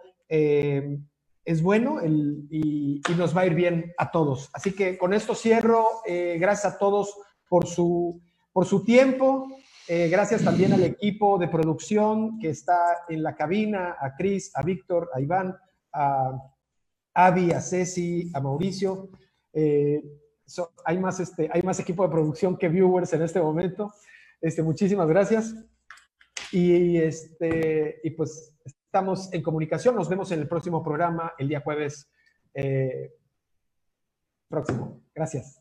es 1.44 1.62
bueno 1.62 2.00
y, 2.04 3.02
nos 3.16 3.36
va 3.36 3.42
a 3.42 3.46
ir 3.46 3.54
bien 3.54 3.92
a 3.98 4.10
todos. 4.10 4.50
Así 4.52 4.72
que 4.72 4.98
con 4.98 5.12
esto 5.12 5.34
cierro. 5.34 5.86
Eh, 6.06 6.36
gracias 6.40 6.74
a 6.74 6.78
todos 6.78 7.16
por 7.48 7.66
su, 7.66 8.20
por 8.52 8.66
su 8.66 8.82
tiempo. 8.82 9.48
Eh, 9.86 10.08
gracias 10.08 10.42
también 10.42 10.72
al 10.72 10.82
equipo 10.82 11.38
de 11.38 11.48
producción 11.48 12.38
que 12.38 12.48
está 12.48 13.04
en 13.08 13.22
la 13.22 13.36
cabina, 13.36 13.96
a 14.00 14.14
Cris, 14.16 14.50
a 14.54 14.62
Víctor, 14.62 15.10
a 15.14 15.20
Iván, 15.20 15.54
a 15.92 16.32
Avi, 17.12 17.52
a 17.52 17.60
Ceci, 17.60 18.30
a 18.34 18.40
Mauricio. 18.40 19.10
hay, 20.84 20.98
más, 20.98 21.20
este, 21.20 21.50
hay 21.52 21.62
más 21.62 21.78
equipo 21.78 22.02
de 22.02 22.12
producción 22.12 22.56
que 22.56 22.68
viewers 22.68 23.12
en 23.12 23.22
este 23.22 23.40
momento. 23.40 23.92
Este, 24.40 24.62
muchísimas 24.62 25.08
gracias. 25.08 25.54
Y, 26.50 26.96
este, 26.96 28.00
y 28.02 28.10
pues 28.10 28.54
estamos 28.94 29.32
en 29.32 29.42
comunicación. 29.42 29.96
Nos 29.96 30.08
vemos 30.08 30.30
en 30.30 30.38
el 30.38 30.46
próximo 30.46 30.80
programa 30.80 31.32
el 31.36 31.48
día 31.48 31.60
jueves 31.60 32.08
eh, 32.54 33.12
próximo. 34.48 35.02
Gracias. 35.12 35.60